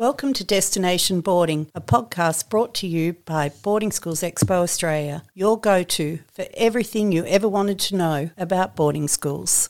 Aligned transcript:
Welcome 0.00 0.32
to 0.32 0.44
Destination 0.44 1.20
Boarding, 1.20 1.70
a 1.74 1.80
podcast 1.82 2.48
brought 2.48 2.72
to 2.76 2.86
you 2.86 3.12
by 3.26 3.50
Boarding 3.50 3.92
Schools 3.92 4.22
Expo 4.22 4.62
Australia, 4.62 5.24
your 5.34 5.60
go 5.60 5.82
to 5.82 6.20
for 6.32 6.46
everything 6.54 7.12
you 7.12 7.26
ever 7.26 7.46
wanted 7.46 7.78
to 7.80 7.96
know 7.96 8.30
about 8.38 8.74
boarding 8.74 9.08
schools. 9.08 9.68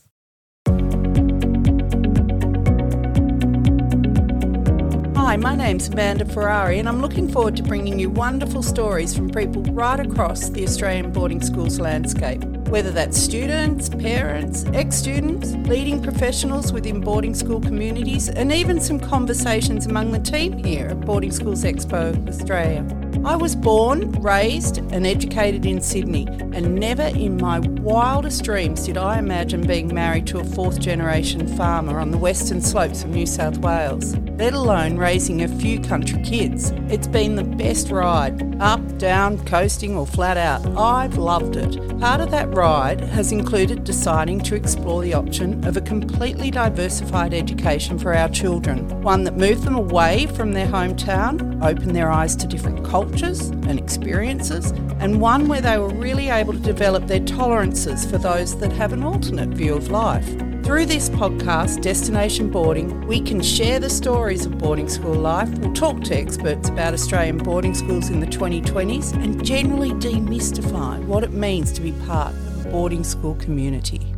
Hi, 5.16 5.36
my 5.36 5.56
name's 5.56 5.88
Amanda 5.88 6.24
Ferrari, 6.24 6.78
and 6.78 6.88
I'm 6.88 7.00
looking 7.00 7.28
forward 7.28 7.56
to 7.56 7.64
bringing 7.64 7.98
you 7.98 8.08
wonderful 8.08 8.62
stories 8.62 9.12
from 9.12 9.30
people 9.30 9.64
right 9.64 9.98
across 9.98 10.48
the 10.48 10.62
Australian 10.62 11.10
boarding 11.10 11.42
schools 11.42 11.80
landscape 11.80 12.44
whether 12.70 12.92
that's 12.92 13.18
students, 13.18 13.88
parents, 13.88 14.64
ex 14.72 14.94
students, 14.94 15.54
leading 15.68 16.00
professionals 16.00 16.72
within 16.72 17.00
boarding 17.00 17.34
school 17.34 17.60
communities, 17.60 18.28
and 18.28 18.52
even 18.52 18.80
some 18.80 19.00
conversations 19.00 19.86
among 19.86 20.12
the 20.12 20.20
team 20.20 20.52
here 20.64 20.86
at 20.86 21.00
Boarding 21.00 21.32
Schools 21.32 21.64
Expo 21.64 22.28
Australia. 22.28 22.86
I 23.24 23.36
was 23.36 23.54
born, 23.54 24.12
raised, 24.12 24.78
and 24.78 25.06
educated 25.06 25.66
in 25.66 25.80
Sydney, 25.80 26.26
and 26.28 26.76
never 26.76 27.02
in 27.02 27.36
my 27.36 27.58
wildest 27.58 28.44
dreams 28.44 28.86
did 28.86 28.96
I 28.96 29.18
imagine 29.18 29.66
being 29.66 29.92
married 29.92 30.26
to 30.28 30.38
a 30.38 30.44
fourth 30.44 30.80
generation 30.80 31.46
farmer 31.56 31.98
on 31.98 32.12
the 32.12 32.18
western 32.18 32.62
slopes 32.62 33.02
of 33.02 33.10
New 33.10 33.26
South 33.26 33.58
Wales, 33.58 34.16
let 34.38 34.54
alone 34.54 34.96
raising 34.96 35.42
a 35.42 35.48
few 35.48 35.80
country 35.80 36.22
kids. 36.22 36.70
It's 36.88 37.08
been 37.08 37.34
the 37.34 37.44
best 37.44 37.90
ride 37.90 38.56
up, 38.62 38.96
down, 38.96 39.44
coasting, 39.44 39.96
or 39.96 40.06
flat 40.06 40.38
out. 40.38 40.64
I've 40.78 41.18
loved 41.18 41.56
it. 41.56 41.76
Part 42.00 42.22
of 42.22 42.30
that 42.30 42.50
ride 42.60 43.00
has 43.00 43.32
included 43.32 43.84
deciding 43.84 44.38
to 44.38 44.54
explore 44.54 45.00
the 45.00 45.14
option 45.14 45.64
of 45.66 45.78
a 45.78 45.80
completely 45.80 46.50
diversified 46.50 47.32
education 47.32 47.98
for 47.98 48.14
our 48.14 48.28
children, 48.28 48.86
one 49.00 49.24
that 49.24 49.34
moved 49.34 49.62
them 49.62 49.76
away 49.76 50.26
from 50.26 50.52
their 50.52 50.66
hometown, 50.66 51.64
opened 51.64 51.96
their 51.96 52.10
eyes 52.10 52.36
to 52.36 52.46
different 52.46 52.84
cultures 52.84 53.48
and 53.48 53.78
experiences, 53.78 54.72
and 55.00 55.22
one 55.22 55.48
where 55.48 55.62
they 55.62 55.78
were 55.78 55.88
really 55.88 56.28
able 56.28 56.52
to 56.52 56.58
develop 56.58 57.06
their 57.06 57.24
tolerances 57.24 58.04
for 58.04 58.18
those 58.18 58.54
that 58.58 58.72
have 58.72 58.92
an 58.92 59.02
alternate 59.02 59.48
view 59.48 59.74
of 59.74 59.90
life. 59.90 60.28
Through 60.62 60.84
this 60.84 61.08
podcast, 61.08 61.80
Destination 61.80 62.50
Boarding, 62.50 63.06
we 63.06 63.22
can 63.22 63.40
share 63.40 63.80
the 63.80 63.88
stories 63.88 64.44
of 64.44 64.58
boarding 64.58 64.90
school 64.90 65.14
life, 65.14 65.48
we'll 65.60 65.72
talk 65.72 66.04
to 66.04 66.14
experts 66.14 66.68
about 66.68 66.92
Australian 66.92 67.38
boarding 67.38 67.74
schools 67.74 68.10
in 68.10 68.20
the 68.20 68.26
2020s, 68.26 69.14
and 69.14 69.42
generally 69.42 69.92
demystify 69.92 71.02
what 71.06 71.24
it 71.24 71.32
means 71.32 71.72
to 71.72 71.80
be 71.80 71.92
part 72.04 72.34
boarding 72.70 73.02
school 73.02 73.34
community. 73.34 74.14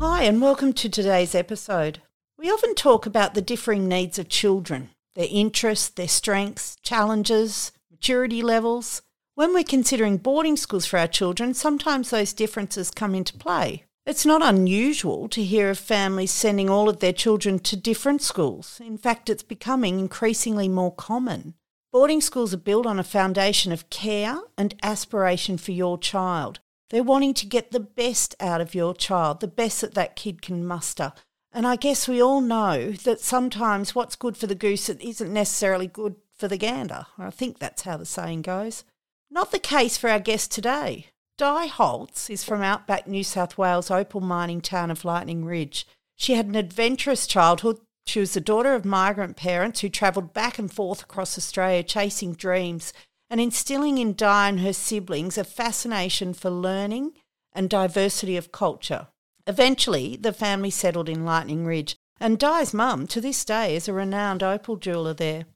Hi, 0.00 0.24
and 0.24 0.42
welcome 0.42 0.72
to 0.72 0.88
today's 0.88 1.36
episode. 1.36 2.02
We 2.36 2.50
often 2.50 2.74
talk 2.74 3.06
about 3.06 3.34
the 3.34 3.40
differing 3.40 3.86
needs 3.86 4.18
of 4.18 4.28
children, 4.28 4.90
their 5.14 5.28
interests, 5.30 5.88
their 5.88 6.08
strengths, 6.08 6.74
challenges, 6.82 7.70
maturity 7.92 8.42
levels. 8.42 9.02
When 9.36 9.54
we're 9.54 9.62
considering 9.62 10.16
boarding 10.16 10.56
schools 10.56 10.84
for 10.84 10.98
our 10.98 11.06
children, 11.06 11.54
sometimes 11.54 12.10
those 12.10 12.32
differences 12.32 12.90
come 12.90 13.14
into 13.14 13.38
play. 13.38 13.84
It's 14.04 14.26
not 14.26 14.42
unusual 14.42 15.28
to 15.28 15.44
hear 15.44 15.70
of 15.70 15.78
families 15.78 16.32
sending 16.32 16.68
all 16.68 16.88
of 16.88 16.98
their 16.98 17.12
children 17.12 17.60
to 17.60 17.76
different 17.76 18.20
schools. 18.20 18.80
In 18.84 18.98
fact, 18.98 19.30
it's 19.30 19.44
becoming 19.44 20.00
increasingly 20.00 20.66
more 20.66 20.92
common. 20.92 21.54
Boarding 21.92 22.20
schools 22.20 22.52
are 22.52 22.56
built 22.56 22.84
on 22.84 22.98
a 22.98 23.04
foundation 23.04 23.70
of 23.70 23.90
care 23.90 24.40
and 24.58 24.74
aspiration 24.82 25.56
for 25.56 25.70
your 25.70 25.98
child. 25.98 26.58
They're 26.92 27.02
wanting 27.02 27.32
to 27.34 27.46
get 27.46 27.70
the 27.70 27.80
best 27.80 28.34
out 28.38 28.60
of 28.60 28.74
your 28.74 28.92
child, 28.94 29.40
the 29.40 29.48
best 29.48 29.80
that 29.80 29.94
that 29.94 30.14
kid 30.14 30.42
can 30.42 30.66
muster. 30.66 31.14
And 31.50 31.66
I 31.66 31.74
guess 31.74 32.06
we 32.06 32.22
all 32.22 32.42
know 32.42 32.92
that 32.92 33.18
sometimes 33.18 33.94
what's 33.94 34.14
good 34.14 34.36
for 34.36 34.46
the 34.46 34.54
goose 34.54 34.90
isn't 34.90 35.32
necessarily 35.32 35.86
good 35.86 36.16
for 36.36 36.48
the 36.48 36.58
gander. 36.58 37.06
I 37.18 37.30
think 37.30 37.58
that's 37.58 37.82
how 37.82 37.96
the 37.96 38.04
saying 38.04 38.42
goes. 38.42 38.84
Not 39.30 39.52
the 39.52 39.58
case 39.58 39.96
for 39.96 40.10
our 40.10 40.20
guest 40.20 40.52
today. 40.52 41.06
Di 41.38 41.66
Holz 41.66 42.28
is 42.28 42.44
from 42.44 42.60
outback 42.60 43.06
New 43.06 43.24
South 43.24 43.56
Wales 43.56 43.90
opal 43.90 44.20
mining 44.20 44.60
town 44.60 44.90
of 44.90 45.06
Lightning 45.06 45.46
Ridge. 45.46 45.86
She 46.16 46.34
had 46.34 46.46
an 46.46 46.56
adventurous 46.56 47.26
childhood. 47.26 47.80
She 48.04 48.20
was 48.20 48.34
the 48.34 48.40
daughter 48.40 48.74
of 48.74 48.84
migrant 48.84 49.36
parents 49.36 49.80
who 49.80 49.88
travelled 49.88 50.34
back 50.34 50.58
and 50.58 50.70
forth 50.70 51.02
across 51.02 51.38
Australia 51.38 51.82
chasing 51.82 52.34
dreams 52.34 52.92
and 53.32 53.40
instilling 53.40 53.96
in 53.96 54.12
Di 54.12 54.50
and 54.50 54.60
her 54.60 54.74
siblings 54.74 55.38
a 55.38 55.44
fascination 55.44 56.34
for 56.34 56.50
learning 56.50 57.12
and 57.54 57.70
diversity 57.70 58.36
of 58.36 58.52
culture. 58.52 59.06
Eventually, 59.46 60.16
the 60.16 60.34
family 60.34 60.68
settled 60.68 61.08
in 61.08 61.24
Lightning 61.24 61.64
Ridge, 61.64 61.96
and 62.20 62.38
Di's 62.38 62.74
mum 62.74 63.06
to 63.06 63.22
this 63.22 63.42
day 63.46 63.74
is 63.74 63.88
a 63.88 63.94
renowned 63.94 64.42
opal 64.42 64.76
jeweller 64.76 65.14
there. 65.14 65.46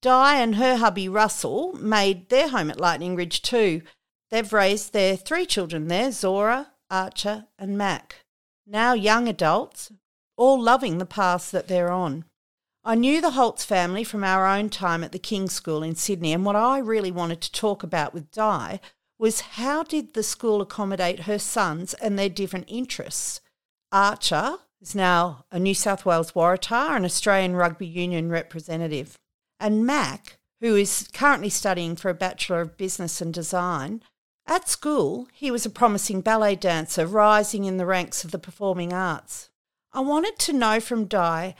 Di 0.00 0.36
and 0.36 0.54
her 0.54 0.78
hubby 0.78 1.10
Russell 1.10 1.74
made 1.74 2.30
their 2.30 2.48
home 2.48 2.70
at 2.70 2.80
Lightning 2.80 3.14
Ridge 3.14 3.42
too, 3.42 3.82
They've 4.30 4.50
raised 4.50 4.94
their 4.94 5.14
three 5.14 5.44
children 5.44 5.88
there 5.88 6.12
Zora, 6.12 6.72
Archer, 6.90 7.48
and 7.58 7.76
Mac. 7.76 8.24
Now 8.66 8.94
young 8.94 9.28
adults, 9.28 9.92
all 10.38 10.58
loving 10.58 10.96
the 10.96 11.04
paths 11.04 11.50
that 11.50 11.68
they're 11.68 11.92
on. 11.92 12.24
I 12.88 12.94
knew 12.94 13.20
the 13.20 13.32
Holz 13.32 13.64
family 13.64 14.04
from 14.04 14.22
our 14.22 14.46
own 14.46 14.70
time 14.70 15.02
at 15.02 15.10
the 15.10 15.18
King's 15.18 15.52
School 15.52 15.82
in 15.82 15.96
Sydney, 15.96 16.32
and 16.32 16.44
what 16.44 16.54
I 16.54 16.78
really 16.78 17.10
wanted 17.10 17.40
to 17.40 17.50
talk 17.50 17.82
about 17.82 18.14
with 18.14 18.30
Di 18.30 18.78
was 19.18 19.40
how 19.40 19.82
did 19.82 20.14
the 20.14 20.22
school 20.22 20.60
accommodate 20.60 21.22
her 21.22 21.40
sons 21.40 21.94
and 21.94 22.16
their 22.16 22.28
different 22.28 22.66
interests? 22.68 23.40
Archer 23.90 24.58
is 24.80 24.94
now 24.94 25.46
a 25.50 25.58
New 25.58 25.74
South 25.74 26.06
Wales 26.06 26.30
Waratah 26.30 26.94
and 26.94 27.04
Australian 27.04 27.56
Rugby 27.56 27.88
Union 27.88 28.30
representative. 28.30 29.18
And 29.58 29.84
Mac, 29.84 30.38
who 30.60 30.76
is 30.76 31.08
currently 31.12 31.50
studying 31.50 31.96
for 31.96 32.08
a 32.08 32.14
Bachelor 32.14 32.60
of 32.60 32.76
Business 32.76 33.20
and 33.20 33.34
Design, 33.34 34.00
at 34.46 34.68
school, 34.68 35.26
he 35.32 35.50
was 35.50 35.66
a 35.66 35.70
promising 35.70 36.20
ballet 36.20 36.54
dancer, 36.54 37.04
rising 37.04 37.64
in 37.64 37.78
the 37.78 37.86
ranks 37.86 38.22
of 38.22 38.30
the 38.30 38.38
performing 38.38 38.92
arts. 38.92 39.50
I 39.92 40.02
wanted 40.02 40.38
to 40.38 40.52
know 40.52 40.78
from 40.78 41.06
Di 41.06 41.56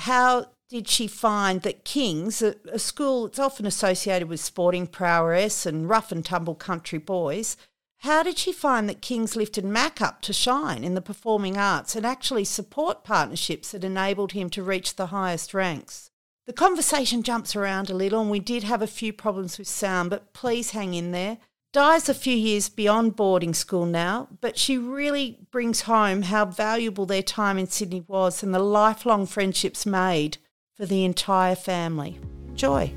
how 0.00 0.48
did 0.68 0.88
she 0.88 1.06
find 1.06 1.62
that 1.62 1.84
King's, 1.84 2.42
a, 2.42 2.56
a 2.72 2.78
school 2.78 3.24
that's 3.24 3.38
often 3.38 3.66
associated 3.66 4.28
with 4.28 4.40
sporting 4.40 4.86
prowess 4.86 5.64
and 5.64 5.88
rough 5.88 6.10
and 6.10 6.24
tumble 6.24 6.54
country 6.54 6.98
boys, 6.98 7.56
how 7.98 8.22
did 8.22 8.36
she 8.36 8.52
find 8.52 8.88
that 8.88 9.00
King's 9.00 9.36
lifted 9.36 9.64
Mac 9.64 10.02
up 10.02 10.20
to 10.22 10.32
shine 10.32 10.84
in 10.84 10.94
the 10.94 11.00
performing 11.00 11.56
arts 11.56 11.96
and 11.96 12.04
actually 12.04 12.44
support 12.44 13.04
partnerships 13.04 13.72
that 13.72 13.84
enabled 13.84 14.32
him 14.32 14.50
to 14.50 14.62
reach 14.62 14.96
the 14.96 15.06
highest 15.06 15.54
ranks? 15.54 16.10
The 16.46 16.52
conversation 16.52 17.22
jumps 17.22 17.56
around 17.56 17.90
a 17.90 17.94
little, 17.94 18.20
and 18.20 18.30
we 18.30 18.38
did 18.38 18.62
have 18.62 18.82
a 18.82 18.86
few 18.86 19.12
problems 19.12 19.58
with 19.58 19.66
sound, 19.66 20.10
but 20.10 20.32
please 20.32 20.70
hang 20.70 20.94
in 20.94 21.10
there. 21.10 21.38
Di's 21.72 22.08
a 22.08 22.14
few 22.14 22.36
years 22.36 22.68
beyond 22.68 23.16
boarding 23.16 23.52
school 23.52 23.86
now, 23.86 24.28
but 24.40 24.56
she 24.56 24.78
really 24.78 25.40
brings 25.50 25.82
home 25.82 26.22
how 26.22 26.44
valuable 26.44 27.04
their 27.04 27.22
time 27.22 27.58
in 27.58 27.66
Sydney 27.66 28.04
was 28.06 28.42
and 28.42 28.54
the 28.54 28.60
lifelong 28.60 29.26
friendships 29.26 29.84
made 29.84 30.38
for 30.76 30.86
the 30.86 31.04
entire 31.04 31.54
family. 31.54 32.18
Joy. 32.54 32.92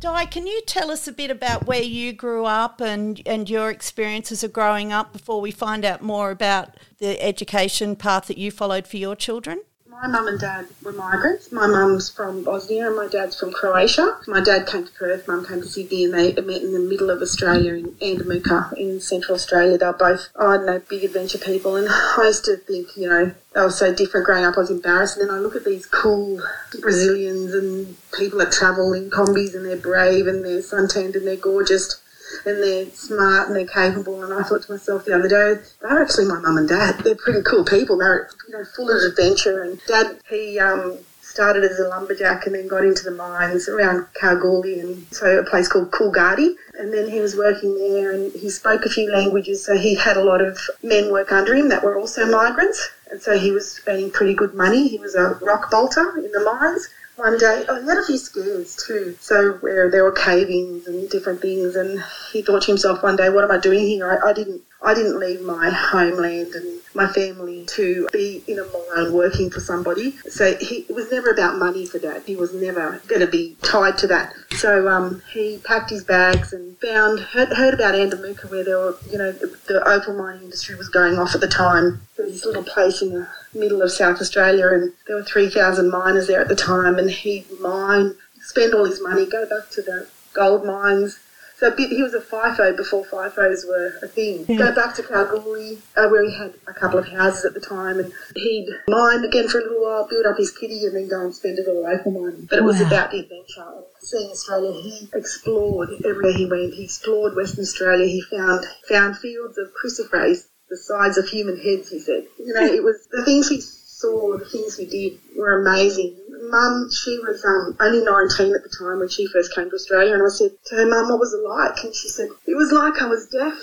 Di, 0.00 0.24
can 0.26 0.48
you 0.48 0.60
tell 0.66 0.90
us 0.90 1.06
a 1.06 1.12
bit 1.12 1.30
about 1.30 1.66
where 1.66 1.82
you 1.82 2.12
grew 2.12 2.44
up 2.44 2.80
and, 2.80 3.22
and 3.24 3.48
your 3.48 3.70
experiences 3.70 4.42
of 4.42 4.52
growing 4.52 4.92
up 4.92 5.12
before 5.12 5.40
we 5.40 5.52
find 5.52 5.84
out 5.84 6.02
more 6.02 6.32
about 6.32 6.76
the 6.98 7.22
education 7.22 7.94
path 7.94 8.26
that 8.26 8.36
you 8.36 8.50
followed 8.50 8.88
for 8.88 8.96
your 8.96 9.14
children? 9.14 9.60
My 10.00 10.08
mum 10.08 10.26
and 10.26 10.40
dad 10.40 10.68
were 10.82 10.92
migrants. 10.92 11.52
My 11.52 11.66
mum's 11.66 12.08
from 12.08 12.44
Bosnia 12.44 12.86
and 12.86 12.96
my 12.96 13.08
dad's 13.08 13.38
from 13.38 13.52
Croatia. 13.52 14.16
My 14.26 14.40
dad 14.40 14.66
came 14.66 14.86
to 14.86 14.92
Perth, 14.92 15.28
mum 15.28 15.44
came 15.44 15.60
to 15.60 15.68
Sydney, 15.68 16.04
and 16.04 16.14
they 16.14 16.32
met 16.32 16.62
in 16.62 16.72
the 16.72 16.78
middle 16.78 17.10
of 17.10 17.20
Australia 17.20 17.74
in 17.74 17.92
Andamooka 18.00 18.72
in 18.78 19.00
central 19.02 19.34
Australia. 19.34 19.76
They 19.76 19.84
were 19.84 19.92
both, 19.92 20.30
I 20.34 20.56
don't 20.56 20.66
know, 20.66 20.78
big 20.88 21.04
adventure 21.04 21.36
people. 21.36 21.76
And 21.76 21.88
I 21.90 22.24
used 22.24 22.46
to 22.46 22.56
think, 22.56 22.96
you 22.96 23.08
know, 23.08 23.34
they 23.54 23.60
were 23.60 23.70
so 23.70 23.94
different 23.94 24.24
growing 24.24 24.44
up. 24.44 24.56
I 24.56 24.60
was 24.60 24.70
embarrassed. 24.70 25.18
And 25.18 25.28
then 25.28 25.36
I 25.36 25.40
look 25.40 25.56
at 25.56 25.64
these 25.66 25.84
cool 25.84 26.40
Brazilians 26.80 27.52
and 27.52 27.94
people 28.12 28.38
that 28.38 28.50
travel 28.50 28.94
in 28.94 29.10
Kombis 29.10 29.54
and 29.54 29.66
they're 29.66 29.76
brave 29.76 30.26
and 30.26 30.42
they're 30.42 30.62
suntanned 30.62 31.16
and 31.16 31.26
they're 31.26 31.36
gorgeous 31.36 32.01
and 32.46 32.62
they're 32.62 32.90
smart 32.90 33.48
and 33.48 33.56
they're 33.56 33.66
capable. 33.66 34.22
And 34.22 34.32
I 34.32 34.42
thought 34.42 34.62
to 34.62 34.72
myself 34.72 35.04
the 35.04 35.14
other 35.14 35.28
day, 35.28 35.62
they're 35.80 36.02
actually 36.02 36.26
my 36.26 36.38
mum 36.38 36.58
and 36.58 36.68
dad. 36.68 36.98
They're 37.00 37.14
pretty 37.14 37.42
cool 37.42 37.64
people. 37.64 37.98
They're 37.98 38.28
you 38.48 38.56
know 38.56 38.64
full 38.64 38.90
of 38.90 39.02
adventure. 39.02 39.62
And 39.62 39.80
dad, 39.86 40.20
he 40.28 40.58
um, 40.58 40.98
started 41.32 41.64
as 41.64 41.78
a 41.78 41.88
lumberjack 41.88 42.46
and 42.46 42.54
then 42.54 42.68
got 42.68 42.84
into 42.84 43.04
the 43.04 43.10
mines 43.10 43.68
around 43.68 44.06
Kalgoorlie 44.14 44.80
and 44.80 45.06
so 45.10 45.38
a 45.38 45.44
place 45.44 45.66
called 45.66 45.90
Coolgardie. 45.90 46.54
And 46.78 46.92
then 46.92 47.08
he 47.08 47.20
was 47.20 47.36
working 47.36 47.76
there 47.78 48.12
and 48.12 48.32
he 48.32 48.50
spoke 48.50 48.84
a 48.84 48.90
few 48.90 49.10
languages, 49.10 49.64
so 49.64 49.76
he 49.76 49.94
had 49.94 50.16
a 50.16 50.24
lot 50.24 50.42
of 50.42 50.58
men 50.82 51.10
work 51.10 51.32
under 51.32 51.54
him 51.54 51.68
that 51.70 51.82
were 51.82 51.98
also 51.98 52.26
migrants. 52.30 52.90
and 53.10 53.22
so 53.22 53.38
he 53.38 53.50
was 53.50 53.80
earning 53.86 54.10
pretty 54.10 54.34
good 54.34 54.54
money. 54.54 54.88
He 54.88 54.98
was 54.98 55.14
a 55.14 55.38
rock 55.42 55.70
bolter 55.70 56.16
in 56.18 56.30
the 56.32 56.40
mines. 56.40 56.88
One 57.16 57.36
day, 57.38 57.64
oh, 57.68 57.80
he 57.80 57.86
had 57.86 57.98
a 57.98 58.04
few 58.04 58.16
scares 58.16 58.74
too. 58.74 59.16
So 59.20 59.52
where 59.54 59.90
there 59.90 60.02
were 60.02 60.12
cavings 60.12 60.86
and 60.86 61.08
different 61.10 61.42
things, 61.42 61.76
and 61.76 62.02
he 62.32 62.42
thought 62.42 62.62
to 62.62 62.70
himself 62.70 63.02
one 63.02 63.16
day, 63.16 63.28
"What 63.28 63.44
am 63.44 63.50
I 63.50 63.58
doing 63.58 63.80
here? 63.80 64.10
I, 64.10 64.30
I 64.30 64.32
didn't 64.32 64.62
I 64.84 64.94
didn't 64.94 65.18
leave 65.18 65.42
my 65.42 65.70
homeland 65.70 66.54
and 66.54 66.80
my 66.94 67.06
family 67.06 67.64
to 67.66 68.08
be 68.12 68.42
in 68.46 68.58
a 68.58 68.64
mine 68.64 69.12
working 69.12 69.50
for 69.50 69.60
somebody. 69.60 70.16
So 70.28 70.56
he, 70.56 70.86
it 70.88 70.94
was 70.94 71.10
never 71.10 71.30
about 71.30 71.58
money 71.58 71.86
for 71.86 71.98
Dad. 71.98 72.22
He 72.26 72.36
was 72.36 72.52
never 72.52 73.00
going 73.06 73.20
to 73.20 73.26
be 73.26 73.56
tied 73.62 73.96
to 73.98 74.06
that. 74.08 74.34
So 74.52 74.88
um, 74.88 75.22
he 75.32 75.58
packed 75.64 75.90
his 75.90 76.04
bags 76.04 76.52
and 76.52 76.76
found 76.78 77.20
heard, 77.20 77.52
heard 77.52 77.74
about 77.74 77.94
Andamooka 77.94 78.50
where 78.50 78.64
there 78.64 78.78
were 78.78 78.96
you 79.10 79.18
know 79.18 79.32
the, 79.32 79.56
the 79.66 79.88
opal 79.88 80.14
mining 80.14 80.44
industry 80.44 80.74
was 80.76 80.88
going 80.88 81.18
off 81.18 81.34
at 81.34 81.40
the 81.40 81.48
time. 81.48 82.02
There 82.16 82.26
was 82.26 82.34
this 82.34 82.44
little 82.44 82.64
place 82.64 83.02
in 83.02 83.10
the 83.10 83.28
middle 83.54 83.82
of 83.82 83.92
South 83.92 84.20
Australia, 84.20 84.68
and 84.68 84.92
there 85.06 85.16
were 85.16 85.24
three 85.24 85.48
thousand 85.48 85.90
miners 85.90 86.26
there 86.26 86.40
at 86.40 86.48
the 86.48 86.56
time, 86.56 86.98
and 86.98 87.10
he'd 87.10 87.46
mine, 87.60 88.14
spend 88.40 88.74
all 88.74 88.84
his 88.84 89.02
money, 89.02 89.26
go 89.26 89.46
back 89.48 89.70
to 89.70 89.82
the 89.82 90.08
gold 90.34 90.64
mines 90.64 91.18
so 91.62 91.70
he 91.76 92.02
was 92.02 92.12
a 92.12 92.18
FIFO 92.18 92.76
before 92.76 93.04
FIFOs 93.04 93.68
were 93.68 93.94
a 94.02 94.08
thing. 94.08 94.44
Yeah. 94.48 94.56
Go 94.56 94.74
back 94.74 94.96
to 94.96 95.02
Kalgoorlie, 95.04 95.78
uh, 95.96 96.08
where 96.08 96.24
he 96.28 96.36
had 96.36 96.54
a 96.66 96.74
couple 96.74 96.98
of 96.98 97.06
houses 97.06 97.44
at 97.44 97.54
the 97.54 97.60
time, 97.60 98.00
and 98.00 98.12
he'd 98.34 98.66
mine 98.88 99.24
again 99.24 99.46
for 99.46 99.60
a 99.60 99.62
little 99.62 99.80
while, 99.80 100.08
build 100.08 100.26
up 100.26 100.38
his 100.38 100.50
kitty, 100.50 100.84
and 100.86 100.96
then 100.96 101.06
go 101.06 101.20
and 101.20 101.32
spend 101.32 101.60
it 101.60 101.68
all 101.68 101.84
local 101.84 102.10
mining. 102.10 102.48
But 102.50 102.58
it 102.58 102.64
was 102.64 102.80
wow. 102.80 102.88
about 102.88 103.12
the 103.12 103.20
adventure. 103.20 103.84
Seeing 104.00 104.32
Australia, 104.32 104.72
he 104.72 105.08
explored 105.14 105.90
everywhere 106.04 106.32
he 106.32 106.46
went. 106.46 106.74
He 106.74 106.82
explored 106.82 107.36
Western 107.36 107.62
Australia. 107.62 108.06
He 108.06 108.22
found 108.22 108.66
found 108.88 109.18
fields 109.18 109.56
of 109.56 109.72
crucifers 109.72 110.48
the 110.72 110.78
size 110.78 111.18
of 111.18 111.28
human 111.28 111.56
heads. 111.60 111.90
He 111.90 111.98
said, 111.98 112.24
you 112.38 112.52
know, 112.54 112.64
it 112.64 112.82
was 112.82 113.06
the 113.12 113.22
things 113.24 113.48
he 113.48 113.60
saw, 113.60 114.38
the 114.38 114.46
things 114.46 114.76
he 114.76 114.86
did 114.86 115.20
were 115.36 115.60
amazing 115.60 116.16
mum, 116.52 116.90
she 116.90 117.18
was 117.18 117.44
um, 117.44 117.76
only 117.80 118.04
19 118.04 118.54
at 118.54 118.62
the 118.62 118.68
time 118.68 119.00
when 119.00 119.08
she 119.08 119.26
first 119.26 119.54
came 119.54 119.70
to 119.70 119.74
Australia, 119.76 120.14
and 120.14 120.22
I 120.22 120.28
said 120.28 120.52
to 120.66 120.76
her, 120.76 120.86
Mum, 120.86 121.08
what 121.08 121.18
was 121.18 121.32
it 121.32 121.42
like? 121.42 121.82
And 121.82 121.94
she 121.94 122.08
said, 122.08 122.28
It 122.46 122.54
was 122.54 122.70
like 122.70 123.00
I 123.00 123.06
was 123.06 123.26
deaf. 123.28 123.58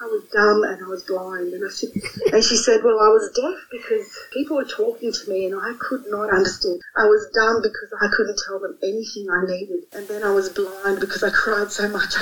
I 0.00 0.06
was 0.06 0.24
dumb 0.32 0.64
and 0.64 0.84
I 0.84 0.88
was 0.88 1.04
blind. 1.04 1.52
And 1.54 1.64
I 1.64 1.70
said, 1.70 1.90
and 2.32 2.44
she 2.44 2.56
said, 2.56 2.82
well, 2.82 2.98
I 3.00 3.08
was 3.08 3.30
deaf 3.34 3.66
because 3.70 4.06
people 4.32 4.56
were 4.56 4.64
talking 4.64 5.12
to 5.12 5.30
me 5.30 5.46
and 5.46 5.54
I 5.54 5.72
could 5.78 6.04
not 6.08 6.30
understand. 6.30 6.82
I 6.96 7.04
was 7.04 7.28
dumb 7.32 7.62
because 7.62 7.92
I 8.00 8.08
couldn't 8.14 8.40
tell 8.46 8.58
them 8.58 8.76
anything 8.82 9.28
I 9.30 9.46
needed. 9.46 9.84
And 9.92 10.08
then 10.08 10.22
I 10.22 10.30
was 10.30 10.48
blind 10.48 11.00
because 11.00 11.22
I 11.22 11.30
cried 11.30 11.70
so 11.70 11.88
much. 11.88 12.14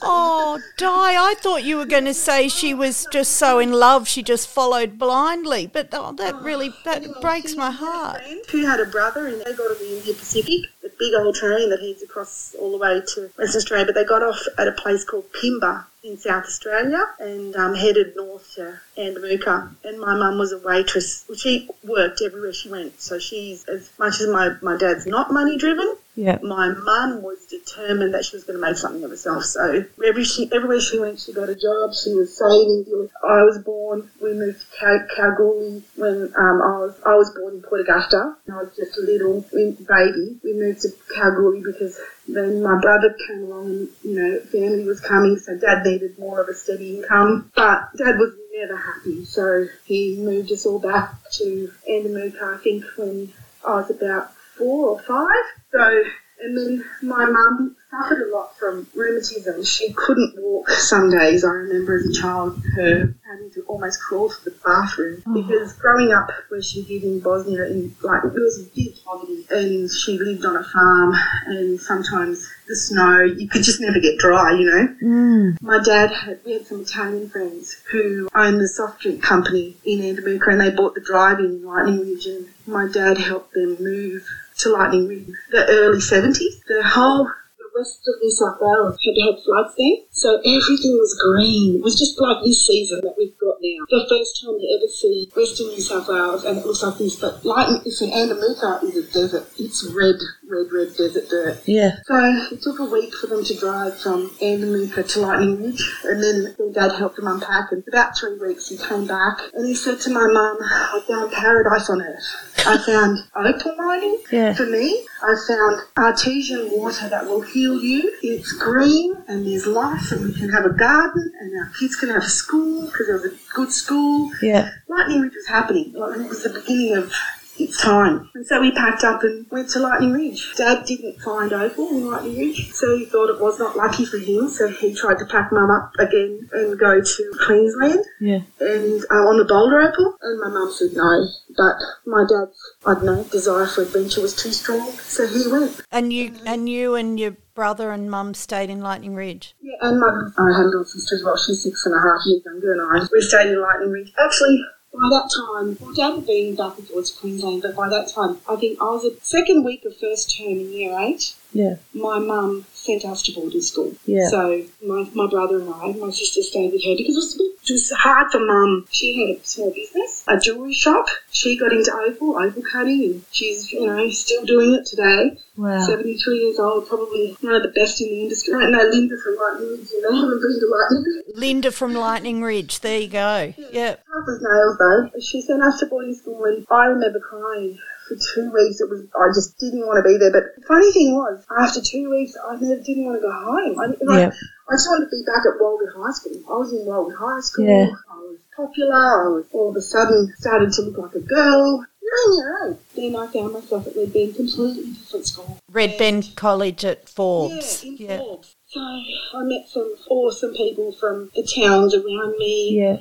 Oh, 0.00 0.58
Di, 0.76 0.86
I 0.88 1.34
thought 1.38 1.64
you 1.64 1.76
were 1.76 1.86
going 1.86 2.06
to 2.06 2.14
say 2.14 2.48
she 2.48 2.72
was 2.72 3.06
just 3.12 3.32
so 3.32 3.58
in 3.58 3.72
love 3.72 4.08
she 4.08 4.22
just 4.22 4.48
followed 4.48 4.98
blindly. 4.98 5.66
But 5.66 5.88
oh, 5.92 6.12
that 6.12 6.36
oh, 6.36 6.40
really, 6.40 6.72
that 6.84 7.20
breaks 7.20 7.56
my 7.56 7.70
heart. 7.70 8.22
Who 8.50 8.64
had 8.64 8.80
a 8.80 8.86
brother 8.86 9.26
and 9.26 9.40
they 9.40 9.52
got 9.52 9.70
on 9.70 9.78
the 9.78 9.98
Indian 9.98 10.16
Pacific, 10.16 10.70
the 10.82 10.90
big 10.98 11.14
old 11.14 11.34
train 11.34 11.70
that 11.70 11.80
heads 11.80 12.02
across 12.02 12.54
all 12.58 12.72
the 12.72 12.78
way 12.78 13.02
to 13.14 13.30
Western 13.36 13.58
Australia, 13.58 13.86
but 13.86 13.94
they 13.94 14.04
got 14.04 14.22
off 14.22 14.40
at 14.56 14.68
a 14.68 14.72
place 14.72 15.04
called 15.04 15.30
Pimba 15.32 15.84
in 16.08 16.18
South 16.18 16.44
Australia 16.44 17.04
and 17.18 17.54
um, 17.56 17.74
headed 17.74 18.16
north 18.16 18.54
to 18.54 18.78
Andamooka. 18.96 19.70
And 19.84 20.00
my 20.00 20.14
mum 20.14 20.38
was 20.38 20.52
a 20.52 20.58
waitress. 20.58 21.24
She 21.36 21.68
worked 21.84 22.22
everywhere 22.22 22.52
she 22.52 22.68
went. 22.70 23.00
So 23.00 23.18
she's, 23.18 23.64
as 23.66 23.90
much 23.98 24.20
as 24.20 24.28
my, 24.28 24.56
my 24.62 24.76
dad's 24.76 25.06
not 25.06 25.32
money 25.32 25.58
driven, 25.58 25.96
yeah. 26.18 26.38
my 26.42 26.70
mum 26.70 27.22
was 27.22 27.46
determined 27.46 28.14
that 28.14 28.24
she 28.24 28.36
was 28.36 28.44
going 28.44 28.58
to 28.58 28.66
make 28.66 28.76
something 28.76 29.04
of 29.04 29.10
herself. 29.10 29.44
So 29.44 29.84
every 30.04 30.24
she, 30.24 30.50
everywhere 30.52 30.80
she 30.80 30.98
went, 30.98 31.20
she 31.20 31.32
got 31.32 31.48
a 31.48 31.54
job. 31.54 31.94
She 31.94 32.12
was 32.14 32.36
saving. 32.36 33.08
I 33.22 33.42
was 33.44 33.58
born. 33.58 34.10
We 34.20 34.32
moved 34.32 34.60
to 34.60 35.06
Kalgoorlie 35.14 35.82
when 35.94 36.32
um, 36.36 36.62
I 36.62 36.78
was 36.82 37.00
I 37.06 37.14
was 37.14 37.30
born 37.38 37.54
in 37.54 37.62
Port 37.62 37.82
Augusta. 37.82 38.36
I 38.50 38.62
was 38.62 38.74
just 38.76 38.98
a 38.98 39.02
little 39.02 39.42
baby. 39.52 40.40
We 40.42 40.54
moved 40.54 40.80
to 40.82 40.88
Kalgoorlie 41.14 41.62
because 41.62 42.00
then 42.28 42.62
my 42.62 42.78
brother 42.80 43.16
came 43.26 43.44
along 43.44 43.66
and, 43.66 43.88
you 44.02 44.14
know, 44.14 44.40
family 44.40 44.84
was 44.84 45.00
coming, 45.00 45.38
so 45.38 45.56
dad 45.56 45.84
needed 45.84 46.18
more 46.18 46.40
of 46.40 46.48
a 46.48 46.54
steady 46.54 46.98
income. 46.98 47.50
But 47.54 47.88
dad 47.96 48.18
was 48.18 48.34
never 48.54 48.76
happy, 48.76 49.24
so 49.24 49.66
he 49.84 50.16
moved 50.18 50.52
us 50.52 50.66
all 50.66 50.78
back 50.78 51.14
to 51.32 51.72
Andamooka, 51.90 52.42
I 52.42 52.58
think, 52.58 52.84
when 52.96 53.32
I 53.66 53.76
was 53.76 53.90
about 53.90 54.34
four 54.56 54.90
or 54.90 55.00
five. 55.00 55.44
So, 55.72 56.04
and 56.42 56.56
then 56.56 56.84
my 57.02 57.24
mum 57.26 57.76
suffered 57.90 58.28
a 58.28 58.34
lot 58.34 58.56
from 58.58 58.86
rheumatism. 58.94 59.64
She 59.64 59.92
couldn't 59.92 60.34
walk 60.38 60.68
some 60.70 61.10
days. 61.10 61.44
I 61.44 61.48
remember 61.48 61.96
as 61.96 62.06
a 62.06 62.20
child 62.20 62.60
her 62.76 63.14
having 63.26 63.50
to 63.52 63.62
almost 63.66 64.00
crawl 64.00 64.28
to 64.28 64.44
the 64.44 64.56
bathroom 64.64 65.22
oh. 65.26 65.42
because 65.42 65.72
growing 65.74 66.12
up 66.12 66.30
where 66.48 66.62
she 66.62 66.82
did 66.84 67.02
in 67.02 67.20
Bosnia, 67.20 67.66
in 67.66 67.94
like 68.02 68.24
it 68.24 68.32
was 68.32 68.60
a 68.60 68.74
big 68.74 68.94
poverty, 69.04 69.46
and 69.50 69.90
she 69.90 70.18
lived 70.18 70.44
on 70.44 70.56
a 70.56 70.64
farm, 70.64 71.14
and 71.46 71.80
sometimes 71.80 72.48
the 72.66 72.76
snow 72.76 73.20
you 73.20 73.48
could 73.48 73.62
just 73.62 73.80
never 73.80 74.00
get 74.00 74.18
dry, 74.18 74.52
you 74.52 74.66
know. 74.66 74.96
Mm. 75.02 75.62
My 75.62 75.82
dad 75.82 76.10
had 76.10 76.40
we 76.44 76.52
had 76.52 76.66
some 76.66 76.82
Italian 76.82 77.28
friends 77.30 77.80
who 77.90 78.28
owned 78.34 78.60
the 78.60 78.68
soft 78.68 79.00
drink 79.00 79.22
company 79.22 79.76
in 79.84 80.00
Andamooka, 80.00 80.48
and 80.48 80.60
they 80.60 80.70
bought 80.70 80.94
the 80.94 81.00
drive-in 81.00 81.64
Lightning 81.64 82.00
Ridge, 82.00 82.26
and 82.26 82.48
my 82.66 82.86
dad 82.86 83.16
helped 83.16 83.54
them 83.54 83.76
move 83.80 84.26
to 84.58 84.70
Lightning 84.70 85.08
Ridge 85.08 85.28
the 85.50 85.66
early 85.68 85.98
70s. 85.98 86.64
The 86.66 86.82
whole 86.84 87.30
west 87.78 88.02
of 88.08 88.14
New 88.20 88.30
South 88.30 88.58
Wales 88.60 88.98
had 89.04 89.14
had 89.22 89.38
floods 89.44 89.74
there, 89.78 89.96
so 90.10 90.38
everything 90.42 90.98
was 90.98 91.14
green. 91.14 91.76
It 91.76 91.82
was 91.82 91.98
just 91.98 92.20
like 92.20 92.42
this 92.44 92.66
season 92.66 93.00
that 93.02 93.14
we've 93.16 93.38
got 93.38 93.56
now. 93.62 93.86
The 93.88 94.06
first 94.10 94.42
time 94.42 94.58
you 94.58 94.66
ever 94.74 94.90
see 94.90 95.30
western 95.34 95.68
New 95.68 95.80
South 95.80 96.08
Wales, 96.08 96.44
and 96.44 96.58
it 96.58 96.66
looks 96.66 96.82
like 96.82 96.98
this, 96.98 97.16
but 97.16 97.44
like 97.44 97.86
it's 97.86 98.02
in 98.02 98.10
Andamooka 98.10 98.82
is 98.82 98.96
a 98.96 99.06
desert. 99.12 99.46
It's 99.58 99.86
red, 99.94 100.18
red, 100.50 100.66
red 100.72 100.96
desert 100.96 101.28
dirt. 101.30 101.62
Yeah. 101.66 102.02
So 102.06 102.18
it 102.52 102.62
took 102.62 102.78
a 102.80 102.84
week 102.84 103.14
for 103.14 103.28
them 103.28 103.44
to 103.44 103.54
drive 103.54 103.98
from 103.98 104.30
Andamooka 104.42 105.06
to 105.14 105.20
Lightning 105.20 105.62
Ridge, 105.62 105.82
and 106.04 106.22
then 106.22 106.72
dad 106.72 106.92
helped 106.96 107.16
them 107.16 107.28
unpack. 107.28 107.70
And 107.70 107.84
about 107.86 108.18
three 108.18 108.38
weeks, 108.38 108.68
he 108.68 108.76
came 108.76 109.06
back 109.06 109.38
and 109.54 109.66
he 109.66 109.74
said 109.74 110.00
to 110.02 110.10
my 110.10 110.26
mum, 110.26 110.58
"I 110.60 111.00
found 111.06 111.32
paradise 111.32 111.88
on 111.88 112.02
earth. 112.02 112.26
I 112.66 112.78
found 112.86 113.18
opal 113.36 113.76
mining 113.76 114.18
yeah. 114.32 114.52
for 114.54 114.66
me. 114.66 115.06
I 115.22 115.34
found 115.46 115.82
artesian 115.96 116.70
water 116.72 117.08
that 117.08 117.24
will 117.26 117.42
heal." 117.42 117.67
You. 117.74 118.14
It's 118.22 118.52
green 118.52 119.14
and 119.28 119.46
there's 119.46 119.66
life 119.66 120.12
and 120.12 120.24
we 120.24 120.34
can 120.34 120.50
have 120.50 120.64
a 120.64 120.70
garden 120.70 121.32
and 121.40 121.58
our 121.58 121.70
kids 121.78 121.96
can 121.96 122.08
have 122.10 122.22
a 122.22 122.28
school 122.28 122.86
because 122.86 123.06
there 123.06 123.16
was 123.16 123.26
a 123.26 123.36
good 123.54 123.72
school. 123.72 124.30
Yeah. 124.42 124.70
Lightning 124.88 125.20
Ridge 125.20 125.34
was 125.34 125.46
happening. 125.46 125.92
It 125.94 126.28
was 126.28 126.42
the 126.42 126.50
beginning 126.50 126.96
of 126.96 127.12
its 127.60 127.80
time. 127.80 128.30
And 128.34 128.46
so 128.46 128.60
we 128.60 128.72
packed 128.72 129.04
up 129.04 129.22
and 129.22 129.46
went 129.50 129.68
to 129.70 129.80
Lightning 129.80 130.12
Ridge. 130.12 130.54
Dad 130.56 130.84
didn't 130.86 131.20
find 131.20 131.52
opal 131.52 131.88
in 131.88 132.06
Lightning 132.06 132.38
Ridge, 132.38 132.72
so 132.72 132.96
he 132.96 133.04
thought 133.04 133.30
it 133.30 133.40
was 133.40 133.58
not 133.58 133.76
lucky 133.76 134.04
for 134.04 134.18
him. 134.18 134.48
So 134.48 134.68
he 134.68 134.94
tried 134.94 135.18
to 135.18 135.26
pack 135.26 135.50
Mum 135.52 135.70
up 135.70 135.92
again 135.98 136.48
and 136.52 136.78
go 136.78 137.00
to 137.00 137.32
Queensland. 137.44 138.04
Yeah. 138.20 138.40
And 138.60 139.04
uh, 139.10 139.26
on 139.28 139.38
the 139.38 139.44
Boulder 139.44 139.80
Opal. 139.80 140.16
And 140.22 140.40
my 140.40 140.48
mum 140.48 140.72
said 140.72 140.90
no. 140.94 141.26
But 141.56 141.76
my 142.06 142.24
dad's, 142.28 142.74
I 142.86 142.94
don't 142.94 143.04
know, 143.04 143.24
desire 143.24 143.66
for 143.66 143.82
adventure 143.82 144.20
was 144.20 144.34
too 144.34 144.52
strong, 144.52 144.90
so 144.92 145.26
he 145.26 145.50
went. 145.50 145.80
And 145.90 146.12
you 146.12 146.32
and 146.46 146.68
you 146.68 146.94
and 146.94 147.18
your 147.18 147.36
brother 147.58 147.90
and 147.90 148.08
mum 148.08 148.34
stayed 148.34 148.70
in 148.70 148.80
Lightning 148.80 149.16
Ridge? 149.16 149.56
Yeah, 149.60 149.74
and 149.82 149.98
mum, 149.98 150.32
I 150.38 150.56
had 150.56 150.66
a 150.66 150.68
little 150.68 150.84
sister 150.84 151.16
as 151.16 151.24
well. 151.24 151.36
She's 151.36 151.60
six 151.60 151.84
and 151.86 151.92
a 151.92 151.98
half 151.98 152.20
years 152.24 152.40
younger 152.46 152.70
than 152.70 152.80
I. 152.80 153.04
We 153.12 153.20
stayed 153.20 153.48
in 153.48 153.60
Lightning 153.60 153.90
Ridge. 153.90 154.12
Actually, 154.16 154.64
by 154.92 155.08
that 155.10 155.28
time, 155.34 155.76
well, 155.80 155.92
Dad 155.92 156.14
had 156.14 156.26
been 156.26 156.54
back 156.54 156.78
and 156.78 156.86
forth 156.86 157.12
to 157.12 157.20
Queensland, 157.20 157.62
but 157.62 157.74
by 157.74 157.88
that 157.88 158.12
time, 158.14 158.38
I 158.48 158.54
think 158.54 158.80
I 158.80 158.84
was 158.84 159.04
a 159.04 159.20
second 159.22 159.64
week 159.64 159.84
of 159.84 159.96
first 159.96 160.38
term 160.38 160.52
in 160.52 160.70
year 160.70 160.96
eight. 161.00 161.34
Yeah. 161.52 161.78
My 161.92 162.20
mum 162.20 162.64
sent 162.88 163.04
us 163.04 163.22
to 163.22 163.32
boarding 163.32 163.60
school. 163.60 163.92
Yeah. 164.06 164.28
So 164.28 164.64
my, 164.82 165.08
my 165.12 165.28
brother 165.28 165.60
and 165.60 165.68
I, 165.68 165.92
my 165.92 166.10
sister 166.10 166.42
stayed 166.42 166.72
with 166.72 166.82
her 166.84 166.96
because 166.96 167.16
it 167.16 167.20
was, 167.20 167.36
a 167.38 167.44
it 167.44 167.72
was 167.72 167.92
hard 167.92 168.30
for 168.32 168.40
mum. 168.40 168.86
She 168.90 169.18
had 169.20 169.36
a 169.36 169.46
small 169.46 169.72
business, 169.72 170.24
a 170.26 170.38
jewellery 170.38 170.72
shop. 170.72 171.06
She 171.30 171.58
got 171.58 171.72
into 171.72 171.92
opal, 171.92 172.38
opal 172.38 172.62
cutting, 172.62 173.02
and 173.04 173.24
she's, 173.30 173.70
you 173.72 173.86
know, 173.86 174.08
still 174.10 174.44
doing 174.46 174.74
it 174.74 174.86
today. 174.86 175.38
Wow. 175.56 175.84
73 175.84 176.38
years 176.38 176.58
old, 176.58 176.88
probably 176.88 177.36
one 177.40 177.54
of 177.54 177.62
the 177.62 177.68
best 177.68 178.00
in 178.00 178.08
the 178.08 178.22
industry. 178.22 178.54
I 178.54 178.70
know 178.70 178.84
Linda 178.84 179.16
from 179.18 179.36
Lightning 179.36 179.68
Ridge, 179.70 179.90
you 179.90 180.02
know, 180.02 180.12
haven't 180.20 180.40
been 180.40 180.60
to 180.60 180.76
Lightning 180.78 181.04
Ridge. 181.04 181.36
Linda 181.36 181.72
from 181.72 181.94
Lightning 181.94 182.42
Ridge, 182.42 182.80
there 182.80 183.00
you 183.00 183.08
go. 183.08 183.52
Yeah. 183.58 183.66
yep. 183.72 184.04
Tough 184.06 184.28
as 184.28 184.40
nails 184.40 184.78
though. 184.78 185.10
She 185.20 185.42
sent 185.42 185.62
us 185.62 185.80
to 185.80 185.86
boarding 185.86 186.14
school 186.14 186.44
and 186.44 186.64
I 186.70 186.86
remember 186.86 187.20
crying 187.20 187.78
for 188.08 188.16
two 188.16 188.50
weeks. 188.50 188.80
It 188.80 188.88
was 188.88 189.04
I 189.14 189.28
just 189.36 189.58
didn't 189.58 189.86
want 189.86 190.02
to 190.02 190.08
be 190.08 190.16
there. 190.16 190.32
But 190.32 190.56
the 190.56 190.66
funny 190.66 190.90
thing 190.92 191.14
was, 191.14 191.44
after 191.60 191.80
two 191.80 192.10
weeks, 192.10 192.32
I 192.40 192.56
never 192.56 192.80
didn't 192.80 193.04
want 193.04 193.20
to 193.20 193.22
go 193.22 193.32
home. 193.32 193.78
I, 193.78 193.86
like, 193.86 194.00
yeah. 194.00 194.32
I 194.68 194.72
just 194.74 194.88
wanted 194.88 195.06
to 195.06 195.12
be 195.12 195.22
back 195.28 195.44
at 195.44 195.60
Walgett 195.60 195.92
High 195.94 196.12
School. 196.12 196.40
I 196.48 196.56
was 196.58 196.72
in 196.72 196.88
Walgett 196.88 197.16
High 197.16 197.40
School. 197.40 197.68
Yeah. 197.68 197.92
I 198.10 198.16
was 198.16 198.38
popular. 198.56 198.96
I 198.96 199.28
was 199.28 199.46
all 199.52 199.70
of 199.70 199.76
a 199.76 199.82
sudden 199.82 200.32
started 200.38 200.72
to 200.72 200.82
look 200.82 200.98
like 200.98 201.14
a 201.14 201.20
girl. 201.20 201.84
You're 202.00 202.14
on 202.24 202.38
your 202.38 202.68
own. 202.68 202.78
Then 202.96 203.16
I 203.16 203.26
found 203.28 203.52
myself 203.52 203.86
at 203.86 203.94
Red 203.94 204.12
Bend, 204.12 204.34
completely 204.34 204.94
different 204.94 205.26
school. 205.26 205.58
Red 205.70 205.98
Bend 205.98 206.32
College 206.36 206.84
at 206.84 207.06
Forbes. 207.08 207.84
Yeah, 207.84 207.90
in 207.90 207.96
yeah. 207.98 208.18
Forbes. 208.18 208.56
So 208.66 208.80
So 208.80 209.38
I 209.38 209.42
met 209.44 209.68
some 209.68 209.94
awesome 210.08 210.54
people 210.54 210.92
from 210.92 211.30
the 211.34 211.42
towns 211.42 211.94
around 211.94 212.38
me. 212.38 212.80
Yeah. 212.80 212.96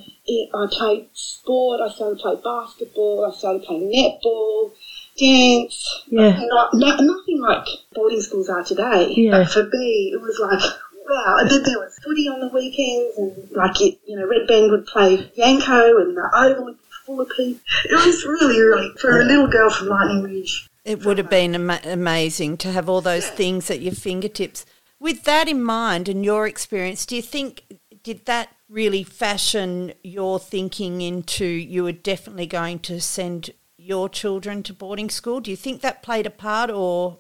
I 0.54 0.68
played 0.70 1.08
sport. 1.14 1.80
I 1.82 1.90
started 1.90 2.20
playing 2.20 2.42
basketball. 2.44 3.26
I 3.26 3.36
started 3.36 3.64
playing 3.64 3.92
netball, 3.92 4.72
dance. 5.18 6.04
Yeah. 6.08 6.40
Not, 6.40 6.70
not, 6.74 7.00
nothing 7.02 7.42
like 7.42 7.68
boarding 7.94 8.22
schools 8.22 8.50
are 8.50 8.64
today. 8.64 9.14
Yeah. 9.16 9.32
But 9.32 9.50
for 9.50 9.64
me, 9.64 10.12
it 10.14 10.22
was 10.22 10.40
like, 10.40 10.62
wow. 11.10 11.38
And 11.40 11.50
then 11.50 11.64
there 11.64 11.80
was 11.80 11.98
footy 12.04 12.28
on 12.28 12.40
the 12.40 12.50
weekends, 12.54 13.18
and 13.18 13.52
like 13.52 13.82
it, 13.82 14.00
you 14.08 14.18
know, 14.18 14.28
Red 14.28 14.48
Bend 14.48 14.72
would 14.72 14.86
play 14.86 15.18
Yanco, 15.38 16.02
and 16.02 16.16
the 16.16 16.30
Oval 16.34 16.66
would 16.66 16.78
be 16.78 16.84
full 17.06 17.22
of 17.22 17.30
people. 17.30 17.62
It 17.86 18.06
was 18.06 18.26
really, 18.26 18.60
really 18.60 18.92
for 19.00 19.22
a 19.22 19.26
little 19.26 19.48
girl 19.48 19.70
from 19.70 19.88
Lightning 19.88 20.24
Ridge. 20.24 20.68
It 20.86 21.06
would 21.06 21.18
have 21.18 21.30
been 21.30 21.54
ama- 21.54 21.82
amazing 21.84 22.58
to 22.58 22.72
have 22.72 22.88
all 22.88 23.02
those 23.02 23.30
things 23.30 23.70
at 23.70 23.82
your 23.82 23.94
fingertips. 23.94 24.66
With 25.00 25.26
that 25.26 25.48
in 25.48 25.62
mind 25.62 26.08
and 26.08 26.24
your 26.24 26.48
experience, 26.48 27.06
do 27.06 27.16
you 27.16 27.22
think 27.22 27.64
did 28.04 28.26
that 28.26 28.50
really 28.70 29.04
fashion 29.04 29.94
your 30.02 30.40
thinking 30.40 31.02
into 31.02 31.46
you 31.46 31.84
were 31.84 31.92
definitely 31.92 32.46
going 32.46 32.80
to 32.80 33.02
send 33.02 33.52
your 33.88 34.10
children 34.10 34.62
to 34.64 34.74
boarding 34.74 35.10
school? 35.10 35.40
Do 35.40 35.50
you 35.50 35.58
think 35.58 35.82
that 35.82 36.04
played 36.04 36.28
a 36.28 36.30
part 36.30 36.70
or 36.70 37.20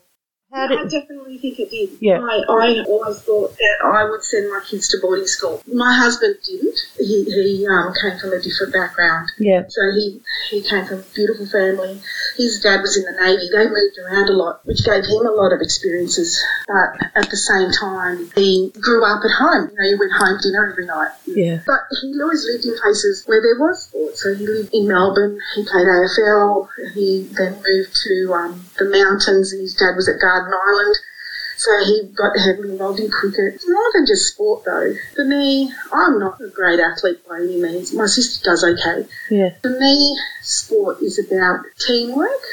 how 0.51 0.66
I 0.66 0.84
definitely 0.88 1.38
think 1.38 1.60
it 1.60 1.70
did. 1.70 1.89
Yeah. 2.00 2.20
I, 2.22 2.44
I 2.48 2.84
always 2.88 3.20
thought 3.22 3.56
that 3.58 3.77
I 3.84 4.10
would 4.10 4.24
send 4.24 4.50
my 4.50 4.62
kids 4.68 4.88
to 4.89 4.98
boarding 5.01 5.27
school. 5.27 5.62
My 5.68 5.94
husband 5.94 6.38
didn't. 6.46 6.80
He, 6.98 7.24
he 7.25 7.68
um, 7.68 7.94
came 8.01 8.18
from 8.18 8.32
a 8.32 8.42
different 8.42 8.72
background. 8.72 9.32
Yeah. 9.39 9.63
So 9.68 9.82
he, 9.92 10.22
he 10.50 10.62
came 10.62 10.86
from 10.86 11.00
a 11.00 11.10
beautiful 11.13 11.48
family. 11.48 12.00
His 12.38 12.62
dad 12.62 12.82
was 12.82 12.96
in 12.96 13.04
the 13.04 13.20
Navy. 13.20 13.50
They 13.51 13.68
moved 13.68 13.98
around 14.00 14.30
a 14.30 14.34
lot, 14.34 14.66
which 14.66 14.86
gave 14.86 15.04
him 15.04 15.25
a 15.27 15.36
lot 15.36 15.51
of 15.51 15.60
experiences. 15.62 16.42
But 16.68 16.96
at 17.16 17.30
the 17.30 17.38
same 17.38 17.72
time, 17.72 18.32
he 18.36 18.72
grew 18.80 19.04
up 19.04 19.24
at 19.24 19.32
home. 19.32 19.70
You 19.72 19.75
know, 19.75 19.89
he 19.89 19.96
went 19.96 20.13
home 20.13 20.39
dinner 20.42 20.72
every 20.72 20.86
night. 20.86 21.12
Yeah. 21.25 21.60
But 21.68 21.92
he 22.01 22.16
always 22.22 22.46
lived 22.46 22.66
in 22.66 22.77
places 22.80 23.24
where 23.25 23.42
there 23.42 23.60
was 23.60 23.84
sport. 23.84 24.18
So 24.18 24.34
he 24.34 24.48
lived 24.48 24.74
in 24.74 24.88
Melbourne. 24.88 25.39
He 25.56 25.63
played 25.63 25.88
AFL. 25.88 26.68
He 26.94 27.27
then 27.36 27.54
moved 27.54 27.96
to 28.08 28.34
um, 28.34 28.63
the 28.77 28.89
mountains. 28.89 29.53
And 29.53 29.62
his 29.62 29.75
dad 29.75 29.96
was 29.96 30.07
at 30.10 30.22
Garden 30.22 30.53
Island. 30.53 30.96
So 31.57 31.72
he 31.86 32.03
got 32.15 32.38
heavily 32.38 32.69
involved 32.69 33.00
in 33.00 33.10
cricket. 33.10 33.55
It's 33.55 33.67
more 33.67 33.91
than 33.93 34.05
just 34.05 34.34
sport, 34.34 34.63
though. 34.63 34.93
For 35.15 35.25
me, 35.25 35.72
I'm 35.91 36.19
not 36.19 36.39
a 36.39 36.50
great 36.50 36.79
athlete 36.79 37.27
by 37.27 37.38
any 37.38 37.60
means. 37.60 37.91
My 37.93 38.05
sister 38.05 38.43
does 38.43 38.63
okay. 38.63 39.07
Yeah. 39.31 39.55
For 39.63 39.72
me, 39.72 40.19
sport 40.43 41.01
is 41.01 41.17
about 41.17 41.65
teamwork. 41.79 42.43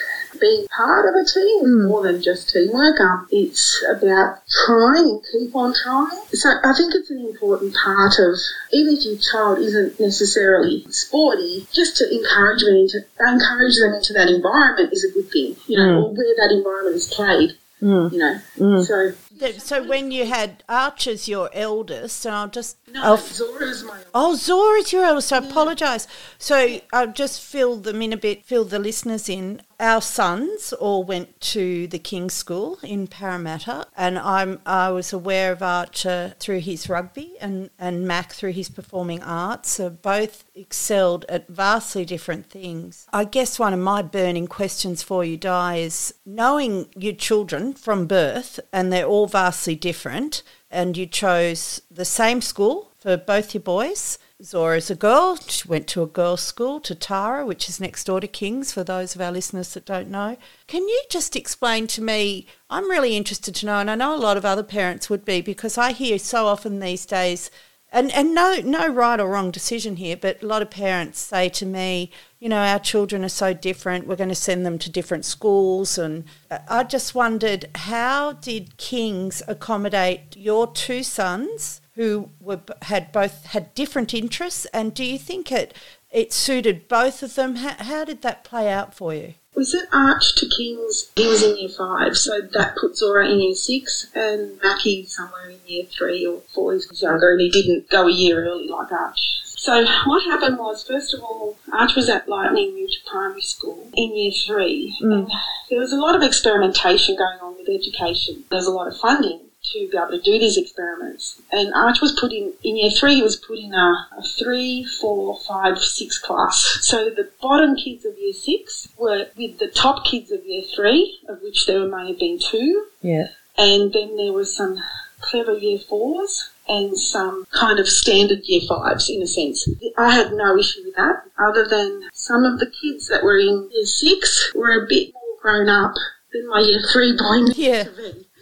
Being 0.40 0.66
part 0.76 1.06
of 1.08 1.14
a 1.14 1.24
team 1.24 1.64
is 1.64 1.86
more 1.86 2.02
than 2.02 2.22
just 2.22 2.50
teamwork. 2.50 3.00
Um, 3.00 3.28
it's 3.30 3.84
about 3.88 4.38
trying 4.66 5.08
and 5.08 5.22
keep 5.32 5.54
on 5.54 5.74
trying. 5.74 6.20
So 6.32 6.50
I 6.62 6.72
think 6.74 6.94
it's 6.94 7.10
an 7.10 7.20
important 7.20 7.74
part 7.74 8.18
of, 8.18 8.36
even 8.72 8.94
if 8.94 9.04
your 9.04 9.18
child 9.18 9.58
isn't 9.58 10.00
necessarily 10.00 10.84
sporty, 10.90 11.66
just 11.72 11.96
to 11.98 12.10
encourage 12.10 12.62
them 12.62 12.76
into, 12.76 13.04
encourage 13.20 13.76
them 13.78 13.94
into 13.94 14.12
that 14.14 14.28
environment 14.28 14.92
is 14.92 15.04
a 15.04 15.12
good 15.12 15.30
thing. 15.30 15.56
You 15.66 15.78
know, 15.78 15.88
hmm. 15.88 16.04
or 16.04 16.14
where 16.14 16.34
that 16.36 16.54
environment 16.54 16.96
is 16.96 17.06
played. 17.06 17.56
Hmm. 17.80 18.08
You 18.12 18.18
know, 18.18 18.82
so 18.82 19.12
So 19.58 19.84
when 19.84 20.10
you 20.10 20.26
had 20.26 20.62
Arch 20.68 21.06
as 21.06 21.28
your 21.28 21.50
eldest, 21.52 22.24
and 22.24 22.34
I'll 22.34 22.48
just 22.48 22.78
no, 22.94 23.02
I'll 23.02 23.16
Zora's 23.16 23.82
my 23.82 24.00
Oh, 24.14 24.36
Zora's 24.36 24.92
your 24.92 25.04
eldest. 25.04 25.32
I 25.32 25.38
apologise. 25.38 26.06
So 26.38 26.80
I'll 26.92 27.12
just 27.12 27.42
fill 27.42 27.76
them 27.76 28.00
in 28.00 28.12
a 28.12 28.16
bit, 28.16 28.44
fill 28.44 28.64
the 28.64 28.78
listeners 28.78 29.28
in. 29.28 29.62
Our 29.80 30.00
sons 30.00 30.72
all 30.72 31.02
went 31.02 31.40
to 31.40 31.88
the 31.88 31.98
King's 31.98 32.34
School 32.34 32.78
in 32.84 33.08
Parramatta, 33.08 33.88
and 33.96 34.16
I'm 34.16 34.60
I 34.64 34.90
was 34.90 35.12
aware 35.12 35.50
of 35.50 35.62
Archer 35.62 36.34
through 36.38 36.60
his 36.60 36.88
rugby 36.88 37.34
and 37.40 37.70
and 37.76 38.06
Mac 38.06 38.32
through 38.32 38.52
his 38.52 38.68
performing 38.68 39.20
arts. 39.24 39.70
So 39.70 39.90
both 39.90 40.44
excelled 40.54 41.24
at 41.28 41.48
vastly 41.48 42.04
different 42.04 42.48
things. 42.48 43.08
I 43.12 43.24
guess 43.24 43.58
one 43.58 43.74
of 43.74 43.80
my 43.80 44.02
burning 44.02 44.46
questions 44.46 45.02
for 45.02 45.24
you, 45.24 45.36
Di, 45.36 45.78
is 45.78 46.14
knowing 46.24 46.86
your 46.96 47.14
children 47.14 47.72
from 47.72 48.06
birth, 48.06 48.60
and 48.72 48.92
they're 48.92 49.04
all 49.04 49.26
vastly 49.26 49.74
different, 49.74 50.44
and 50.74 50.96
you 50.96 51.06
chose 51.06 51.80
the 51.90 52.04
same 52.04 52.42
school 52.42 52.90
for 52.98 53.16
both 53.16 53.54
your 53.54 53.62
boys. 53.62 54.18
Zora 54.42 54.80
Zora's 54.80 54.90
a 54.90 54.96
girl. 54.96 55.36
She 55.36 55.68
went 55.68 55.86
to 55.88 56.02
a 56.02 56.06
girls' 56.06 56.42
school, 56.42 56.80
to 56.80 56.94
Tara, 56.94 57.46
which 57.46 57.68
is 57.68 57.80
next 57.80 58.04
door 58.04 58.20
to 58.20 58.26
King's, 58.26 58.72
for 58.72 58.82
those 58.82 59.14
of 59.14 59.20
our 59.20 59.30
listeners 59.30 59.72
that 59.74 59.86
don't 59.86 60.10
know. 60.10 60.36
Can 60.66 60.82
you 60.88 61.02
just 61.08 61.36
explain 61.36 61.86
to 61.86 62.02
me? 62.02 62.46
I'm 62.68 62.90
really 62.90 63.16
interested 63.16 63.54
to 63.54 63.66
know, 63.66 63.78
and 63.78 63.90
I 63.90 63.94
know 63.94 64.14
a 64.14 64.18
lot 64.18 64.36
of 64.36 64.44
other 64.44 64.64
parents 64.64 65.08
would 65.08 65.24
be, 65.24 65.40
because 65.40 65.78
I 65.78 65.92
hear 65.92 66.18
so 66.18 66.46
often 66.46 66.80
these 66.80 67.06
days, 67.06 67.50
and, 67.92 68.12
and 68.12 68.34
no, 68.34 68.56
no 68.64 68.88
right 68.88 69.20
or 69.20 69.28
wrong 69.28 69.52
decision 69.52 69.96
here, 69.96 70.16
but 70.16 70.42
a 70.42 70.46
lot 70.46 70.62
of 70.62 70.70
parents 70.70 71.20
say 71.20 71.48
to 71.50 71.64
me, 71.64 72.10
you 72.44 72.50
know, 72.50 72.58
our 72.58 72.78
children 72.78 73.24
are 73.24 73.30
so 73.30 73.54
different, 73.54 74.06
we're 74.06 74.16
going 74.16 74.28
to 74.28 74.34
send 74.34 74.66
them 74.66 74.78
to 74.78 74.90
different 74.90 75.24
schools. 75.24 75.96
And 75.96 76.24
I 76.68 76.84
just 76.84 77.14
wondered, 77.14 77.70
how 77.74 78.32
did 78.34 78.76
King's 78.76 79.42
accommodate 79.48 80.36
your 80.36 80.70
two 80.70 81.02
sons? 81.02 81.80
who 81.94 82.28
were 82.40 82.60
had 82.82 83.12
both 83.12 83.46
had 83.46 83.72
different 83.74 84.12
interests, 84.12 84.66
and 84.74 84.92
do 84.92 85.04
you 85.04 85.16
think 85.16 85.52
it 85.52 85.72
it 86.10 86.32
suited 86.32 86.88
both 86.88 87.22
of 87.22 87.36
them? 87.36 87.54
How, 87.54 87.76
how 87.78 88.04
did 88.04 88.22
that 88.22 88.42
play 88.42 88.68
out 88.68 88.94
for 88.94 89.14
you? 89.14 89.34
We 89.54 89.62
sent 89.62 89.88
Arch 89.92 90.34
to 90.38 90.48
King's. 90.48 91.12
He 91.14 91.28
was 91.28 91.44
in 91.44 91.56
year 91.56 91.68
five, 91.68 92.16
so 92.16 92.40
that 92.40 92.76
put 92.80 92.96
Zora 92.96 93.28
in 93.28 93.38
year 93.38 93.54
six, 93.54 94.10
and 94.12 94.60
Mackie 94.60 95.06
somewhere 95.06 95.50
in 95.50 95.60
year 95.68 95.84
three 95.84 96.26
or 96.26 96.40
four. 96.52 96.72
He 96.72 96.78
was 96.78 97.00
younger, 97.00 97.30
and 97.30 97.40
he 97.40 97.48
didn't 97.48 97.88
go 97.88 98.08
a 98.08 98.12
year 98.12 98.44
early 98.44 98.66
like 98.66 98.90
Arch. 98.90 99.40
So 99.64 99.82
what 100.04 100.22
happened 100.24 100.58
was, 100.58 100.86
first 100.86 101.14
of 101.14 101.22
all, 101.22 101.56
Arch 101.72 101.94
was 101.94 102.10
at 102.10 102.28
Lightning 102.28 102.74
Ridge 102.74 103.00
Primary 103.10 103.40
School 103.40 103.88
in 103.94 104.14
year 104.14 104.30
three, 104.30 104.94
mm. 105.00 105.10
and 105.10 105.32
there 105.70 105.80
was 105.80 105.90
a 105.90 105.96
lot 105.96 106.14
of 106.14 106.22
experimentation 106.22 107.16
going 107.16 107.38
on 107.40 107.56
with 107.56 107.70
education. 107.70 108.44
There 108.50 108.58
was 108.58 108.66
a 108.66 108.70
lot 108.70 108.88
of 108.88 108.98
funding 108.98 109.40
to 109.72 109.88
be 109.90 109.96
able 109.96 110.10
to 110.10 110.20
do 110.20 110.38
these 110.38 110.58
experiments. 110.58 111.40
And 111.50 111.72
Arch 111.72 112.02
was 112.02 112.12
put 112.12 112.30
in, 112.30 112.52
in 112.62 112.76
year 112.76 112.90
three, 112.90 113.14
he 113.14 113.22
was 113.22 113.36
put 113.36 113.58
in 113.58 113.72
a, 113.72 114.06
a 114.18 114.22
three, 114.22 114.84
four, 114.84 115.38
five, 115.38 115.78
six 115.78 116.18
class. 116.18 116.80
So 116.82 117.08
the 117.08 117.30
bottom 117.40 117.74
kids 117.74 118.04
of 118.04 118.18
year 118.18 118.34
six 118.34 118.90
were 118.98 119.28
with 119.34 119.60
the 119.60 119.68
top 119.68 120.04
kids 120.04 120.30
of 120.30 120.44
year 120.44 120.64
three, 120.76 121.20
of 121.26 121.40
which 121.40 121.64
there 121.64 121.88
may 121.88 122.08
have 122.08 122.18
been 122.18 122.38
two. 122.38 122.84
Yeah. 123.00 123.28
And 123.56 123.94
then 123.94 124.18
there 124.18 124.34
was 124.34 124.54
some 124.54 124.78
clever 125.22 125.56
year 125.56 125.78
fours 125.78 126.50
and 126.68 126.98
some 126.98 127.46
kind 127.52 127.78
of 127.78 127.88
standard 127.88 128.40
year 128.44 128.62
fives 128.68 129.10
in 129.10 129.22
a 129.22 129.26
sense. 129.26 129.68
I 129.98 130.10
had 130.10 130.32
no 130.32 130.56
issue 130.56 130.82
with 130.84 130.96
that, 130.96 131.24
other 131.38 131.66
than 131.66 132.08
some 132.12 132.44
of 132.44 132.58
the 132.58 132.66
kids 132.66 133.08
that 133.08 133.22
were 133.22 133.38
in 133.38 133.70
year 133.72 133.84
six 133.84 134.52
were 134.54 134.84
a 134.84 134.86
bit 134.88 135.12
more 135.12 135.22
grown 135.40 135.68
up 135.68 135.94
than 136.32 136.48
my 136.48 136.60
year 136.60 136.80
three 136.92 137.16
boy 137.16 137.52
Yeah. 137.54 137.84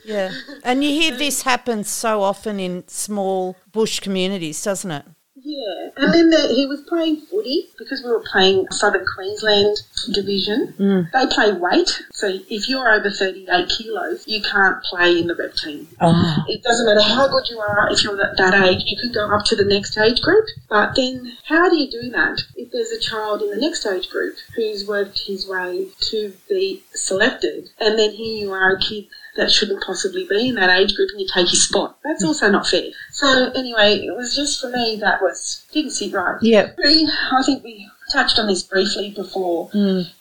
Yeah. 0.04 0.32
And 0.64 0.82
you 0.82 0.90
hear 0.90 1.16
this 1.16 1.42
happens 1.42 1.88
so 1.88 2.22
often 2.22 2.58
in 2.58 2.86
small 2.88 3.56
bush 3.70 4.00
communities, 4.00 4.62
doesn't 4.62 4.90
it? 4.90 5.04
Yeah, 5.44 5.90
and 5.96 6.14
then 6.14 6.30
the, 6.30 6.54
he 6.54 6.66
was 6.66 6.82
playing 6.82 7.22
footy 7.22 7.68
because 7.76 8.00
we 8.02 8.10
were 8.10 8.22
playing 8.30 8.68
Southern 8.70 9.04
Queensland 9.04 9.76
division. 10.12 10.74
Mm. 10.78 11.10
They 11.10 11.26
play 11.34 11.52
weight, 11.52 12.02
so 12.12 12.28
if 12.48 12.68
you're 12.68 12.88
over 12.88 13.10
38 13.10 13.68
kilos, 13.68 14.26
you 14.28 14.40
can't 14.40 14.82
play 14.84 15.18
in 15.18 15.26
the 15.26 15.34
rep 15.34 15.54
team. 15.54 15.88
Oh. 16.00 16.44
It 16.46 16.62
doesn't 16.62 16.86
matter 16.86 17.02
how 17.02 17.26
good 17.26 17.48
you 17.48 17.58
are, 17.58 17.88
if 17.90 18.04
you're 18.04 18.16
that, 18.16 18.36
that 18.36 18.54
age, 18.54 18.82
you 18.86 18.96
can 19.00 19.12
go 19.12 19.34
up 19.34 19.44
to 19.46 19.56
the 19.56 19.64
next 19.64 19.98
age 19.98 20.20
group. 20.22 20.46
But 20.68 20.94
then, 20.94 21.36
how 21.48 21.68
do 21.68 21.76
you 21.76 21.90
do 21.90 22.10
that 22.10 22.42
if 22.54 22.70
there's 22.70 22.92
a 22.92 23.00
child 23.00 23.42
in 23.42 23.50
the 23.50 23.56
next 23.56 23.84
age 23.84 24.10
group 24.10 24.36
who's 24.54 24.86
worked 24.86 25.18
his 25.26 25.48
way 25.48 25.88
to 26.10 26.32
be 26.48 26.84
selected, 26.94 27.70
and 27.80 27.98
then 27.98 28.12
here 28.12 28.44
you 28.44 28.52
are, 28.52 28.76
a 28.76 28.80
kid 28.80 29.06
that 29.36 29.50
shouldn't 29.50 29.82
possibly 29.84 30.26
be 30.28 30.48
in 30.48 30.54
that 30.56 30.70
age 30.70 30.94
group, 30.94 31.10
and 31.12 31.20
you 31.20 31.26
take 31.32 31.48
his 31.48 31.66
spot? 31.68 31.98
That's 32.04 32.24
also 32.24 32.50
not 32.50 32.66
fair. 32.66 32.90
So 33.10 33.50
anyway, 33.54 33.96
it 34.04 34.14
was 34.16 34.34
just 34.36 34.60
for 34.60 34.68
me 34.70 34.96
that 35.00 35.20
was 35.22 35.64
didn't 35.72 35.92
sit 35.92 36.12
right. 36.12 36.36
Yeah. 36.42 36.72
I 36.84 37.42
think 37.44 37.64
we 37.64 37.88
touched 38.12 38.38
on 38.38 38.46
this 38.46 38.62
briefly 38.62 39.10
before 39.10 39.70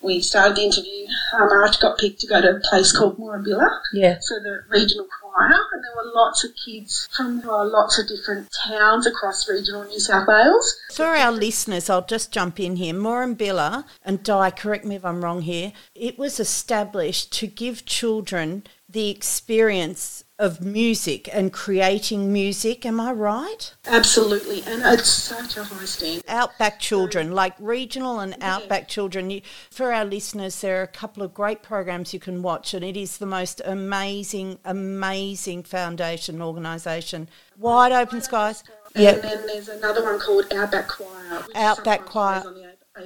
we 0.01 0.21
started 0.21 0.55
the 0.55 0.61
interview. 0.63 1.05
Um, 1.33 1.49
Arch 1.51 1.79
got 1.81 1.97
picked 1.97 2.21
to 2.21 2.27
go 2.27 2.39
to 2.41 2.55
a 2.55 2.59
place 2.61 2.95
called 2.95 3.17
Moorambilla 3.17 3.67
Yeah. 3.93 4.17
so 4.21 4.35
the 4.35 4.59
regional 4.69 5.05
choir, 5.19 5.47
and 5.73 5.83
there 5.83 5.95
were 5.95 6.11
lots 6.13 6.43
of 6.45 6.51
kids 6.65 7.09
from 7.15 7.41
uh, 7.47 7.65
lots 7.65 7.99
of 7.99 8.07
different 8.07 8.47
towns 8.65 9.05
across 9.07 9.49
regional 9.49 9.83
New 9.85 9.99
South 9.99 10.27
Wales. 10.27 10.77
For 10.93 11.05
our 11.05 11.31
listeners, 11.31 11.89
I'll 11.89 12.05
just 12.05 12.31
jump 12.31 12.59
in 12.61 12.77
here. 12.77 12.93
Moorambilla 12.93 13.83
and 14.05 14.23
Di, 14.23 14.51
correct 14.51 14.85
me 14.85 14.95
if 14.95 15.03
I'm 15.03 15.23
wrong 15.23 15.41
here, 15.41 15.73
it 15.93 16.17
was 16.17 16.39
established 16.39 17.33
to 17.33 17.47
give 17.47 17.85
children 17.85 18.63
the 18.91 19.09
experience 19.09 20.23
of 20.37 20.59
music 20.59 21.29
and 21.31 21.53
creating 21.53 22.33
music. 22.33 22.85
Am 22.85 22.99
I 22.99 23.11
right? 23.11 23.73
Absolutely, 23.85 24.63
and 24.65 24.81
it's 24.83 25.07
such 25.07 25.55
a 25.55 25.63
high 25.63 25.85
standard. 25.85 26.23
Outback 26.27 26.79
children, 26.79 27.31
like 27.31 27.53
regional 27.59 28.19
and 28.19 28.35
outback 28.41 28.87
children. 28.87 29.29
You, 29.29 29.41
for 29.69 29.93
our 29.93 30.03
listeners, 30.03 30.59
there 30.59 30.79
are 30.79 30.83
a 30.83 30.87
couple 30.87 31.21
of 31.21 31.33
great 31.33 31.61
programs 31.61 32.13
you 32.13 32.19
can 32.19 32.41
watch, 32.41 32.73
and 32.73 32.83
it 32.83 32.97
is 32.97 33.19
the 33.19 33.27
most 33.27 33.61
amazing, 33.63 34.57
amazing 34.65 35.63
foundation 35.63 36.41
organisation. 36.41 37.29
Wide 37.57 37.91
open 37.91 38.21
skies. 38.21 38.63
And 38.95 39.03
yep. 39.03 39.21
then 39.21 39.45
there's 39.45 39.69
another 39.69 40.03
one 40.03 40.19
called 40.19 40.51
Outback 40.51 40.87
Choir. 40.87 41.45
Outback 41.55 42.05
Choir, 42.05 42.43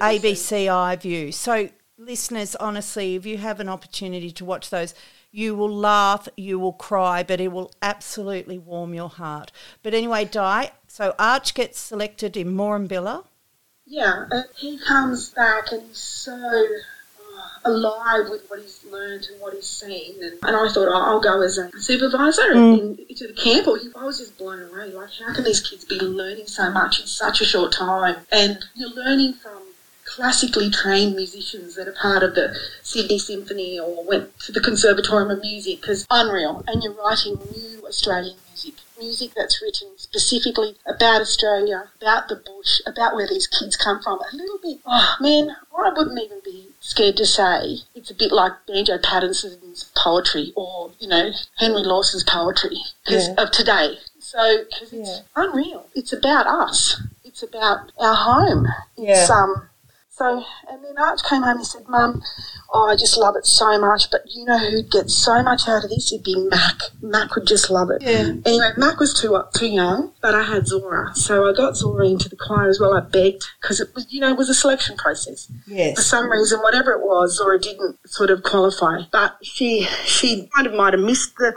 ABC 0.00 0.66
iView. 0.66 1.34
So, 1.34 1.68
listeners, 1.98 2.56
honestly, 2.56 3.14
if 3.14 3.26
you 3.26 3.36
have 3.36 3.60
an 3.60 3.68
opportunity 3.68 4.30
to 4.32 4.44
watch 4.44 4.70
those, 4.70 4.94
you 5.36 5.54
will 5.54 5.70
laugh, 5.70 6.30
you 6.38 6.58
will 6.58 6.72
cry, 6.72 7.22
but 7.22 7.42
it 7.42 7.52
will 7.52 7.70
absolutely 7.82 8.56
warm 8.56 8.94
your 8.94 9.10
heart. 9.10 9.52
But 9.82 9.92
anyway, 9.92 10.24
Di, 10.24 10.70
so 10.86 11.14
Arch 11.18 11.52
gets 11.52 11.78
selected 11.78 12.38
in 12.38 12.56
Moorambilla. 12.56 13.24
Yeah, 13.84 14.24
he 14.56 14.78
comes 14.78 15.28
back 15.28 15.72
and 15.72 15.82
he's 15.88 15.98
so 15.98 16.32
uh, 16.32 17.70
alive 17.70 18.30
with 18.30 18.48
what 18.48 18.60
he's 18.60 18.82
learned 18.90 19.26
and 19.30 19.38
what 19.38 19.52
he's 19.52 19.66
seen. 19.66 20.14
And, 20.22 20.38
and 20.42 20.56
I 20.56 20.72
thought, 20.72 20.88
oh, 20.88 21.02
I'll 21.04 21.20
go 21.20 21.42
as 21.42 21.58
a 21.58 21.70
supervisor 21.80 22.54
mm. 22.54 22.78
in, 22.78 23.06
into 23.06 23.26
the 23.26 23.34
camp. 23.34 23.66
Or 23.66 23.78
I 23.94 24.06
was 24.06 24.18
just 24.18 24.38
blown 24.38 24.62
away. 24.62 24.90
Like, 24.94 25.10
how 25.22 25.34
can 25.34 25.44
these 25.44 25.60
kids 25.60 25.84
be 25.84 26.00
learning 26.00 26.46
so 26.46 26.70
much 26.70 26.98
in 26.98 27.06
such 27.06 27.42
a 27.42 27.44
short 27.44 27.72
time? 27.72 28.16
And 28.32 28.58
you're 28.74 28.88
learning 28.88 29.34
from 29.34 29.65
classically 30.06 30.70
trained 30.70 31.14
musicians 31.14 31.74
that 31.74 31.88
are 31.88 31.92
part 32.00 32.22
of 32.22 32.34
the 32.34 32.56
Sydney 32.82 33.18
Symphony 33.18 33.78
or 33.78 34.04
went 34.04 34.38
to 34.40 34.52
the 34.52 34.60
Conservatorium 34.60 35.30
of 35.30 35.40
Music 35.40 35.80
because 35.80 36.06
unreal. 36.10 36.64
And 36.66 36.82
you're 36.82 36.94
writing 36.94 37.38
new 37.54 37.84
Australian 37.86 38.36
music, 38.48 38.74
music 38.98 39.32
that's 39.36 39.60
written 39.60 39.88
specifically 39.96 40.76
about 40.86 41.20
Australia, 41.20 41.90
about 42.00 42.28
the 42.28 42.36
bush, 42.36 42.80
about 42.86 43.14
where 43.14 43.28
these 43.28 43.46
kids 43.46 43.76
come 43.76 44.00
from. 44.02 44.20
A 44.20 44.36
little 44.36 44.58
bit, 44.62 44.78
oh 44.86 45.16
man, 45.20 45.56
I 45.76 45.90
wouldn't 45.94 46.18
even 46.18 46.40
be 46.44 46.68
scared 46.80 47.16
to 47.16 47.26
say 47.26 47.78
it's 47.94 48.10
a 48.10 48.14
bit 48.14 48.32
like 48.32 48.52
Banjo 48.66 48.98
Paterson's 48.98 49.90
poetry 49.96 50.52
or, 50.56 50.92
you 51.00 51.08
know, 51.08 51.30
Henry 51.58 51.82
Lawson's 51.82 52.24
poetry 52.24 52.78
yeah. 53.08 53.34
of 53.36 53.50
today. 53.50 53.98
So, 54.18 54.64
because 54.64 54.92
it's 54.92 55.10
yeah. 55.10 55.22
unreal. 55.36 55.86
It's 55.94 56.12
about 56.12 56.46
us. 56.46 57.02
It's 57.24 57.42
about 57.42 57.92
our 57.98 58.14
home. 58.14 58.66
Yeah. 58.96 59.20
It's, 59.20 59.30
um, 59.30 59.68
so, 60.16 60.42
and 60.70 60.82
then 60.82 60.96
Arch 60.96 61.20
came 61.28 61.42
home 61.42 61.58
and 61.58 61.66
said, 61.66 61.86
Mum, 61.88 62.22
oh, 62.72 62.88
I 62.88 62.96
just 62.96 63.18
love 63.18 63.36
it 63.36 63.44
so 63.44 63.78
much. 63.78 64.10
But 64.10 64.22
you 64.34 64.46
know 64.46 64.56
who'd 64.56 64.90
get 64.90 65.10
so 65.10 65.42
much 65.42 65.68
out 65.68 65.84
of 65.84 65.90
this? 65.90 66.10
It'd 66.10 66.24
be 66.24 66.36
Mac. 66.48 66.80
Mac 67.02 67.34
would 67.34 67.46
just 67.46 67.68
love 67.68 67.90
it. 67.90 68.00
Yeah. 68.00 68.32
Anyway, 68.46 68.70
Mac 68.78 68.98
was 68.98 69.12
too 69.12 69.38
too 69.54 69.66
young, 69.66 70.12
but 70.22 70.34
I 70.34 70.42
had 70.42 70.66
Zora. 70.66 71.14
So 71.14 71.46
I 71.46 71.52
got 71.52 71.76
Zora 71.76 72.08
into 72.08 72.30
the 72.30 72.36
choir 72.36 72.66
as 72.70 72.80
well. 72.80 72.94
I 72.94 73.00
begged 73.00 73.44
because 73.60 73.78
it 73.78 73.94
was, 73.94 74.06
you 74.10 74.20
know, 74.22 74.30
it 74.30 74.38
was 74.38 74.48
a 74.48 74.54
selection 74.54 74.96
process. 74.96 75.52
Yes. 75.66 75.96
For 75.96 76.02
some 76.02 76.30
reason, 76.30 76.60
whatever 76.60 76.92
it 76.92 77.04
was, 77.04 77.36
Zora 77.36 77.60
didn't 77.60 77.98
sort 78.08 78.30
of 78.30 78.42
qualify. 78.42 79.02
But 79.12 79.36
she, 79.42 79.86
she 80.06 80.48
kind 80.54 80.66
of 80.66 80.72
might 80.72 80.94
have 80.94 81.02
missed 81.02 81.36
the 81.36 81.54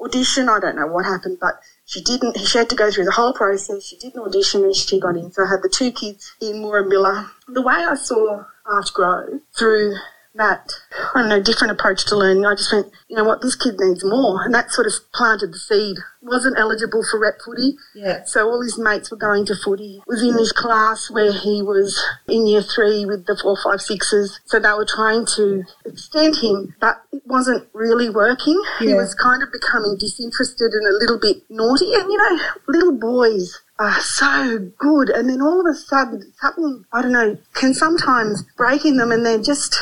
audition. 0.00 0.48
I 0.48 0.60
don't 0.60 0.76
know 0.76 0.86
what 0.86 1.06
happened, 1.06 1.38
but 1.40 1.58
she 1.86 2.02
didn't, 2.02 2.38
she 2.38 2.58
had 2.58 2.70
to 2.70 2.76
go 2.76 2.92
through 2.92 3.06
the 3.06 3.10
whole 3.12 3.32
process. 3.32 3.84
She 3.84 3.96
didn't 3.96 4.22
audition 4.22 4.62
and 4.62 4.76
she 4.76 5.00
got 5.00 5.16
in. 5.16 5.32
So 5.32 5.44
I 5.44 5.48
had 5.48 5.62
the 5.62 5.68
two 5.68 5.90
kids 5.90 6.36
in 6.40 6.62
Moorambilla. 6.62 7.30
The 7.48 7.62
way 7.62 7.74
I 7.74 7.94
saw 7.94 8.44
Art 8.66 8.90
grow 8.92 9.40
through 9.56 9.94
that, 10.36 10.70
I 11.14 11.20
don't 11.20 11.28
know, 11.28 11.42
different 11.42 11.72
approach 11.72 12.04
to 12.06 12.16
learning. 12.16 12.44
I 12.46 12.54
just 12.54 12.72
went, 12.72 12.92
you 13.08 13.16
know 13.16 13.24
what, 13.24 13.40
this 13.40 13.56
kid 13.56 13.76
needs 13.78 14.04
more. 14.04 14.44
And 14.44 14.54
that 14.54 14.70
sort 14.70 14.86
of 14.86 14.92
planted 15.12 15.52
the 15.52 15.58
seed. 15.58 15.96
Wasn't 16.22 16.58
eligible 16.58 17.02
for 17.10 17.20
rep 17.20 17.36
footy. 17.44 17.76
Yeah. 17.94 18.24
So 18.24 18.48
all 18.48 18.62
his 18.62 18.78
mates 18.78 19.10
were 19.10 19.16
going 19.16 19.46
to 19.46 19.54
footy. 19.54 20.02
Was 20.06 20.22
in 20.22 20.36
his 20.36 20.52
class 20.52 21.10
where 21.10 21.32
he 21.32 21.62
was 21.62 22.02
in 22.28 22.46
year 22.46 22.62
three 22.62 23.06
with 23.06 23.26
the 23.26 23.38
four, 23.40 23.56
five, 23.62 23.80
sixes. 23.80 24.40
So 24.44 24.58
they 24.58 24.72
were 24.72 24.86
trying 24.86 25.26
to 25.36 25.64
extend 25.84 26.36
him, 26.36 26.74
but 26.80 27.02
it 27.12 27.22
wasn't 27.26 27.68
really 27.72 28.10
working. 28.10 28.60
Yeah. 28.80 28.88
He 28.88 28.94
was 28.94 29.14
kind 29.14 29.42
of 29.42 29.52
becoming 29.52 29.96
disinterested 29.98 30.72
and 30.72 30.86
a 30.86 30.98
little 30.98 31.18
bit 31.18 31.44
naughty. 31.48 31.94
And 31.94 32.10
you 32.10 32.18
know, 32.18 32.38
little 32.68 32.98
boys 32.98 33.62
are 33.78 34.00
so 34.00 34.70
good. 34.78 35.10
And 35.10 35.28
then 35.28 35.42
all 35.42 35.60
of 35.60 35.66
a 35.66 35.74
sudden, 35.74 36.32
something, 36.40 36.84
I 36.92 37.02
don't 37.02 37.12
know, 37.12 37.38
can 37.54 37.74
sometimes 37.74 38.44
break 38.56 38.84
in 38.84 38.96
them 38.96 39.12
and 39.12 39.24
they're 39.24 39.42
just 39.42 39.78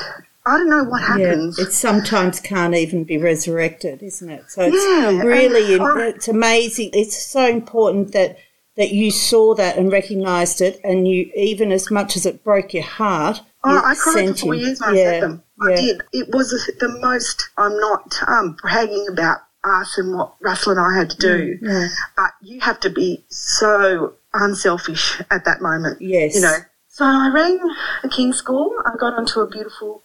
I 0.46 0.58
don't 0.58 0.68
know 0.68 0.84
what 0.84 1.00
happens. 1.00 1.58
Yeah, 1.58 1.64
it 1.64 1.72
sometimes 1.72 2.38
can't 2.38 2.74
even 2.74 3.04
be 3.04 3.16
resurrected, 3.16 4.02
isn't 4.02 4.28
it? 4.28 4.50
So 4.50 4.62
it's 4.62 4.76
yeah, 4.76 5.22
really, 5.22 5.80
I, 5.80 6.08
it's 6.08 6.28
amazing. 6.28 6.90
It's 6.92 7.16
so 7.16 7.46
important 7.46 8.12
that 8.12 8.36
that 8.76 8.90
you 8.90 9.10
saw 9.10 9.54
that 9.54 9.78
and 9.78 9.90
recognised 9.90 10.60
it, 10.60 10.80
and 10.84 11.08
you 11.08 11.30
even 11.34 11.72
as 11.72 11.90
much 11.90 12.14
as 12.14 12.26
it 12.26 12.44
broke 12.44 12.74
your 12.74 12.82
heart. 12.82 13.40
Oh, 13.62 13.82
I 13.82 13.94
cried 13.94 14.28
for 14.28 14.34
four 14.34 14.54
years 14.54 14.80
when 14.80 14.96
yeah, 14.96 15.00
I 15.00 15.04
said 15.04 15.22
them. 15.22 15.42
I 15.62 15.70
yeah. 15.70 15.76
did. 15.76 16.02
It 16.12 16.28
was 16.34 16.50
the 16.78 16.98
most. 17.00 17.48
I'm 17.56 17.78
not 17.80 18.14
um, 18.26 18.56
bragging 18.60 19.06
about 19.10 19.38
us 19.64 19.98
and 19.98 20.16
what 20.16 20.34
Russell 20.40 20.72
and 20.72 20.80
I 20.80 20.96
had 20.96 21.10
to 21.10 21.16
do, 21.16 21.58
mm, 21.58 21.88
but 22.16 22.32
you 22.42 22.60
have 22.60 22.80
to 22.80 22.90
be 22.90 23.24
so 23.28 24.14
unselfish 24.32 25.20
at 25.30 25.44
that 25.44 25.60
moment. 25.60 26.00
Yes, 26.00 26.34
you 26.34 26.42
know. 26.42 26.56
So 26.88 27.04
I 27.04 27.30
rang 27.34 27.58
the 28.02 28.08
King's 28.08 28.36
School. 28.36 28.72
I 28.84 28.96
got 28.96 29.14
onto 29.14 29.40
a 29.40 29.48
beautiful 29.48 30.02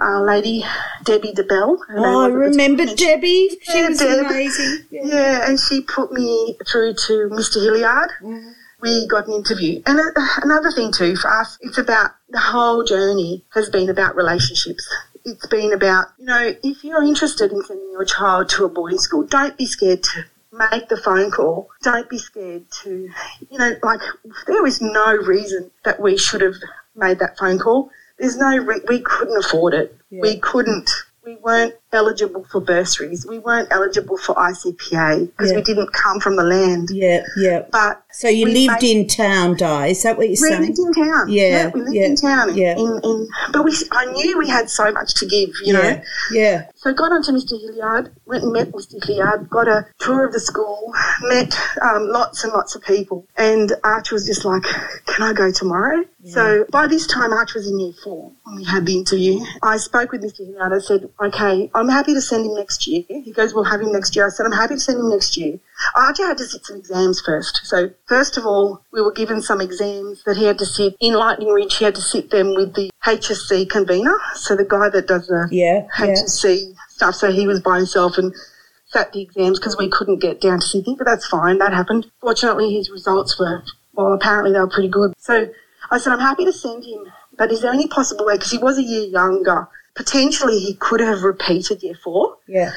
uh, 0.00 0.22
lady 0.22 0.64
Debbie 1.04 1.32
DeBell. 1.32 1.78
Oh, 1.96 2.24
I 2.24 2.28
remember 2.28 2.86
Debbie. 2.86 3.50
She 3.62 3.78
yeah, 3.78 3.88
was 3.88 3.98
Deb. 3.98 4.26
amazing. 4.26 4.86
Yeah. 4.90 5.00
yeah. 5.04 5.48
and 5.48 5.58
she 5.58 5.82
put 5.82 6.12
me 6.12 6.56
through 6.70 6.94
to 6.94 7.28
Mr. 7.30 7.62
Hilliard. 7.62 8.10
Mm. 8.22 8.54
We 8.80 9.06
got 9.08 9.26
an 9.26 9.34
interview. 9.34 9.82
And 9.84 10.00
uh, 10.00 10.26
another 10.42 10.70
thing 10.72 10.92
too 10.92 11.16
for 11.16 11.28
us, 11.28 11.58
it's 11.60 11.76
about 11.76 12.12
the 12.30 12.40
whole 12.40 12.84
journey 12.84 13.44
has 13.52 13.68
been 13.68 13.90
about 13.90 14.16
relationships. 14.16 14.88
It's 15.24 15.46
been 15.46 15.72
about, 15.72 16.08
you 16.18 16.26
know, 16.26 16.54
if 16.62 16.84
you're 16.84 17.02
interested 17.02 17.52
in 17.52 17.62
sending 17.64 17.90
your 17.92 18.04
child 18.04 18.48
to 18.50 18.64
a 18.64 18.68
boarding 18.68 18.98
school, 18.98 19.24
don't 19.24 19.56
be 19.56 19.66
scared 19.66 20.02
to 20.02 20.24
make 20.52 20.88
the 20.88 20.96
phone 20.96 21.30
call. 21.30 21.68
Don't 21.82 22.08
be 22.08 22.18
scared 22.18 22.70
to, 22.82 23.10
you 23.50 23.58
know, 23.58 23.76
like 23.82 24.00
there 24.46 24.62
was 24.62 24.80
no 24.80 25.14
reason 25.14 25.70
that 25.84 26.00
we 26.00 26.16
should 26.16 26.40
have 26.40 26.54
made 26.96 27.18
that 27.18 27.38
phone 27.38 27.58
call. 27.58 27.90
There's 28.18 28.36
no, 28.36 28.56
re- 28.56 28.82
we 28.88 29.00
couldn't 29.00 29.36
afford 29.36 29.74
it. 29.74 29.96
Yeah. 30.10 30.20
We 30.22 30.38
couldn't, 30.38 30.90
we 31.24 31.36
weren't 31.36 31.74
eligible 31.92 32.44
for 32.44 32.60
bursaries. 32.60 33.26
We 33.26 33.38
weren't 33.38 33.68
eligible 33.70 34.16
for 34.16 34.34
ICPA 34.34 35.26
because 35.26 35.50
yeah. 35.50 35.56
we 35.56 35.62
didn't 35.62 35.92
come 35.92 36.20
from 36.20 36.36
the 36.36 36.44
land. 36.44 36.88
Yeah, 36.92 37.24
yeah. 37.36 37.66
But 37.70 38.02
so 38.12 38.28
you 38.28 38.46
lived 38.46 38.82
made, 38.82 38.96
in 38.96 39.06
town, 39.06 39.56
Di? 39.56 39.88
Is 39.88 40.02
that 40.02 40.16
what 40.16 40.24
you're 40.24 40.30
we 40.30 40.36
saying? 40.36 40.60
We 40.60 40.66
lived 40.68 40.78
in 40.78 40.92
town. 40.92 41.28
Yeah, 41.28 41.48
yeah 41.48 41.68
we 41.68 41.80
lived 41.80 41.94
yeah, 41.94 42.06
in 42.06 42.16
town. 42.16 42.56
Yeah. 42.56 42.72
In, 42.72 43.00
in, 43.02 43.28
but 43.52 43.64
we, 43.64 43.74
I 43.92 44.06
knew 44.06 44.38
we 44.38 44.48
had 44.48 44.70
so 44.70 44.90
much 44.92 45.14
to 45.14 45.26
give. 45.26 45.50
You 45.64 45.72
know. 45.74 46.02
Yeah. 46.32 46.66
So 46.76 46.92
got 46.92 47.12
onto 47.12 47.32
Mr. 47.32 47.60
Hilliard, 47.60 48.12
went 48.26 48.44
and 48.44 48.52
met 48.52 48.72
Mr. 48.72 49.04
Hilliard, 49.04 49.50
got 49.50 49.68
a 49.68 49.86
tour 49.98 50.24
of 50.24 50.32
the 50.32 50.40
school, 50.40 50.92
met 51.22 51.58
um, 51.82 52.08
lots 52.08 52.44
and 52.44 52.52
lots 52.52 52.74
of 52.74 52.82
people, 52.82 53.26
and 53.36 53.72
Arch 53.84 54.12
was 54.12 54.26
just 54.26 54.44
like, 54.44 54.62
"Can 55.06 55.22
I 55.22 55.32
go 55.32 55.50
tomorrow?" 55.50 56.04
So 56.24 56.66
by 56.70 56.86
this 56.86 57.06
time, 57.06 57.32
Arch 57.32 57.54
was 57.54 57.66
in 57.66 57.80
year 57.80 57.92
four 58.04 58.30
when 58.44 58.56
we 58.56 58.64
had 58.64 58.86
the 58.86 58.94
interview. 58.94 59.40
I 59.62 59.78
spoke 59.78 60.12
with 60.12 60.22
Mr. 60.22 60.38
Hilliard. 60.46 60.72
I 60.72 60.78
said, 60.78 61.08
"Okay, 61.20 61.70
I'm 61.80 61.88
happy 61.88 62.14
to 62.14 62.20
send 62.20 62.46
him 62.46 62.54
next 62.54 62.86
year." 62.86 63.04
He 63.08 63.32
goes, 63.32 63.54
We'll 63.54 63.64
have 63.64 63.80
him 63.80 63.92
next 63.92 64.14
year. 64.14 64.26
I 64.26 64.30
said, 64.30 64.46
I'm 64.46 64.52
happy 64.52 64.74
to 64.74 64.80
send 64.80 64.98
him 64.98 65.10
next 65.10 65.36
year. 65.36 65.58
RJ 65.96 66.18
had 66.18 66.38
to 66.38 66.44
sit 66.44 66.64
some 66.64 66.76
exams 66.76 67.20
first. 67.20 67.60
So, 67.64 67.90
first 68.06 68.36
of 68.36 68.46
all, 68.46 68.82
we 68.92 69.00
were 69.00 69.12
given 69.12 69.42
some 69.42 69.60
exams 69.60 70.22
that 70.24 70.36
he 70.36 70.44
had 70.44 70.58
to 70.58 70.66
sit 70.66 70.96
in 71.00 71.14
Lightning 71.14 71.48
Ridge. 71.48 71.76
He 71.76 71.84
had 71.84 71.94
to 71.94 72.00
sit 72.00 72.30
them 72.30 72.54
with 72.54 72.74
the 72.74 72.90
HSC 73.04 73.68
convener. 73.68 74.18
So, 74.34 74.56
the 74.56 74.64
guy 74.64 74.88
that 74.90 75.06
does 75.06 75.26
the 75.26 75.48
yeah, 75.50 75.86
HSC 75.96 76.44
yeah. 76.44 76.74
stuff. 76.88 77.14
So, 77.14 77.32
he 77.32 77.46
was 77.46 77.60
by 77.60 77.78
himself 77.78 78.18
and 78.18 78.34
sat 78.86 79.12
the 79.12 79.22
exams 79.22 79.58
because 79.58 79.78
we 79.78 79.88
couldn't 79.88 80.20
get 80.20 80.40
down 80.40 80.60
to 80.60 80.66
Sydney, 80.66 80.96
but 80.96 81.06
that's 81.06 81.26
fine. 81.26 81.58
That 81.58 81.72
happened. 81.72 82.10
Fortunately, 82.20 82.74
his 82.74 82.90
results 82.90 83.38
were, 83.38 83.62
well, 83.94 84.12
apparently 84.12 84.52
they 84.52 84.60
were 84.60 84.68
pretty 84.68 84.88
good. 84.88 85.14
So, 85.18 85.48
I 85.90 85.98
said, 85.98 86.12
I'm 86.12 86.20
happy 86.20 86.44
to 86.44 86.52
send 86.52 86.84
him, 86.84 87.06
but 87.36 87.50
is 87.50 87.62
there 87.62 87.72
any 87.72 87.88
possible 87.88 88.26
way, 88.26 88.34
because 88.34 88.50
he 88.50 88.58
was 88.58 88.78
a 88.78 88.82
year 88.82 89.08
younger, 89.08 89.68
potentially 90.00 90.58
he 90.58 90.72
could 90.74 91.00
have 91.00 91.22
repeated 91.22 91.82
year 91.82 91.94
four. 91.94 92.38
Yeah. 92.48 92.72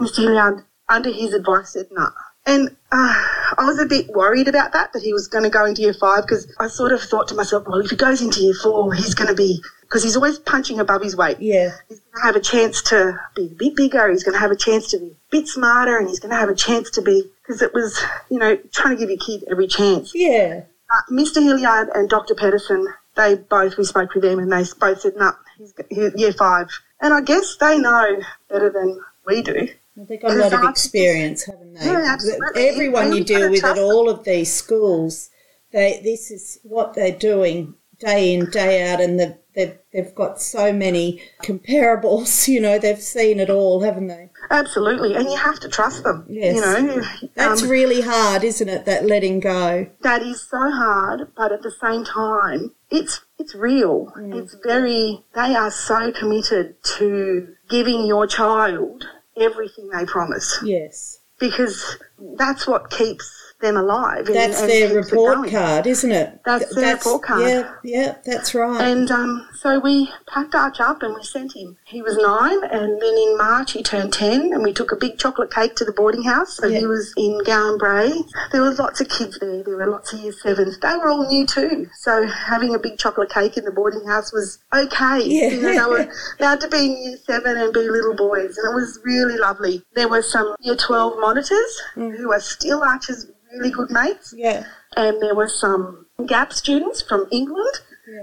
Mr. 0.00 0.24
Hilliard, 0.24 0.64
under 0.88 1.12
his 1.12 1.32
advice, 1.32 1.70
said 1.70 1.86
no. 1.92 2.08
And 2.46 2.70
uh, 2.90 3.14
I 3.56 3.64
was 3.64 3.78
a 3.78 3.86
bit 3.86 4.08
worried 4.08 4.48
about 4.48 4.72
that, 4.72 4.92
that 4.92 5.02
he 5.02 5.12
was 5.12 5.28
going 5.28 5.44
to 5.44 5.50
go 5.50 5.64
into 5.64 5.82
year 5.82 5.94
five, 5.94 6.22
because 6.22 6.52
I 6.58 6.66
sort 6.66 6.90
of 6.90 7.00
thought 7.00 7.28
to 7.28 7.34
myself, 7.36 7.68
well, 7.68 7.78
if 7.78 7.90
he 7.90 7.96
goes 7.96 8.20
into 8.20 8.40
year 8.40 8.54
four, 8.54 8.92
he's 8.92 9.14
going 9.14 9.28
to 9.28 9.36
be, 9.36 9.62
because 9.82 10.02
he's 10.02 10.16
always 10.16 10.40
punching 10.40 10.80
above 10.80 11.00
his 11.00 11.16
weight. 11.16 11.38
Yeah. 11.38 11.70
He's 11.88 12.00
going 12.00 12.20
to 12.20 12.26
have 12.26 12.36
a 12.36 12.40
chance 12.40 12.82
to 12.90 13.20
be 13.36 13.46
a 13.46 13.54
bit 13.54 13.76
bigger, 13.76 14.10
he's 14.10 14.24
going 14.24 14.34
to 14.34 14.40
have 14.40 14.50
a 14.50 14.56
chance 14.56 14.90
to 14.90 14.98
be 14.98 15.06
a 15.06 15.30
bit 15.30 15.46
smarter, 15.46 15.96
and 15.96 16.08
he's 16.08 16.18
going 16.18 16.32
to 16.32 16.36
have 16.36 16.48
a 16.48 16.56
chance 16.56 16.90
to 16.90 17.02
be, 17.02 17.22
because 17.42 17.62
it 17.62 17.72
was, 17.72 18.02
you 18.28 18.38
know, 18.40 18.56
trying 18.72 18.96
to 18.96 19.00
give 19.00 19.10
your 19.10 19.18
kid 19.18 19.44
every 19.48 19.68
chance. 19.68 20.12
Yeah. 20.12 20.62
Uh, 20.90 21.12
Mr. 21.12 21.40
Hilliard 21.40 21.88
and 21.94 22.10
Dr. 22.10 22.34
Pedersen, 22.34 22.88
they 23.16 23.36
both, 23.36 23.76
we 23.76 23.84
spoke 23.84 24.14
with 24.14 24.24
them, 24.24 24.38
and 24.38 24.52
they 24.52 24.64
both 24.78 25.00
said, 25.00 25.14
no, 25.16 25.32
he's 25.58 25.74
year 26.16 26.32
five. 26.32 26.68
And 27.00 27.12
I 27.12 27.20
guess 27.20 27.56
they 27.56 27.78
know 27.78 28.20
better 28.48 28.70
than 28.70 29.00
we 29.26 29.42
do 29.42 29.68
Well, 29.96 30.06
they've 30.06 30.20
got 30.20 30.32
a 30.32 30.34
lot 30.34 30.52
of 30.52 30.64
experience, 30.64 31.44
haven't 31.44 31.74
they? 31.74 31.84
Yeah, 31.84 32.04
absolutely. 32.06 32.68
Everyone 32.68 33.12
you 33.12 33.24
deal 33.24 33.50
with 33.50 33.64
at 33.64 33.78
all 33.78 34.08
of 34.08 34.24
these 34.24 34.52
schools, 34.52 35.30
they 35.72 36.00
this 36.02 36.30
is 36.30 36.60
what 36.62 36.94
they're 36.94 37.12
doing 37.12 37.74
day 37.98 38.34
in 38.34 38.50
day 38.50 38.90
out, 38.90 39.00
and 39.00 39.18
they've 39.18 39.34
they've, 39.54 39.78
they've 39.92 40.14
got 40.14 40.40
so 40.40 40.72
many 40.72 41.22
comparables. 41.42 42.48
You 42.54 42.60
know, 42.60 42.78
they've 42.78 43.00
seen 43.00 43.40
it 43.40 43.50
all, 43.50 43.80
haven't 43.80 44.08
they? 44.08 44.30
Absolutely, 44.50 45.14
and 45.14 45.24
you 45.24 45.36
have 45.36 45.60
to 45.60 45.68
trust 45.68 46.04
them. 46.04 46.26
Yes. 46.28 46.56
You 46.56 46.60
know, 46.60 47.02
That's 47.34 47.62
um, 47.62 47.68
really 47.68 48.00
hard, 48.00 48.44
isn't 48.44 48.68
it? 48.68 48.84
That 48.84 49.06
letting 49.06 49.40
go. 49.40 49.86
that 50.02 50.22
is 50.22 50.42
so 50.42 50.70
hard, 50.70 51.28
but 51.36 51.52
at 51.52 51.62
the 51.62 51.70
same 51.70 52.04
time, 52.04 52.72
it's 52.90 53.20
it's 53.38 53.54
real. 53.54 54.12
Mm. 54.16 54.42
It's 54.42 54.56
very. 54.62 55.24
They 55.34 55.54
are 55.54 55.70
so 55.70 56.12
committed 56.12 56.76
to 56.98 57.54
giving 57.68 58.06
your 58.06 58.26
child 58.26 59.04
everything 59.36 59.88
they 59.88 60.04
promise 60.04 60.58
Yes, 60.62 61.18
because 61.38 61.98
that's 62.36 62.66
what 62.66 62.90
keeps 62.90 63.43
them 63.64 63.76
alive. 63.76 64.26
and- 64.26 64.34
that's 64.36 64.60
and 64.60 64.70
their 64.70 64.94
report 64.94 65.48
card, 65.50 65.86
isn't 65.86 66.12
it? 66.12 66.40
That's 66.44 66.72
their 66.74 66.94
report 66.94 67.22
card. 67.22 67.42
Yeah, 67.48 67.72
yeah, 67.82 68.14
that's 68.24 68.54
right. 68.54 68.80
And 68.80 69.10
um, 69.10 69.48
so 69.60 69.78
we 69.80 70.10
packed 70.28 70.54
Arch 70.54 70.78
up 70.80 71.02
and 71.02 71.14
we 71.14 71.22
sent 71.24 71.56
him. 71.56 71.76
He 71.84 72.02
was 72.02 72.16
nine, 72.16 72.62
and 72.64 73.00
then 73.02 73.14
in 73.16 73.36
March 73.38 73.72
he 73.72 73.82
turned 73.82 74.12
10, 74.12 74.52
and 74.52 74.62
we 74.62 74.72
took 74.72 74.92
a 74.92 74.96
big 74.96 75.18
chocolate 75.18 75.52
cake 75.52 75.74
to 75.76 75.84
the 75.84 75.92
boarding 75.92 76.24
house. 76.24 76.56
So 76.58 76.66
Yeah. 76.66 76.80
he 76.80 76.86
was 76.86 77.12
in 77.16 77.40
Gowan 77.44 77.78
Brae. 77.78 78.12
There 78.52 78.62
was 78.62 78.78
lots 78.78 79.00
of 79.00 79.08
kids 79.08 79.38
there. 79.40 79.62
There 79.62 79.76
were 79.76 79.86
lots 79.90 80.12
of 80.12 80.20
year 80.20 80.32
sevens. 80.32 80.78
They 80.80 80.94
were 80.96 81.08
all 81.08 81.26
new 81.26 81.46
too. 81.46 81.88
So 82.00 82.26
having 82.26 82.74
a 82.74 82.78
big 82.78 82.98
chocolate 82.98 83.30
cake 83.30 83.56
in 83.56 83.64
the 83.64 83.72
boarding 83.72 84.06
house 84.06 84.32
was 84.32 84.58
okay. 84.74 85.22
Yeah. 85.24 85.48
You 85.48 85.60
know, 85.62 85.72
they 85.96 86.04
were 86.04 86.12
allowed 86.40 86.60
to 86.60 86.68
be 86.68 86.84
in 86.86 87.02
year 87.02 87.18
seven 87.26 87.56
and 87.56 87.72
be 87.72 87.88
little 87.88 88.14
boys, 88.14 88.56
and 88.58 88.70
it 88.70 88.74
was 88.74 89.00
really 89.04 89.38
lovely. 89.38 89.82
There 89.94 90.08
were 90.08 90.22
some 90.22 90.54
year 90.60 90.76
12 90.76 91.18
monitors 91.18 91.80
who 91.94 92.32
are 92.32 92.40
still 92.40 92.82
Arch's 92.82 93.26
really 93.58 93.70
good 93.70 93.90
mates 93.90 94.34
yeah, 94.36 94.64
and 94.96 95.20
there 95.22 95.34
were 95.34 95.48
some 95.48 96.06
GAP 96.26 96.52
students 96.52 97.02
from 97.02 97.26
England 97.30 97.80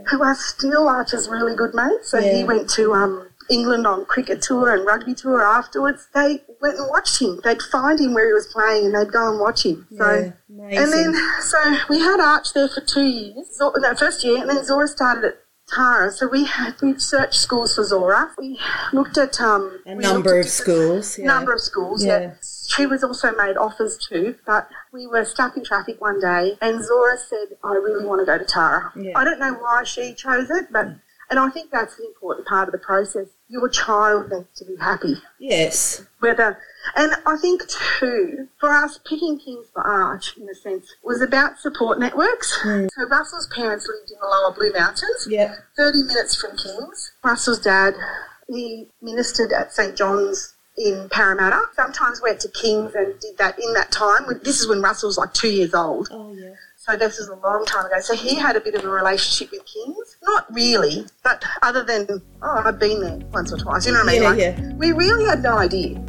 who 0.10 0.22
are 0.24 0.36
still 0.36 0.88
Archer's 0.88 1.28
really 1.28 1.56
good 1.56 1.74
mates. 1.74 2.10
So 2.10 2.22
he 2.22 2.44
went 2.44 2.70
to 2.72 2.94
um, 2.94 3.28
England 3.50 3.88
on 3.88 4.06
cricket 4.06 4.42
tour 4.42 4.74
and 4.74 4.86
rugby 4.86 5.14
tour 5.14 5.42
afterwards. 5.42 6.08
They 6.14 6.42
went 6.62 6.78
and 6.78 6.88
watched 6.90 7.22
him. 7.22 7.40
They'd 7.44 7.62
find 7.62 8.00
him 8.00 8.14
where 8.14 8.28
he 8.28 8.34
was 8.34 8.48
playing 8.48 8.86
and 8.86 8.96
they'd 8.96 9.12
go 9.12 9.30
and 9.32 9.40
watch 9.40 9.66
him. 9.66 9.88
So. 9.98 9.98
yeah, 9.98 10.32
amazing. 10.50 10.84
And 10.84 10.94
then, 10.94 11.42
so 11.42 11.76
we 11.90 12.00
had 12.00 12.20
Arch 12.20 12.54
there 12.54 12.68
for 12.68 12.82
two 12.82 13.06
years, 13.06 13.56
Zor- 13.58 13.74
no, 13.78 13.96
first 13.96 14.24
year, 14.24 14.40
and 14.40 14.50
then 14.50 14.64
Zora 14.64 14.88
started 14.88 15.26
at 15.26 15.38
Tara. 15.74 16.12
So 16.12 16.28
we 16.28 16.46
had 16.46 16.76
we 16.82 16.98
searched 17.00 17.36
schools 17.36 17.76
for 17.76 17.84
Zora. 17.84 18.32
We 18.38 18.60
looked 18.94 19.18
at 19.18 19.40
um 19.42 19.80
a 19.86 19.96
number 19.96 20.40
of 20.40 20.48
schools. 20.48 21.18
Yeah. 21.18 21.26
number 21.26 21.54
of 21.54 21.62
schools. 21.62 22.06
Yeah. 22.06 22.20
Yeah. 22.20 22.34
She 22.68 22.86
was 22.86 23.04
also 23.04 23.36
made 23.36 23.58
offers 23.58 23.98
to, 24.10 24.36
but 24.46 24.70
we 24.92 25.08
were 25.08 25.26
stuck 25.26 25.56
in 25.58 25.64
traffic 25.64 26.00
one 26.02 26.20
day, 26.20 26.58
and 26.62 26.84
Zora 26.84 27.18
said, 27.18 27.58
"I 27.64 27.74
really 27.74 28.06
want 28.06 28.22
to 28.22 28.26
go 28.26 28.38
to 28.38 28.46
Tara." 28.46 28.92
Yeah. 28.96 29.18
I 29.18 29.24
don't 29.24 29.40
know 29.40 29.54
why 29.54 29.84
she 29.84 30.14
chose 30.14 30.50
it, 30.50 30.68
but 30.72 30.88
and 31.30 31.40
I 31.40 31.50
think 31.50 31.72
that's 31.72 31.98
an 31.98 32.06
important 32.06 32.46
part 32.46 32.68
of 32.68 32.74
the 32.74 32.78
process. 32.78 33.28
Your 33.48 33.70
child 33.70 34.30
needs 34.30 34.50
to 34.58 34.66
be 34.66 34.76
happy. 34.76 35.16
Yes. 35.40 36.06
Whether, 36.20 36.58
and 36.96 37.14
I 37.26 37.38
think 37.38 37.64
too, 37.70 38.50
for 38.60 38.70
us, 38.70 39.00
picking 39.08 39.40
Kings 39.40 39.68
for 39.74 39.82
Arch, 39.82 40.36
in 40.38 40.50
a 40.50 40.56
sense, 40.56 40.88
was 41.04 41.22
about 41.22 41.58
support 41.58 42.00
networks. 42.00 42.58
Hmm. 42.62 42.88
So 42.94 43.08
Russell's 43.08 43.48
parents 43.48 43.88
lived 43.88 44.12
in 44.12 44.18
the 44.20 44.28
lower 44.28 44.54
Blue 44.54 44.74
Mountains, 44.74 45.26
Yeah. 45.30 45.56
30 45.78 46.04
minutes 46.04 46.36
from 46.36 46.58
Kings. 46.58 47.14
Russell's 47.24 47.60
dad, 47.60 47.94
he 48.50 48.90
ministered 49.02 49.54
at 49.54 49.72
St 49.74 49.96
John's 49.96 50.54
in 50.78 51.10
Parramatta. 51.10 51.62
Sometimes 51.76 52.22
went 52.22 52.40
to 52.42 52.50
Kings 52.50 52.94
and 52.96 53.20
did 53.20 53.38
that 53.38 53.60
in 53.60 53.74
that 53.74 53.92
time. 53.92 54.26
This 54.44 54.60
is 54.62 54.68
when 54.68 54.82
Russell 54.82 55.10
was 55.10 55.18
like 55.18 55.34
two 55.34 55.52
years 55.52 55.74
old. 55.74 56.10
Oh 56.12 56.34
yeah. 56.34 56.54
So 56.78 56.96
this 56.98 57.20
was 57.20 57.28
a 57.28 57.36
long 57.36 57.64
time 57.66 57.86
ago. 57.86 58.00
So 58.00 58.16
he 58.16 58.36
had 58.36 58.56
a 58.56 58.60
bit 58.60 58.74
of 58.74 58.84
a 58.84 58.90
relationship 58.90 59.52
with 59.52 59.64
Kings. 59.66 60.18
Not 60.24 60.52
really, 60.52 61.06
but 61.24 61.44
other 61.62 61.84
than, 61.84 62.08
oh, 62.42 62.62
I've 62.66 62.80
been 62.80 63.02
there 63.02 63.20
once 63.32 63.54
or 63.54 63.58
twice. 63.58 63.86
You 63.86 63.94
know 63.94 64.00
what 64.00 64.10
I 64.10 64.14
mean? 64.14 64.24
Yeah, 64.24 64.30
Like, 64.30 64.40
yeah. 64.40 64.74
We 64.74 64.92
really 64.92 65.26
had 65.26 65.44
no 65.44 65.58
idea. 65.58 66.04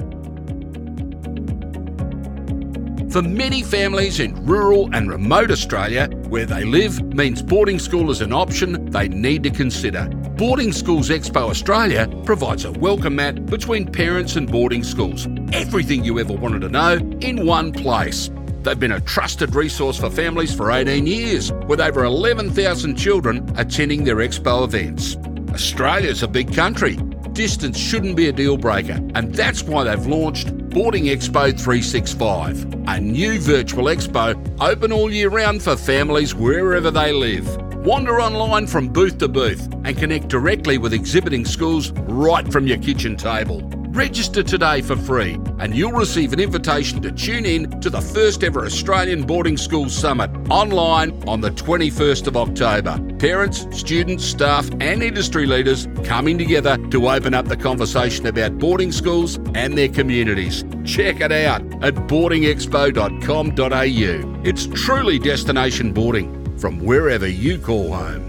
For 3.13 3.21
many 3.21 3.63
families 3.63 4.21
in 4.21 4.47
rural 4.47 4.89
and 4.95 5.11
remote 5.11 5.51
Australia, 5.51 6.09
where 6.31 6.47
they 6.47 6.65
live 6.65 7.03
means 7.15 7.43
boarding 7.43 7.79
school 7.79 8.11
is 8.11 8.23
an 8.23 8.33
option 8.33 8.87
they 8.87 9.09
need 9.09 9.43
to 9.43 9.51
consider. 9.51 10.09
Boarding 10.43 10.73
Schools 10.73 11.09
Expo 11.09 11.51
Australia 11.51 12.09
provides 12.25 12.65
a 12.65 12.73
welcome 12.73 13.15
mat 13.15 13.47
between 13.47 13.87
parents 13.87 14.35
and 14.35 14.51
boarding 14.51 14.83
schools. 14.83 15.29
Everything 15.53 16.03
you 16.03 16.19
ever 16.19 16.33
wanted 16.33 16.63
to 16.63 16.69
know 16.69 16.95
in 17.21 17.47
one 17.47 17.71
place. 17.71 18.29
They've 18.65 18.77
been 18.77 18.91
a 18.91 19.01
trusted 19.01 19.55
resource 19.55 20.01
for 20.01 20.11
families 20.11 20.53
for 20.53 20.73
18 20.73 21.07
years, 21.07 21.53
with 21.69 21.81
over 21.81 22.03
11,000 22.03 22.97
children 22.97 23.49
attending 23.57 24.03
their 24.03 24.17
expo 24.17 24.65
events. 24.65 25.17
Australia's 25.55 26.25
a 26.25 26.29
big 26.29 26.53
country. 26.53 26.97
Distance 27.35 27.79
shouldn't 27.79 28.17
be 28.17 28.27
a 28.27 28.33
deal 28.33 28.57
breaker, 28.57 28.99
and 29.15 29.33
that's 29.33 29.63
why 29.63 29.85
they've 29.85 30.07
launched 30.07 30.59
Boarding 30.71 31.05
Expo 31.05 31.57
365, 31.57 32.89
a 32.89 33.01
new 33.01 33.39
virtual 33.39 33.85
expo 33.85 34.35
open 34.61 34.91
all 34.91 35.09
year 35.09 35.29
round 35.29 35.63
for 35.63 35.77
families 35.77 36.35
wherever 36.35 36.91
they 36.91 37.13
live. 37.13 37.47
Wander 37.83 38.21
online 38.21 38.69
from 38.69 38.89
booth 38.89 39.19
to 39.19 39.27
booth 39.27 39.69
and 39.83 39.99
connect 39.99 40.29
directly 40.29 40.79
with 40.79 40.93
exhibiting 40.93 41.45
schools 41.45 41.91
right 41.91 42.47
from 42.53 42.65
your 42.65 42.79
kitchen 42.79 43.17
table. 43.17 43.61
Register 43.89 44.45
today 44.45 44.83
for 44.83 44.95
free 44.95 45.37
and 45.59 45.75
you'll 45.75 45.91
receive 45.91 46.33
an 46.33 46.39
invitation 46.39 47.03
to 47.03 47.11
tune 47.11 47.45
in 47.45 47.81
to 47.81 47.91
the 47.91 48.01
first 48.01 48.45
ever 48.45 48.65
Australian 48.65 49.27
Boarding 49.27 49.57
School 49.57 49.89
Summit 49.89 50.31
online 50.49 51.11
on 51.27 51.41
the 51.41 51.51
21st 51.51 52.29
of 52.29 52.37
October. 52.37 53.01
Parents, 53.19 53.67
students, 53.77 54.25
staff, 54.25 54.71
and 54.81 55.03
industry 55.03 55.45
leaders 55.45 55.89
coming 56.05 56.39
together 56.39 56.77
to 56.91 57.11
open 57.11 57.35
up 57.35 57.49
the 57.49 57.57
conversation 57.57 58.29
about 58.29 58.61
boarding 58.61 58.93
schools 58.93 59.41
and 59.57 59.77
their 59.77 59.89
communities. 59.89 60.65
Check 60.85 61.21
it 61.21 61.33
out 61.33 61.63
at 61.83 61.97
boardingexpo.com.au. 61.97 64.41
It's 64.45 64.67
truly 64.69 65.19
destination 65.19 65.93
boarding 65.93 66.42
from 66.63 66.79
wherever 66.79 67.27
you 67.27 67.59
call 67.59 67.93
home. 67.93 68.23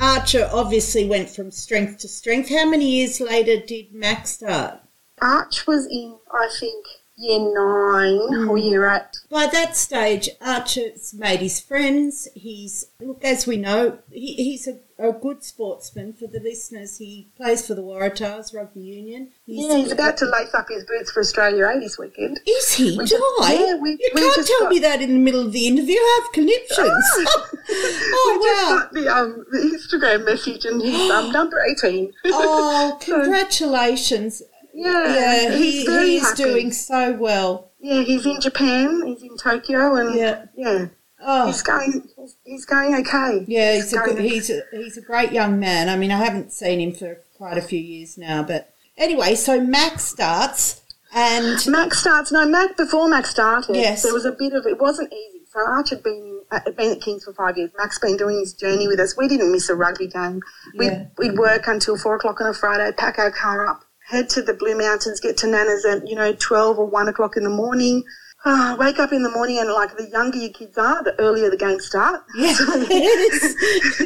Archer 0.00 0.48
obviously 0.50 1.06
went 1.06 1.28
from 1.28 1.50
strength 1.50 1.98
to 1.98 2.08
strength. 2.08 2.48
How 2.48 2.64
many 2.66 2.88
years 2.88 3.20
later 3.20 3.60
did 3.60 3.92
Mac 3.92 4.26
start? 4.26 4.80
Arch 5.20 5.66
was 5.66 5.84
in, 5.84 6.16
I 6.32 6.48
think, 6.58 6.86
year 7.18 7.40
nine 7.40 8.18
or 8.48 8.56
mm. 8.56 8.70
year 8.70 8.90
eight. 8.90 9.18
By 9.28 9.48
that 9.48 9.76
stage, 9.76 10.30
Archer's 10.40 11.12
made 11.12 11.40
his 11.40 11.60
friends. 11.60 12.26
He's, 12.34 12.86
look, 13.02 13.22
as 13.22 13.46
we 13.46 13.58
know, 13.58 13.98
he, 14.10 14.32
he's 14.36 14.66
a, 14.66 14.80
a 15.08 15.12
good 15.12 15.42
sportsman 15.44 16.12
for 16.12 16.26
the 16.26 16.40
listeners. 16.40 16.98
He 16.98 17.28
plays 17.36 17.66
for 17.66 17.74
the 17.74 17.82
Waratahs 17.82 18.54
Rugby 18.54 18.80
Union. 18.80 19.30
Yeah, 19.46 19.76
he's 19.76 19.92
about 19.92 20.16
to 20.18 20.26
lace 20.26 20.52
up 20.54 20.66
his 20.68 20.84
boots 20.84 21.10
for 21.12 21.20
Australia 21.20 21.66
A 21.66 21.80
this 21.80 21.98
weekend. 21.98 22.40
Is 22.46 22.72
he? 22.74 22.96
We 22.98 23.04
just- 23.04 23.22
yeah, 23.42 23.74
we- 23.76 23.92
you 23.92 24.10
we 24.14 24.20
can't 24.20 24.46
tell 24.46 24.60
got- 24.60 24.70
me 24.70 24.78
that 24.80 25.02
in 25.02 25.12
the 25.12 25.18
middle 25.18 25.40
of 25.46 25.52
the 25.52 25.66
interview. 25.66 25.96
I 25.96 26.20
have 26.22 26.32
conniptions. 26.32 27.04
oh, 27.18 27.48
we 28.40 28.48
just 28.48 28.68
got 28.68 28.92
the, 28.92 29.08
um, 29.08 29.44
Instagram 29.54 30.24
message 30.24 30.64
and 30.64 30.80
he's 30.82 31.10
um, 31.10 31.30
number 31.38 31.60
18. 31.60 32.12
Oh, 32.26 32.98
congratulations. 33.00 34.42
yeah, 34.74 35.14
Yeah, 35.14 35.50
he, 35.56 35.70
he's 35.84 35.88
he's 35.88 36.22
happy. 36.22 36.42
doing 36.44 36.72
so 36.72 37.12
well. 37.14 37.70
Yeah, 37.80 38.02
he's 38.02 38.24
in 38.26 38.40
Japan, 38.40 39.02
he's 39.06 39.22
in 39.22 39.36
Tokyo, 39.36 39.96
and 39.96 40.14
Yeah. 40.14 40.44
yeah, 40.56 40.86
Oh, 41.24 41.46
he's 41.46 41.62
going, 41.62 42.08
he's 42.44 42.64
going 42.64 42.94
okay. 42.96 43.44
yeah, 43.46 43.74
he's 43.74 43.92
a, 43.92 43.96
going 43.96 44.16
good, 44.16 44.24
he's, 44.24 44.50
a, 44.50 44.62
he's 44.72 44.96
a 44.96 45.02
great 45.02 45.32
young 45.32 45.60
man. 45.60 45.88
I 45.88 45.96
mean, 45.96 46.10
I 46.10 46.18
haven't 46.18 46.52
seen 46.52 46.80
him 46.80 46.92
for 46.92 47.20
quite 47.36 47.58
a 47.58 47.62
few 47.62 47.78
years 47.78 48.18
now. 48.18 48.42
But 48.42 48.72
anyway, 48.96 49.34
so 49.34 49.60
Max 49.60 50.04
starts 50.04 50.82
and 51.14 51.58
Max 51.68 51.98
starts. 51.98 52.32
No, 52.32 52.46
Mac 52.48 52.76
before 52.76 53.08
Max 53.08 53.30
started. 53.30 53.76
Yes. 53.76 54.02
there 54.02 54.12
was 54.14 54.24
a 54.24 54.32
bit 54.32 54.52
of 54.52 54.66
it 54.66 54.80
wasn't 54.80 55.12
easy. 55.12 55.40
So 55.52 55.60
Arch 55.66 55.90
had 55.90 56.02
been 56.02 56.40
at, 56.50 56.76
been 56.76 56.92
at 56.92 57.00
Kings 57.02 57.24
for 57.24 57.34
five 57.34 57.58
years. 57.58 57.70
Mac's 57.76 57.98
been 57.98 58.16
doing 58.16 58.38
his 58.38 58.54
journey 58.54 58.88
with 58.88 58.98
us. 58.98 59.16
We 59.16 59.28
didn't 59.28 59.52
miss 59.52 59.68
a 59.68 59.74
rugby 59.74 60.06
game. 60.08 60.40
We'd, 60.78 60.86
Yeah. 60.86 61.06
we'd 61.18 61.38
work 61.38 61.66
until 61.66 61.98
four 61.98 62.16
o'clock 62.16 62.40
on 62.40 62.46
a 62.48 62.54
Friday, 62.54 62.90
pack 62.96 63.18
our 63.18 63.30
car 63.30 63.66
up, 63.66 63.82
head 64.08 64.28
to 64.30 64.42
the 64.42 64.54
Blue 64.54 64.76
Mountains, 64.78 65.20
get 65.20 65.36
to 65.38 65.46
Nana's 65.46 65.84
at 65.84 66.08
you 66.08 66.16
know 66.16 66.32
twelve 66.32 66.78
or 66.78 66.86
one 66.86 67.06
o'clock 67.08 67.36
in 67.36 67.44
the 67.44 67.50
morning. 67.50 68.02
Ah, 68.44 68.74
wake 68.76 68.98
up 68.98 69.12
in 69.12 69.22
the 69.22 69.30
morning 69.30 69.58
and 69.58 69.70
like 69.72 69.96
the 69.96 70.08
younger 70.10 70.36
your 70.36 70.50
kids 70.50 70.76
are, 70.76 71.00
the 71.04 71.14
earlier 71.20 71.48
the 71.48 71.56
games 71.56 71.86
start. 71.86 72.24
Yes. 72.34 73.54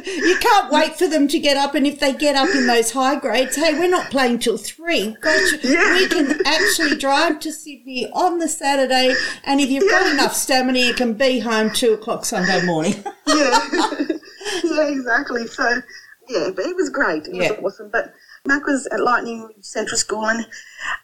you 0.07 0.37
can't 0.38 0.70
wait 0.70 0.94
for 0.99 1.09
them 1.09 1.27
to 1.29 1.38
get 1.38 1.57
up, 1.57 1.75
and 1.75 1.87
if 1.87 2.01
they 2.01 2.12
get 2.12 2.37
up 2.37 2.55
in 2.55 2.66
those 2.66 2.90
high 2.90 3.16
grades, 3.18 3.57
hey, 3.57 3.72
we're 3.79 3.88
not 3.88 4.11
playing 4.11 4.38
till 4.40 4.59
three. 4.59 5.16
Gosh, 5.22 5.55
Yeah. 5.62 5.94
we 5.94 6.07
can 6.09 6.46
actually 6.46 6.96
drive 6.96 7.40
to 7.40 7.53
Sydney 7.53 8.11
on 8.12 8.38
the 8.38 8.49
Saturday, 8.49 9.14
and 9.44 9.59
if 9.61 9.70
you've 9.70 9.88
got 9.90 10.07
enough 10.12 10.35
stamina, 10.35 10.81
you 10.81 10.92
can 10.92 11.14
be 11.14 11.38
home 11.38 11.70
two 11.72 11.94
o'clock 11.94 12.27
Sunday 12.27 12.62
morning. 12.66 13.03
yeah, 13.27 13.59
yeah, 14.64 14.88
exactly. 14.88 15.46
So, 15.46 15.81
yeah, 16.29 16.51
but 16.55 16.66
it 16.66 16.77
was 16.77 16.90
great. 16.90 17.27
It 17.27 17.35
Yeah. 17.37 17.53
was 17.61 17.72
awesome. 17.75 17.88
But 17.90 18.12
Mac 18.47 18.67
was 18.67 18.87
at 18.87 19.01
Lightning 19.01 19.49
Central 19.61 19.99
School 19.99 20.27
and 20.27 20.47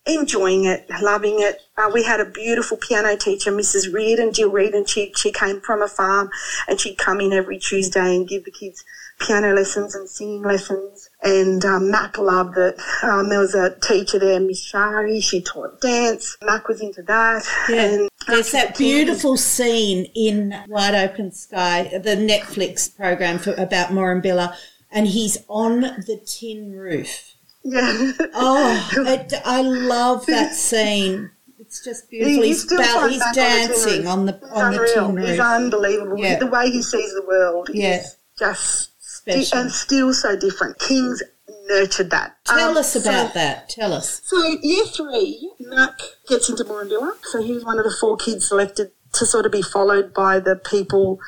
enjoying 0.07 0.65
it, 0.65 0.87
loving 1.01 1.41
it. 1.41 1.61
Uh, 1.77 1.91
we 1.93 2.05
had 2.05 2.21
a 2.21 2.25
beautiful 2.25 2.77
piano 2.77 3.17
teacher, 3.17 3.51
Mrs. 3.51 3.93
Reed 3.93 4.19
and 4.19 4.35
Jill 4.35 4.51
Reed, 4.51 4.75
and 4.75 4.89
she, 4.89 5.13
she 5.17 5.33
came 5.33 5.61
from 5.61 5.83
a 5.83 5.89
farm 5.89 6.31
and 6.69 6.81
she'd 6.81 6.99
come 6.99 7.21
in 7.21 7.33
every 7.33 7.59
Tuesday 7.59 8.15
and 8.15 8.29
give 8.29 8.45
the 8.45 8.51
kids 8.51 8.85
piano 9.19 9.55
lessons 9.55 9.95
and 9.95 10.09
singing 10.09 10.43
lessons. 10.43 11.11
And 11.23 11.65
um, 11.65 11.91
Mac 11.91 12.19
loved 12.19 12.57
it. 12.59 12.81
Um, 13.03 13.29
there 13.29 13.39
was 13.39 13.55
a 13.55 13.79
teacher 13.81 14.19
there, 14.19 14.41
Miss 14.41 14.63
Shari. 14.63 15.21
She 15.21 15.41
taught 15.41 15.81
dance. 15.81 16.37
Mac 16.43 16.69
was 16.69 16.81
into 16.81 17.03
that. 17.03 17.45
Yeah. 17.69 17.83
And 17.83 18.09
There's 18.27 18.53
that 18.53 18.77
beautiful 18.77 19.37
scene 19.37 20.07
in 20.15 20.55
Wide 20.69 20.95
Open 20.95 21.33
Sky, 21.33 21.91
the 21.93 22.17
Netflix 22.17 22.95
program 22.95 23.39
for, 23.39 23.53
about 23.55 23.91
Moorambilla, 23.91 24.55
and 24.91 25.07
he's 25.07 25.39
on 25.49 25.81
the 25.81 26.21
tin 26.25 26.73
roof. 26.73 27.32
Yeah. 27.65 28.13
Oh, 28.35 28.91
it, 29.07 29.33
I 29.45 29.63
love 29.63 30.27
that 30.27 30.55
scene. 30.55 31.31
It's 31.59 31.85
just 31.85 32.11
beautiful. 32.11 32.43
He's, 32.43 32.63
still 32.63 32.79
bal- 32.79 33.09
he's 33.09 33.19
back 33.21 33.29
on 33.29 33.35
the 33.35 33.41
dancing 33.41 34.07
on 34.07 34.27
the 34.27 34.33
He's 34.33 34.51
on 34.51 34.73
the 34.73 34.77
unreal. 34.79 35.15
tin 35.15 35.27
He's 35.27 35.41
unbelievable. 35.41 36.19
Yeah. 36.19 36.39
The 36.39 36.47
way 36.47 36.71
he 36.71 36.83
sees 36.83 37.15
the 37.15 37.25
world 37.27 37.71
Yeah. 37.73 38.01
is 38.01 38.17
just 38.39 38.91
Special. 39.01 39.59
and 39.59 39.71
still 39.73 40.13
so 40.13 40.37
different. 40.37 40.79
Kings 40.81 41.23
nurtured 41.69 42.11
that. 42.11 42.37
Tell 42.45 42.71
Um, 42.73 42.77
us 42.77 42.97
about 42.97 43.29
so, 43.29 43.35
that. 43.35 43.69
Tell 43.69 43.93
us. 43.93 44.21
So 44.25 44.37
year 44.63 44.85
three, 44.87 45.51
Mac 45.61 45.93
gets 46.29 46.51
into 46.51 46.65
Moorambilla. 46.65 47.13
So 47.31 47.41
he 47.43 47.53
was 47.53 47.65
one 47.65 47.79
of 47.79 47.85
the 47.85 47.95
four 48.01 48.17
kids 48.17 48.49
selected 48.49 48.91
to 49.13 49.25
sort 49.25 49.47
of 49.47 49.53
be 49.53 49.63
followed 49.63 50.13
by 50.13 50.41
the 50.41 50.57
people 50.57 51.21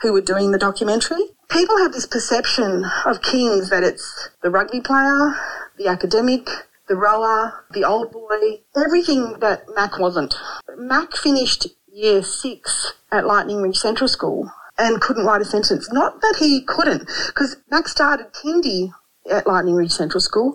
who 0.00 0.12
were 0.12 0.20
doing 0.22 0.50
the 0.52 0.58
documentary. 0.58 1.22
People 1.52 1.76
have 1.76 1.92
this 1.92 2.06
perception 2.06 2.86
of 3.04 3.20
Kings 3.20 3.68
that 3.68 3.84
it's 3.84 4.30
the 4.42 4.48
rugby 4.48 4.80
player, 4.80 5.36
the 5.76 5.86
academic, 5.86 6.48
the 6.88 6.96
rower, 6.96 7.66
the 7.72 7.84
old 7.84 8.10
boy, 8.10 8.60
everything 8.74 9.38
that 9.40 9.66
Mac 9.74 9.98
wasn't. 9.98 10.34
Mac 10.78 11.14
finished 11.14 11.66
year 11.92 12.22
six 12.22 12.94
at 13.10 13.26
Lightning 13.26 13.60
Ridge 13.60 13.76
Central 13.76 14.08
School 14.08 14.50
and 14.78 15.02
couldn't 15.02 15.26
write 15.26 15.42
a 15.42 15.44
sentence. 15.44 15.92
Not 15.92 16.22
that 16.22 16.36
he 16.38 16.62
couldn't, 16.62 17.06
because 17.26 17.56
Mac 17.70 17.86
started 17.86 18.32
kindy 18.32 18.94
at 19.30 19.46
Lightning 19.46 19.74
Ridge 19.74 19.92
Central 19.92 20.20
School, 20.20 20.54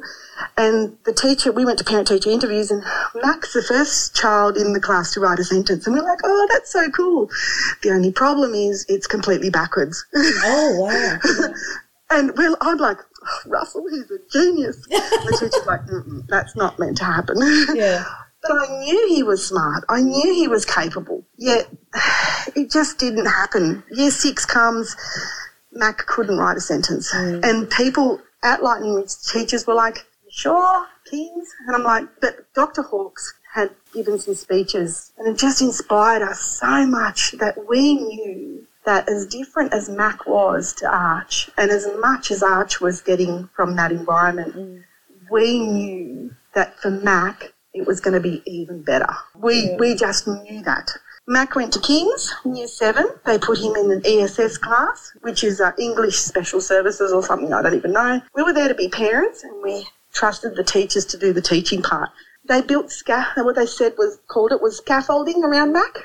and 0.58 0.97
the 1.06 1.13
teacher, 1.13 1.51
we 1.51 1.65
went 1.65 1.80
to 1.80 1.86
parent 1.86 2.08
teacher 2.08 2.30
interviews, 2.30 2.71
and 2.71 2.84
Mac's 3.15 3.53
the 3.53 3.63
first 3.63 4.15
child 4.15 4.58
in 4.58 4.73
the 4.73 4.80
class 4.80 5.13
to 5.13 5.19
write 5.19 5.39
a 5.39 5.43
sentence, 5.43 5.88
and 5.88 5.95
we're 5.95 6.03
like, 6.03 6.19
oh, 6.23 6.47
that's 6.51 6.71
so 6.71 6.89
cool. 6.89 7.30
The 7.84 7.91
only 7.91 8.12
problem 8.12 8.53
is 8.53 8.86
it's 8.89 9.08
completely 9.08 9.49
backwards. 9.49 10.06
Oh 10.15 10.75
wow! 10.80 11.51
And 12.10 12.38
well, 12.38 12.56
I'm 12.62 12.77
like, 12.77 12.97
oh, 12.99 13.49
Russell, 13.49 13.86
he's 13.89 14.10
a 14.12 14.19
genius. 14.32 14.77
And 14.89 15.01
the 15.27 15.38
teacher's 15.39 15.65
like, 15.65 15.82
that's 16.27 16.56
not 16.56 16.80
meant 16.80 16.97
to 16.97 17.06
happen. 17.06 17.38
Yeah. 17.75 18.03
But 18.39 18.69
I 18.69 18.80
knew 18.80 19.08
he 19.10 19.23
was 19.23 19.45
smart. 19.45 19.84
I 19.89 19.99
knew 19.99 20.34
he 20.34 20.47
was 20.47 20.63
capable. 20.63 21.25
Yet 21.38 21.67
it 22.56 22.71
just 22.71 22.99
didn't 22.99 23.25
happen. 23.25 23.84
Year 23.91 24.12
six 24.12 24.45
comes, 24.45 24.95
Mac 25.71 26.06
couldn't 26.06 26.38
write 26.38 26.56
a 26.56 26.62
sentence. 26.62 27.12
Mm. 27.13 27.43
And 27.43 27.69
people 27.69 28.21
at 28.43 28.63
Lightning 28.63 28.93
Ridge, 28.93 29.12
teachers 29.32 29.65
were 29.65 29.73
like, 29.73 30.06
sure, 30.30 30.86
Kings? 31.10 31.47
And 31.67 31.76
I'm 31.76 31.84
like, 31.84 32.08
but 32.21 32.54
Dr. 32.54 32.82
Hawkes 32.82 33.34
had 33.54 33.71
given 33.93 34.19
some 34.19 34.36
speeches 34.36 35.12
and 35.17 35.28
it 35.28 35.38
just 35.38 35.62
inspired 35.62 36.21
us 36.21 36.39
so 36.60 36.86
much 36.86 37.32
that 37.39 37.67
we 37.67 37.95
knew 37.95 38.67
that 38.86 39.10
as 39.10 39.26
different 39.28 39.73
as 39.73 39.89
Mac 39.89 40.26
was 40.28 40.73
to 40.73 40.88
Arch 40.88 41.50
and 41.58 41.71
as 41.71 41.88
much 42.00 42.32
as 42.32 42.43
Arch 42.43 42.80
was 42.80 43.02
getting 43.02 43.50
from 43.56 43.76
that 43.76 43.91
environment, 43.91 44.56
mm. 44.56 44.84
we 45.32 45.60
knew 45.60 46.36
that 46.54 46.80
for 46.80 46.91
Mac 46.91 47.54
it 47.73 47.86
was 47.86 48.00
going 48.00 48.13
to 48.13 48.19
be 48.19 48.41
even 48.45 48.82
better. 48.82 49.13
We 49.36 49.76
we 49.78 49.95
just 49.95 50.28
knew 50.28 50.63
that. 50.63 50.89
Mac 51.29 51.55
went 51.55 51.73
to 51.73 51.79
King's 51.81 52.33
in 52.45 52.55
year 52.55 52.67
seven. 52.67 53.05
They 53.25 53.37
put 53.37 53.57
him 53.57 53.75
in 53.75 53.91
an 53.91 54.01
ESS 54.05 54.57
class, 54.57 55.11
which 55.21 55.43
is 55.43 55.59
uh, 55.59 55.73
English 55.77 56.15
Special 56.17 56.61
Services 56.61 57.11
or 57.11 57.21
something 57.21 57.51
I 57.53 57.61
don't 57.61 57.75
even 57.75 57.91
know. 57.91 58.21
We 58.33 58.43
were 58.43 58.53
there 58.53 58.69
to 58.69 58.75
be 58.75 58.87
parents, 58.87 59.43
and 59.43 59.61
we 59.61 59.85
trusted 60.13 60.55
the 60.55 60.63
teachers 60.63 61.05
to 61.07 61.17
do 61.17 61.33
the 61.33 61.41
teaching 61.41 61.81
part. 61.81 62.09
They 62.47 62.61
built 62.61 62.91
sca- 62.91 63.33
what 63.35 63.57
they 63.57 63.65
said 63.65 63.95
was 63.97 64.19
called 64.29 64.53
it 64.53 64.61
was 64.61 64.77
scaffolding 64.77 65.43
around 65.43 65.73
Mac. 65.73 65.97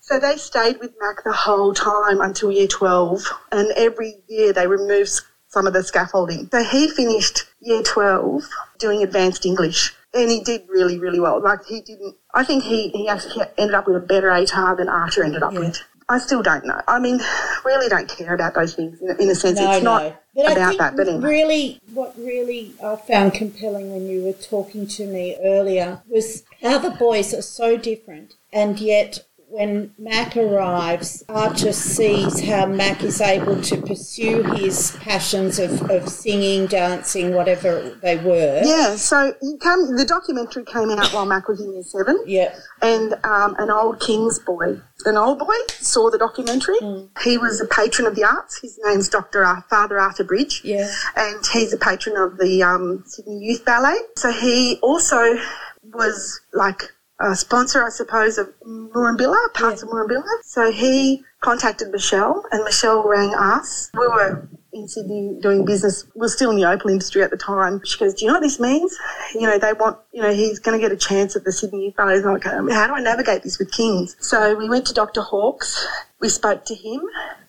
So 0.00 0.18
they 0.18 0.36
stayed 0.36 0.78
with 0.78 0.92
Mac 1.00 1.24
the 1.24 1.32
whole 1.32 1.72
time 1.72 2.20
until 2.20 2.52
year 2.52 2.66
12, 2.66 3.24
and 3.52 3.72
every 3.76 4.16
year 4.28 4.52
they 4.52 4.66
removed 4.66 5.22
some 5.48 5.66
of 5.66 5.72
the 5.72 5.82
scaffolding. 5.82 6.48
So 6.52 6.62
he 6.62 6.88
finished 6.90 7.44
year 7.60 7.82
12 7.82 8.46
doing 8.78 9.02
advanced 9.02 9.46
English, 9.46 9.94
and 10.14 10.30
he 10.30 10.42
did 10.42 10.62
really, 10.68 10.98
really 10.98 11.20
well. 11.20 11.40
Like 11.42 11.64
he 11.66 11.80
didn't, 11.80 12.16
I 12.34 12.44
think 12.44 12.64
he, 12.64 12.88
he 12.90 13.08
actually 13.08 13.46
ended 13.58 13.74
up 13.74 13.86
with 13.86 13.96
a 13.96 14.00
better 14.00 14.28
ATAR 14.28 14.76
than 14.76 14.88
Archer 14.88 15.24
ended 15.24 15.42
up 15.42 15.52
with. 15.52 15.80
I 16.08 16.18
still 16.18 16.42
don't 16.42 16.66
know. 16.66 16.80
I 16.88 16.98
mean, 16.98 17.20
really 17.64 17.88
don't 17.88 18.08
care 18.08 18.34
about 18.34 18.54
those 18.54 18.74
things 18.74 19.00
in, 19.00 19.10
in 19.20 19.30
a 19.30 19.34
sense. 19.34 19.60
No, 19.60 19.70
it's 19.70 19.84
no. 19.84 19.98
not 19.98 20.22
But 20.34 20.46
I 20.46 20.52
about 20.52 20.68
think 20.68 20.80
that. 20.80 20.96
But 20.96 21.08
anyway. 21.08 21.28
really, 21.28 21.80
what 21.94 22.18
really 22.18 22.74
I 22.84 22.96
found 22.96 23.34
compelling 23.34 23.92
when 23.92 24.08
you 24.08 24.24
were 24.24 24.32
talking 24.32 24.88
to 24.88 25.06
me 25.06 25.36
earlier 25.40 26.02
was 26.08 26.42
how 26.60 26.78
the 26.78 26.90
boys 26.90 27.32
are 27.32 27.42
so 27.42 27.76
different, 27.76 28.34
and 28.52 28.80
yet 28.80 29.24
when 29.50 29.92
Mac 29.98 30.36
arrives, 30.36 31.24
Archer 31.28 31.72
sees 31.72 32.40
how 32.40 32.66
Mac 32.66 33.02
is 33.02 33.20
able 33.20 33.60
to 33.62 33.76
pursue 33.82 34.42
his 34.54 34.96
passions 35.00 35.58
of, 35.58 35.90
of 35.90 36.08
singing, 36.08 36.66
dancing, 36.66 37.34
whatever 37.34 37.98
they 38.02 38.16
were. 38.16 38.62
Yeah, 38.64 38.96
so 38.96 39.34
he 39.40 39.58
come, 39.58 39.96
the 39.96 40.04
documentary 40.04 40.64
came 40.64 40.90
out 40.90 41.12
while 41.12 41.26
Mac 41.26 41.48
was 41.48 41.60
in 41.60 41.72
year 41.74 41.82
seven. 41.82 42.22
Yeah. 42.26 42.54
and 42.80 43.14
um, 43.24 43.56
an 43.58 43.70
old 43.70 44.00
King's 44.00 44.38
boy. 44.38 44.80
An 45.04 45.16
old 45.16 45.38
boy 45.38 45.54
saw 45.68 46.10
the 46.10 46.18
documentary. 46.18 46.76
He 47.24 47.38
was 47.38 47.60
a 47.60 47.66
patron 47.66 48.06
of 48.06 48.14
the 48.14 48.24
arts. 48.24 48.60
His 48.60 48.78
name's 48.84 49.08
Dr. 49.08 49.44
Ar- 49.44 49.64
Father 49.68 49.98
Arthur 49.98 50.24
Bridge. 50.24 50.60
Yeah. 50.62 50.90
And 51.16 51.44
he's 51.52 51.72
a 51.72 51.78
patron 51.78 52.16
of 52.16 52.38
the 52.38 52.62
um, 52.62 53.02
Sydney 53.06 53.38
Youth 53.38 53.64
Ballet. 53.64 53.96
So 54.16 54.30
he 54.30 54.78
also 54.82 55.38
was 55.82 56.40
like 56.52 56.82
a 57.20 57.36
sponsor, 57.36 57.84
I 57.84 57.90
suppose, 57.90 58.38
of 58.38 58.48
Moorambilla, 58.66 59.52
parts 59.54 59.82
of 59.82 59.90
Moorambilla. 59.90 60.24
So 60.42 60.72
he 60.72 61.22
contacted 61.40 61.90
Michelle, 61.90 62.44
and 62.50 62.64
Michelle 62.64 63.06
rang 63.06 63.34
us. 63.34 63.90
We 63.94 64.06
were 64.08 64.48
in 64.72 64.88
Sydney 64.88 65.38
doing 65.40 65.64
business. 65.64 66.06
We 66.14 66.20
were 66.20 66.28
still 66.28 66.50
in 66.50 66.56
the 66.56 66.64
opal 66.64 66.90
industry 66.90 67.22
at 67.22 67.30
the 67.30 67.36
time. 67.36 67.80
She 67.84 67.98
goes, 67.98 68.14
"Do 68.14 68.24
you 68.24 68.28
know 68.28 68.34
what 68.34 68.42
this 68.42 68.60
means? 68.60 68.96
You 69.34 69.42
know, 69.42 69.58
they 69.58 69.72
want, 69.72 69.98
you 70.12 70.22
know, 70.22 70.32
he's 70.32 70.58
going 70.58 70.78
to 70.78 70.82
get 70.82 70.92
a 70.92 70.96
chance 70.96 71.36
at 71.36 71.44
the 71.44 71.52
Sydney 71.52 71.94
Ballet." 71.96 72.18
I'm 72.18 72.24
like, 72.24 72.46
"Um, 72.46 72.68
"How 72.68 72.86
do 72.86 72.94
I 72.94 73.00
navigate 73.00 73.42
this 73.42 73.58
with 73.58 73.72
Kings?" 73.72 74.16
So 74.20 74.54
we 74.54 74.68
went 74.68 74.86
to 74.86 74.94
Dr. 74.94 75.22
Hawkes. 75.22 75.86
We 76.20 76.28
spoke 76.28 76.64
to 76.66 76.74
him, 76.74 77.02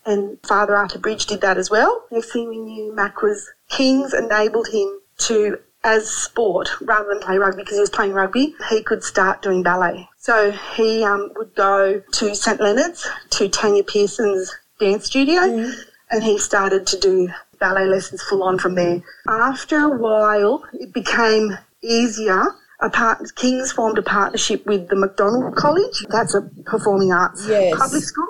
and 0.06 0.38
Father 0.44 0.76
Arthur 0.76 1.00
Bridge 1.00 1.26
did 1.26 1.42
that 1.42 1.58
as 1.58 1.70
well. 1.70 2.06
Next 2.12 2.32
thing 2.32 2.50
we 2.50 2.58
knew, 2.58 2.94
Mac 2.94 3.22
was 3.22 3.52
Kings 3.70 4.14
enabled 4.14 4.68
him 4.68 5.00
to 5.20 5.60
as 5.84 6.10
sport 6.10 6.70
rather 6.82 7.10
than 7.10 7.20
play 7.20 7.38
rugby 7.38 7.64
because 7.64 7.76
he 7.76 7.82
was 7.82 7.90
playing 7.90 8.14
rugby, 8.14 8.56
he 8.70 8.84
could 8.84 9.04
start 9.04 9.42
doing 9.42 9.64
ballet. 9.64 10.08
So 10.18 10.52
he 10.52 11.04
um, 11.04 11.32
would 11.36 11.56
go 11.56 12.00
to 12.00 12.36
St 12.36 12.60
Leonard's 12.60 13.08
to 13.32 13.50
Tanya 13.50 13.84
Pearson's 13.84 14.54
dance 14.80 15.06
studio 15.06 15.72
and 16.12 16.24
he 16.24 16.38
started 16.38 16.86
to 16.88 17.00
do 17.00 17.30
ballet 17.60 17.86
lessons 17.86 18.22
full 18.22 18.44
on 18.44 18.60
from 18.60 18.76
there. 18.76 19.02
After 19.28 19.78
a 19.78 19.98
while, 19.98 20.64
it 20.74 20.94
became 20.94 21.58
easier. 21.82 22.44
A 22.82 22.90
part, 22.90 23.36
Kings 23.36 23.72
formed 23.72 23.98
a 24.00 24.02
partnership 24.02 24.66
with 24.66 24.90
the 24.90 24.96
McDonald 24.96 25.56
College. 25.56 26.06
That's 26.10 26.34
a 26.34 26.42
performing 26.66 27.12
arts 27.12 27.48
Yes. 27.48 27.78
public 27.78 28.04
school. 28.04 28.28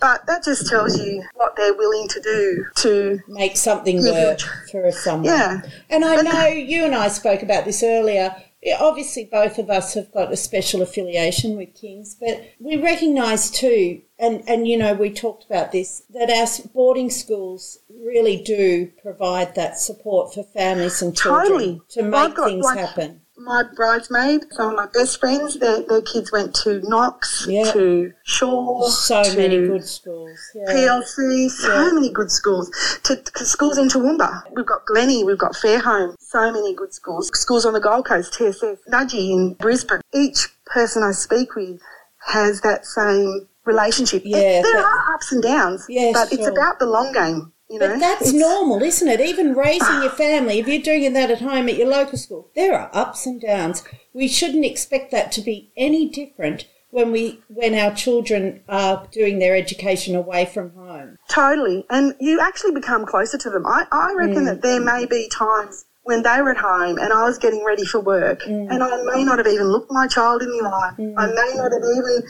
But 0.00 0.26
that 0.26 0.42
just 0.42 0.66
tells 0.68 0.98
you 0.98 1.22
what 1.34 1.54
they're 1.56 1.74
willing 1.74 2.08
to 2.08 2.20
do 2.20 2.64
to 2.76 3.20
Make 3.28 3.56
something 3.56 4.02
work 4.02 4.40
for 4.70 4.90
someone. 4.90 5.24
Yeah. 5.26 5.60
And 5.90 6.04
I 6.04 6.22
know 6.22 6.46
you 6.46 6.84
and 6.84 6.94
I 6.94 7.08
spoke 7.08 7.42
about 7.42 7.64
this 7.66 7.82
earlier. 7.82 8.34
Obviously, 8.80 9.26
both 9.30 9.58
of 9.58 9.68
us 9.68 9.92
have 9.92 10.10
got 10.12 10.32
a 10.32 10.36
special 10.36 10.80
affiliation 10.80 11.54
with 11.54 11.74
Kings, 11.74 12.16
but 12.18 12.52
we 12.58 12.76
recognise 12.76 13.50
too, 13.50 14.00
and, 14.18 14.42
and 14.48 14.66
you 14.66 14.78
know, 14.78 14.94
we 14.94 15.10
talked 15.10 15.44
about 15.44 15.70
this, 15.72 16.02
that 16.14 16.30
our 16.30 16.46
boarding 16.72 17.10
schools 17.10 17.80
really 18.02 18.42
do 18.42 18.90
provide 19.02 19.54
that 19.54 19.78
support 19.78 20.32
for 20.32 20.42
families 20.42 21.02
and 21.02 21.14
children 21.14 21.44
Totally. 21.46 21.82
to 21.90 22.02
make 22.04 22.34
got, 22.34 22.48
things 22.48 22.64
like, 22.64 22.78
happen. 22.78 23.20
My 23.44 23.62
bridesmaid, 23.76 24.44
some 24.52 24.70
of 24.70 24.76
my 24.76 24.86
best 24.86 25.20
friends, 25.20 25.58
their, 25.58 25.82
their 25.82 26.00
kids 26.00 26.32
went 26.32 26.54
to 26.64 26.80
Knox, 26.88 27.46
Yeah. 27.46 27.70
to 27.72 28.12
Shore, 28.22 28.88
So 28.90 29.22
to 29.22 29.36
many 29.36 29.66
good 29.66 29.84
schools. 29.86 30.38
Yeah. 30.54 30.72
PLC, 30.72 31.50
so 31.50 31.68
Yeah. 31.74 31.92
many 31.92 32.08
good 32.10 32.30
schools. 32.30 32.70
To, 33.02 33.16
to 33.16 33.44
schools 33.44 33.76
in 33.76 33.88
Toowoomba. 33.88 34.44
We've 34.56 34.64
got 34.64 34.86
Glennie, 34.86 35.24
we've 35.24 35.36
got 35.36 35.52
Fairholme, 35.52 36.14
so 36.18 36.50
many 36.52 36.74
good 36.74 36.94
schools. 36.94 37.28
Schools 37.38 37.66
on 37.66 37.74
the 37.74 37.80
Gold 37.80 38.06
Coast, 38.06 38.32
TSS, 38.32 38.78
Nudgee 38.90 39.30
in 39.32 39.54
Brisbane. 39.54 40.00
Each 40.14 40.48
person 40.64 41.02
I 41.02 41.12
speak 41.12 41.54
with 41.54 41.80
has 42.26 42.62
that 42.62 42.86
same 42.86 43.46
relationship. 43.66 44.22
It- 44.24 44.28
Yeah, 44.28 44.62
there 44.62 44.72
that- 44.72 44.84
are 44.84 45.14
ups 45.14 45.32
and 45.32 45.42
downs, 45.42 45.84
Yes, 45.88 46.14
but 46.14 46.32
it's 46.32 46.46
about 46.46 46.78
the 46.78 46.86
long 46.86 47.12
game. 47.12 47.52
You 47.70 47.78
know, 47.78 47.88
But 47.88 48.00
that's 48.00 48.32
normal, 48.32 48.82
isn't 48.82 49.08
it? 49.08 49.20
Even 49.20 49.54
raising 49.54 50.02
your 50.02 50.10
family, 50.10 50.58
if 50.58 50.68
you're 50.68 50.82
doing 50.82 51.12
that 51.14 51.30
at 51.30 51.40
home 51.40 51.68
at 51.68 51.76
your 51.76 51.88
local 51.88 52.18
school, 52.18 52.50
there 52.54 52.78
are 52.78 52.90
ups 52.92 53.26
and 53.26 53.40
downs. 53.40 53.82
We 54.12 54.28
shouldn't 54.28 54.64
expect 54.64 55.10
that 55.12 55.32
to 55.32 55.40
be 55.40 55.72
any 55.76 56.08
different 56.08 56.68
when 56.90 57.10
we 57.10 57.40
when 57.48 57.74
our 57.74 57.92
children 57.92 58.62
are 58.68 59.08
doing 59.10 59.40
their 59.40 59.56
education 59.56 60.14
away 60.14 60.44
from 60.44 60.70
home. 60.70 61.18
Totally. 61.28 61.84
And 61.90 62.14
you 62.20 62.40
actually 62.40 62.72
become 62.72 63.04
closer 63.04 63.36
to 63.36 63.50
them. 63.50 63.66
I, 63.66 63.86
I 63.90 64.14
reckon 64.14 64.44
mm. 64.44 64.46
that 64.46 64.62
there 64.62 64.80
may 64.80 65.04
be 65.04 65.28
times 65.28 65.86
when 66.04 66.22
they 66.22 66.40
were 66.40 66.52
at 66.52 66.58
home 66.58 66.98
and 66.98 67.12
I 67.12 67.24
was 67.24 67.38
getting 67.38 67.64
ready 67.64 67.84
for 67.84 67.98
work 67.98 68.42
mm. 68.42 68.70
and 68.70 68.82
I 68.82 69.02
may 69.02 69.24
not 69.24 69.38
have 69.38 69.46
even 69.48 69.66
looked 69.66 69.90
my 69.90 70.06
child 70.06 70.42
in 70.42 70.50
the 70.50 70.64
eye. 70.64 70.92
I 70.96 71.26
mm. 71.26 71.34
may 71.34 71.52
not 71.56 71.72
have 71.72 71.82
even, 71.82 72.22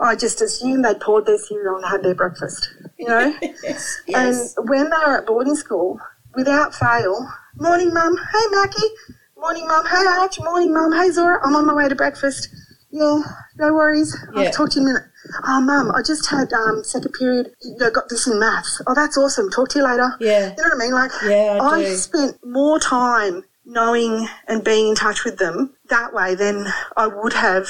I 0.00 0.14
just 0.16 0.40
assumed 0.42 0.84
they'd 0.84 1.00
poured 1.00 1.26
their 1.26 1.38
cereal 1.38 1.76
and 1.76 1.84
had 1.86 2.02
their 2.02 2.14
breakfast, 2.14 2.68
you 2.98 3.06
know? 3.08 3.34
Yes. 3.62 4.02
yes. 4.06 4.54
And 4.56 4.68
when 4.68 4.84
they 4.90 4.96
were 5.06 5.18
at 5.18 5.26
boarding 5.26 5.56
school, 5.56 5.98
without 6.34 6.74
fail, 6.74 7.26
morning 7.56 7.92
mum, 7.94 8.16
hey 8.16 8.44
Mackie, 8.50 8.88
morning 9.36 9.66
mum, 9.66 9.86
hey 9.86 10.04
Arch, 10.06 10.38
morning 10.40 10.72
mum, 10.74 10.92
hey 10.92 11.10
Zora, 11.10 11.40
I'm 11.44 11.56
on 11.56 11.66
my 11.66 11.74
way 11.74 11.88
to 11.88 11.94
breakfast. 11.94 12.48
Yeah, 12.90 13.20
no 13.56 13.72
worries. 13.74 14.16
Yeah. 14.34 14.42
I'll 14.42 14.52
talk 14.52 14.70
to 14.70 14.80
you 14.80 14.86
in 14.86 14.90
a 14.90 14.94
minute. 14.94 15.08
Oh, 15.46 15.60
mum, 15.60 15.90
I 15.94 16.02
just 16.02 16.30
had 16.30 16.52
um, 16.52 16.84
second 16.84 17.12
period. 17.18 17.50
I 17.84 17.90
got 17.90 18.08
this 18.08 18.26
in 18.26 18.38
maths. 18.38 18.80
Oh, 18.86 18.94
that's 18.94 19.18
awesome. 19.18 19.50
Talk 19.50 19.68
to 19.70 19.80
you 19.80 19.84
later. 19.84 20.14
Yeah. 20.20 20.50
You 20.56 20.62
know 20.62 20.68
what 20.68 20.74
I 20.74 20.78
mean? 20.78 20.92
Like, 20.92 21.10
Yeah, 21.24 21.58
I 21.60 21.82
do. 21.82 21.94
spent 21.96 22.38
more 22.44 22.78
time 22.78 23.42
knowing 23.64 24.28
and 24.46 24.62
being 24.62 24.90
in 24.90 24.94
touch 24.94 25.24
with 25.24 25.38
them 25.38 25.74
that 25.90 26.14
way 26.14 26.34
than 26.36 26.66
I 26.96 27.08
would 27.08 27.32
have 27.32 27.66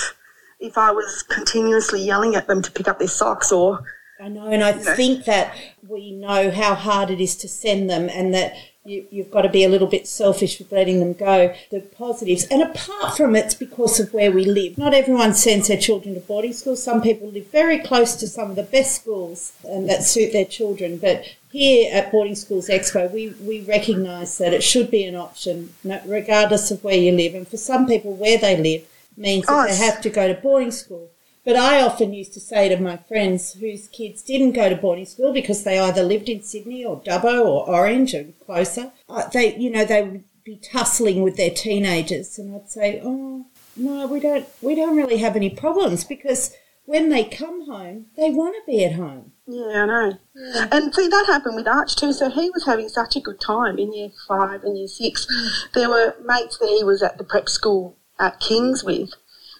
if 0.66 0.76
I 0.76 0.90
was 0.90 1.22
continuously 1.22 2.02
yelling 2.02 2.35
at 2.35 2.46
them 2.46 2.62
to 2.62 2.70
pick 2.70 2.88
up 2.88 2.98
their 2.98 3.09
socks 3.09 3.52
or 3.52 3.85
I 4.20 4.29
know, 4.29 4.46
and 4.46 4.64
I 4.64 4.72
think 4.72 5.26
that 5.26 5.55
we 5.87 6.11
know 6.11 6.50
how 6.50 6.74
hard 6.74 7.11
it 7.11 7.20
is 7.20 7.37
to 7.37 7.48
send 7.48 7.90
them, 7.90 8.09
and 8.09 8.33
that 8.33 8.55
you, 8.83 9.07
you've 9.11 9.31
got 9.31 9.42
to 9.42 9.50
be 9.50 9.62
a 9.62 9.68
little 9.68 9.87
bit 9.87 10.09
selfish 10.09 10.59
with 10.59 10.72
letting 10.72 11.00
them 11.00 11.12
go. 11.12 11.55
The 11.70 11.81
positives, 11.81 12.44
and 12.44 12.62
apart 12.62 13.18
from 13.18 13.37
it's 13.37 13.52
because 13.52 14.00
of 14.00 14.14
where 14.14 14.33
we 14.33 14.46
live. 14.46 14.79
Not 14.79 14.94
everyone 14.94 15.35
sends 15.35 15.68
their 15.68 15.76
children 15.76 16.14
to 16.14 16.20
boarding 16.20 16.55
schools. 16.55 16.83
Some 16.83 17.02
people 17.02 17.29
live 17.29 17.48
very 17.48 17.79
close 17.79 18.16
to 18.16 18.26
some 18.26 18.48
of 18.48 18.57
the 18.57 18.62
best 18.62 18.96
schools, 18.98 19.52
and 19.64 19.87
that 19.90 20.02
suit 20.02 20.33
their 20.33 20.46
children. 20.46 20.96
But 20.96 21.24
here 21.52 21.90
at 21.92 22.11
Boarding 22.11 22.37
Schools 22.37 22.68
Expo, 22.68 23.12
we 23.12 23.35
we 23.42 23.61
recognise 23.61 24.38
that 24.38 24.55
it 24.55 24.62
should 24.62 24.90
be 24.90 25.05
an 25.05 25.14
option, 25.14 25.74
regardless 26.07 26.70
of 26.70 26.83
where 26.83 26.96
you 26.96 27.12
live. 27.12 27.35
And 27.35 27.46
for 27.46 27.59
some 27.59 27.87
people, 27.87 28.14
where 28.14 28.38
they 28.38 28.57
live 28.57 28.87
means 29.16 29.46
that 29.46 29.52
Oh, 29.52 29.66
they 29.66 29.76
have 29.76 30.00
to 30.02 30.11
go 30.11 30.29
to 30.29 30.40
boarding 30.40 30.70
school. 30.70 31.11
But 31.44 31.55
I 31.57 31.81
often 31.81 32.12
used 32.12 32.35
to 32.35 32.40
say 32.40 32.68
to 32.68 32.76
my 32.76 32.96
friends 32.96 33.52
whose 33.52 33.87
kids 33.87 34.20
didn't 34.20 34.52
go 34.52 34.68
to 34.68 34.74
boarding 34.74 35.07
school 35.07 35.33
because 35.33 35.62
they 35.62 35.79
either 35.79 36.02
lived 36.02 36.29
in 36.29 36.42
Sydney 36.42 36.85
or 36.85 37.00
Dubbo 37.00 37.44
or 37.44 37.68
Orange 37.68 38.14
or 38.14 38.24
closer, 38.44 38.90
uh, 39.09 39.29
they, 39.29 39.57
you 39.57 39.70
know, 39.70 39.85
they 39.85 40.02
would 40.02 40.24
be 40.44 40.57
tussling 40.57 41.22
with 41.22 41.37
their 41.37 41.50
teenagers, 41.50 42.38
and 42.38 42.55
I'd 42.55 42.70
say, 42.70 43.00
"Oh, 43.02 43.46
no, 43.76 44.07
we 44.07 44.20
don't, 44.20 44.48
we 44.62 44.74
don't 44.74 44.96
really 44.96 45.18
have 45.18 45.37
any 45.37 45.50
problems 45.50 46.05
because 46.05 46.52
when 46.85 47.09
they 47.09 47.24
come 47.24 47.66
home, 47.66 48.07
they 48.16 48.31
want 48.31 48.55
to 48.55 48.62
be 48.66 48.85
at 48.85 48.94
home." 48.94 49.33
Yeah, 49.46 49.83
I 49.83 49.87
know. 49.87 50.18
And 50.72 50.94
see, 50.94 51.09
that 51.09 51.26
happened 51.26 51.57
with 51.57 51.68
Arch 51.68 51.94
too. 51.94 52.12
So 52.12 52.31
he 52.31 52.50
was 52.50 52.64
having 52.66 52.88
such 52.88 53.14
a 53.16 53.20
good 53.20 53.40
time 53.40 53.79
in 53.79 53.92
year 53.92 54.11
five 54.26 54.64
and 54.64 54.76
year 54.76 54.88
six. 54.88 55.26
There 55.74 55.88
were 55.88 56.16
mates 56.24 56.59
that 56.59 56.68
he 56.68 56.83
was 56.83 57.02
at 57.02 57.18
the 57.18 57.24
prep 57.24 57.48
school 57.48 57.96
at 58.18 58.40
Kings 58.40 58.85
with 58.85 59.11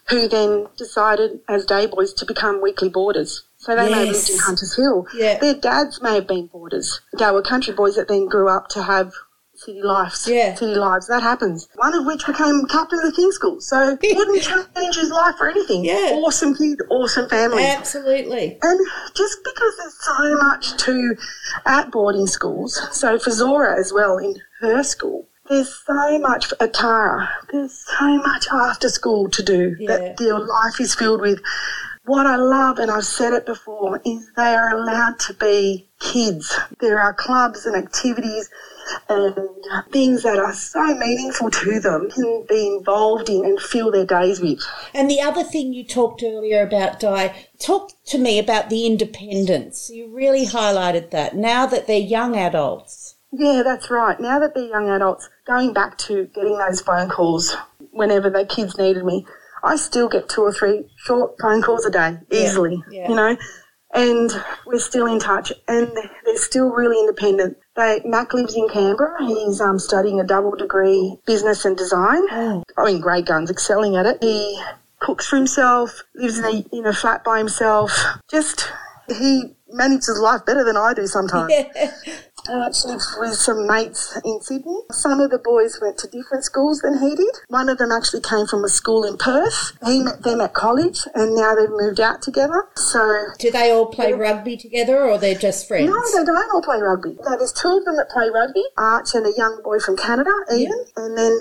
who 0.09 0.29
then 0.29 0.69
decided 0.77 1.40
as 1.49 1.66
day 1.66 1.87
boys 1.87 2.12
to 2.14 2.25
become 2.25 2.62
weekly 2.62 2.88
boarders. 2.88 3.42
So 3.59 3.75
they 3.75 3.90
may 3.90 4.07
have 4.07 4.14
lived 4.14 4.31
in 4.31 4.38
Hunters 4.38 4.77
Hill. 4.77 5.07
Yeah. 5.14 5.38
Their 5.38 5.55
dads 5.55 6.01
may 6.01 6.14
have 6.14 6.29
been 6.29 6.47
boarders. 6.47 7.01
They 7.19 7.31
were 7.31 7.42
country 7.42 7.75
boys 7.75 7.97
that 7.97 8.07
then 8.07 8.29
grew 8.29 8.49
up 8.49 8.69
to 8.69 8.83
have 8.85 9.12
city 9.55 9.83
lives. 9.83 10.29
Yeah. 10.29 10.55
City 10.55 10.77
lives. 10.77 11.09
That 11.09 11.23
happens. 11.23 11.69
One 11.75 11.95
of 11.95 12.07
which 12.07 12.25
became 12.27 12.66
captain 12.66 13.01
of 13.01 13.07
the 13.07 13.16
King's 13.16 13.35
School. 13.35 13.61
So 13.61 13.99
it 14.01 14.16
wouldn't 14.16 14.42
change 14.42 14.97
his 14.97 15.11
life 15.11 15.37
for 15.37 15.49
anything. 15.49 15.85
Yeah. 15.85 16.12
Awesome 16.14 16.55
kid, 16.55 16.79
awesome 16.90 17.29
family. 17.29 17.64
Absolutely. 17.64 18.59
And 18.62 18.87
just 19.14 19.38
because 19.42 19.77
there's 19.79 19.99
so 20.05 20.37
much 20.37 20.77
to 20.85 21.16
at 21.64 21.90
boarding 21.90 22.27
schools, 22.27 22.81
so 22.92 23.19
for 23.19 23.31
Zora 23.31 23.79
as 23.79 23.92
well 23.92 24.19
in 24.19 24.37
her 24.61 24.85
school, 24.85 25.27
there's 25.49 25.75
so 25.87 26.19
much 26.19 26.53
at 26.61 26.75
Tara. 26.75 27.29
There's 27.53 27.85
so 27.99 28.17
much 28.19 28.47
after 28.53 28.89
school 28.89 29.29
to 29.31 29.43
do 29.43 29.77
Yeah. 29.79 29.89
that 29.97 30.17
their 30.17 30.39
life 30.39 30.81
is 30.81 30.95
filled 30.95 31.21
with. 31.21 31.41
What 32.05 32.27
I 32.27 32.37
love, 32.37 32.79
and 32.79 32.89
I've 32.89 33.05
said 33.05 33.33
it 33.33 33.47
before, 33.47 34.01
is 34.05 34.31
they 34.37 34.55
are 34.55 34.71
allowed 34.77 35.19
to 35.21 35.35
be 35.35 35.89
kids. 35.99 36.57
There 36.81 37.01
are 37.01 37.13
clubs 37.13 37.67
and 37.67 37.75
activities 37.75 38.49
and 39.09 39.35
things 39.91 40.23
that 40.23 40.39
are 40.39 40.55
so 40.55 40.95
meaningful 40.95 41.51
to 41.51 41.81
them 41.81 42.09
can 42.11 42.45
be 42.49 42.69
involved 42.69 43.29
in 43.29 43.45
and 43.45 43.61
fill 43.61 43.91
their 43.91 44.07
days 44.07 44.41
with. 44.41 44.61
And 44.95 45.11
the 45.11 45.21
other 45.21 45.43
thing 45.43 45.73
you 45.73 45.85
talked 45.85 46.23
earlier 46.23 46.63
about, 46.63 47.01
Di, 47.01 47.35
talk 47.59 47.91
to 48.07 48.19
me 48.19 48.39
about 48.39 48.71
the 48.71 48.87
independence. 48.87 49.91
You 49.93 50.15
really 50.15 50.47
highlighted 50.47 51.11
that. 51.11 51.35
Now 51.35 51.67
that 51.67 51.89
they're 51.89 51.99
young 51.99 52.37
adults. 52.37 53.06
Yeah, 53.33 53.62
that's 53.65 53.91
right. 53.91 54.19
Now 54.21 54.39
that 54.39 54.55
they're 54.55 54.69
young 54.69 54.89
adults, 54.89 55.29
going 55.47 55.73
back 55.73 55.99
to 55.99 56.27
getting 56.35 56.59
those 56.59 56.81
phone 56.81 57.09
calls 57.09 57.57
whenever 57.91 58.31
the 58.31 58.47
kids 58.47 58.79
needed 58.79 59.05
me, 59.05 59.27
I 59.62 59.77
still 59.77 60.09
get 60.09 60.29
two 60.29 60.43
or 60.43 60.53
three 60.53 60.87
short 60.97 61.35
phone 61.41 61.62
calls 61.62 61.85
a 61.85 61.91
day, 61.91 62.19
easily, 62.31 62.83
yeah. 62.91 63.09
you 63.09 63.17
know, 63.17 63.37
and 63.95 64.31
we're 64.67 64.79
still 64.79 65.07
in 65.07 65.19
touch 65.19 65.53
and 65.67 65.91
they're 66.25 66.37
still 66.37 66.71
really 66.71 66.99
independent. 67.01 67.57
They, 67.75 68.01
Mac 68.05 68.33
lives 68.33 68.55
in 68.55 68.69
Canberra. 68.69 69.27
He's 69.27 69.61
um, 69.61 69.79
studying 69.79 70.21
a 70.21 70.25
double 70.25 70.55
degree 70.55 71.17
business 71.27 71.65
and 71.65 71.77
design. 71.77 72.23
Oh. 72.31 72.62
I 72.77 72.85
mean, 72.85 73.01
great 73.01 73.27
guns, 73.27 73.51
excelling 73.51 73.97
at 73.97 74.07
it. 74.07 74.19
He 74.23 74.61
cooks 75.01 75.27
for 75.27 75.37
himself, 75.37 76.03
lives 76.15 76.39
in 76.39 76.45
a, 76.45 76.65
in 76.77 76.87
a 76.87 76.93
flat 76.93 77.25
by 77.25 77.39
himself. 77.39 77.93
Just, 78.31 78.69
he 79.09 79.57
manages 79.69 80.19
life 80.21 80.47
better 80.47 80.65
than 80.65 80.77
I 80.77 80.95
do 80.95 81.07
sometimes. 81.07 81.53
I 82.49 82.67
actually 82.67 82.97
with 83.19 83.35
some 83.35 83.67
mates 83.67 84.19
in 84.25 84.41
Sydney. 84.41 84.81
Some 84.91 85.21
of 85.21 85.31
the 85.31 85.39
boys 85.39 85.79
went 85.81 85.99
to 85.99 86.09
different 86.09 86.45
schools 86.45 86.81
than 86.81 86.99
he 86.99 87.15
did. 87.15 87.35
One 87.49 87.69
of 87.69 87.79
them 87.79 87.93
actually 87.93 88.23
came 88.23 88.47
from 88.47 88.65
a 88.65 88.69
school 88.69 89.05
in 89.05 89.17
Perth. 89.17 89.77
He 89.85 90.03
met 90.03 90.23
them 90.23 90.41
at 90.41 90.55
college 90.55 91.01
and 91.15 91.35
now 91.35 91.55
they've 91.55 91.71
moved 91.71 92.01
out 92.01 92.23
together. 92.23 92.69
So 92.77 93.27
Do 93.39 93.51
they 93.51 93.71
all 93.71 93.87
play 93.87 94.13
rugby 94.13 94.57
together 94.57 95.03
or 95.03 95.19
they're 95.19 95.35
just 95.35 95.67
friends? 95.69 95.91
no, 95.91 96.19
they 96.19 96.25
don't 96.25 96.55
all 96.55 96.63
play 96.63 96.81
rugby. 96.81 97.17
No, 97.25 97.37
there's 97.37 97.53
two 97.53 97.77
of 97.79 97.85
them 97.85 97.97
that 97.97 98.11
play 98.11 98.29
rugby, 98.33 98.65
Arch 98.77 99.15
and 99.15 99.27
a 99.27 99.33
young 99.37 99.61
boy 99.63 99.79
from 99.79 99.97
Canada, 99.97 100.31
Ian. 100.53 100.85
And 100.97 101.17
then 101.19 101.39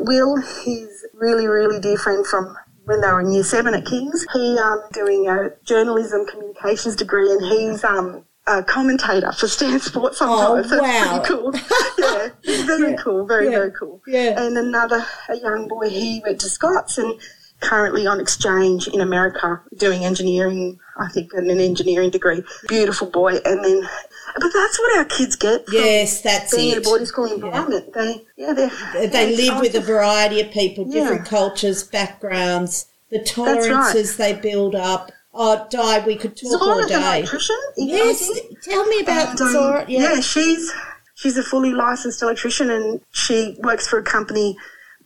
Will, 0.00 0.36
he's 0.64 1.04
really, 1.14 1.46
really 1.46 1.80
dear 1.80 1.96
friend 1.96 2.26
from 2.26 2.56
when 2.84 3.00
they 3.00 3.08
were 3.08 3.20
in 3.20 3.32
year 3.32 3.42
seven 3.44 3.74
at 3.74 3.84
King's. 3.84 4.24
He 4.32 4.56
um 4.58 4.80
doing 4.92 5.28
a 5.28 5.50
journalism 5.64 6.24
communications 6.26 6.94
degree 6.96 7.30
and 7.30 7.44
he's 7.44 7.82
um 7.84 8.24
a 8.46 8.62
commentator 8.62 9.32
for 9.32 9.48
Stan 9.48 9.80
Sport 9.80 10.14
sometimes. 10.14 10.70
Oh, 10.72 10.76
That's 10.76 10.82
wow. 10.82 11.20
pretty 11.20 11.34
cool. 11.34 11.52
yeah, 12.44 12.66
very 12.66 12.96
cool, 12.96 13.26
very, 13.26 13.46
Yeah. 13.46 13.50
very 13.52 13.72
cool. 13.72 14.00
Yeah. 14.06 14.40
And 14.40 14.56
another, 14.56 15.04
a 15.28 15.36
young 15.36 15.68
boy, 15.68 15.88
he 15.88 16.22
went 16.24 16.40
to 16.42 16.48
Scots 16.48 16.98
and 16.98 17.18
currently 17.60 18.06
on 18.06 18.20
exchange 18.20 18.86
in 18.88 19.00
America 19.00 19.60
doing 19.76 20.04
engineering, 20.04 20.78
I 20.98 21.08
think, 21.08 21.32
and 21.32 21.50
an 21.50 21.58
engineering 21.58 22.10
degree. 22.10 22.44
Beautiful 22.68 23.08
boy. 23.08 23.36
And 23.44 23.64
then, 23.64 23.88
but 24.38 24.50
that's 24.54 24.78
what 24.78 24.98
our 24.98 25.04
kids 25.06 25.36
get 25.36 25.64
Yes, 25.72 26.20
that's 26.20 26.54
being 26.54 26.72
in 26.72 26.78
a 26.78 26.80
boarding 26.82 27.06
school 27.06 27.32
environment. 27.32 27.92
They, 27.94 28.24
yeah, 28.36 28.52
they're, 28.52 29.08
They 29.08 29.34
live 29.36 29.60
with 29.60 29.74
a 29.74 29.80
variety 29.80 30.40
of 30.40 30.50
people, 30.50 30.84
Yeah. 30.86 31.00
different 31.00 31.26
cultures, 31.26 31.82
backgrounds, 31.82 32.86
the 33.10 33.18
right. 33.18 33.26
tolerances 33.26 34.16
they 34.16 34.34
build 34.34 34.74
up. 34.74 35.10
Oh, 35.38 35.66
Di, 35.70 36.04
we 36.06 36.16
could 36.16 36.36
talk 36.36 36.52
all 36.62 36.74
Zora's 36.76 36.90
an 36.90 37.00
day. 37.00 37.18
electrician. 37.18 37.56
Yes, 37.76 38.30
tell 38.62 38.86
me 38.86 39.00
about 39.00 39.40
um, 39.40 39.52
Zora. 39.52 39.84
Yeah. 39.86 40.14
yeah, 40.14 40.20
she's 40.20 40.72
she's 41.14 41.36
a 41.36 41.42
fully 41.42 41.72
licensed 41.72 42.22
electrician, 42.22 42.70
and 42.70 43.00
she 43.12 43.56
works 43.60 43.86
for 43.86 43.98
a 43.98 44.02
company 44.02 44.56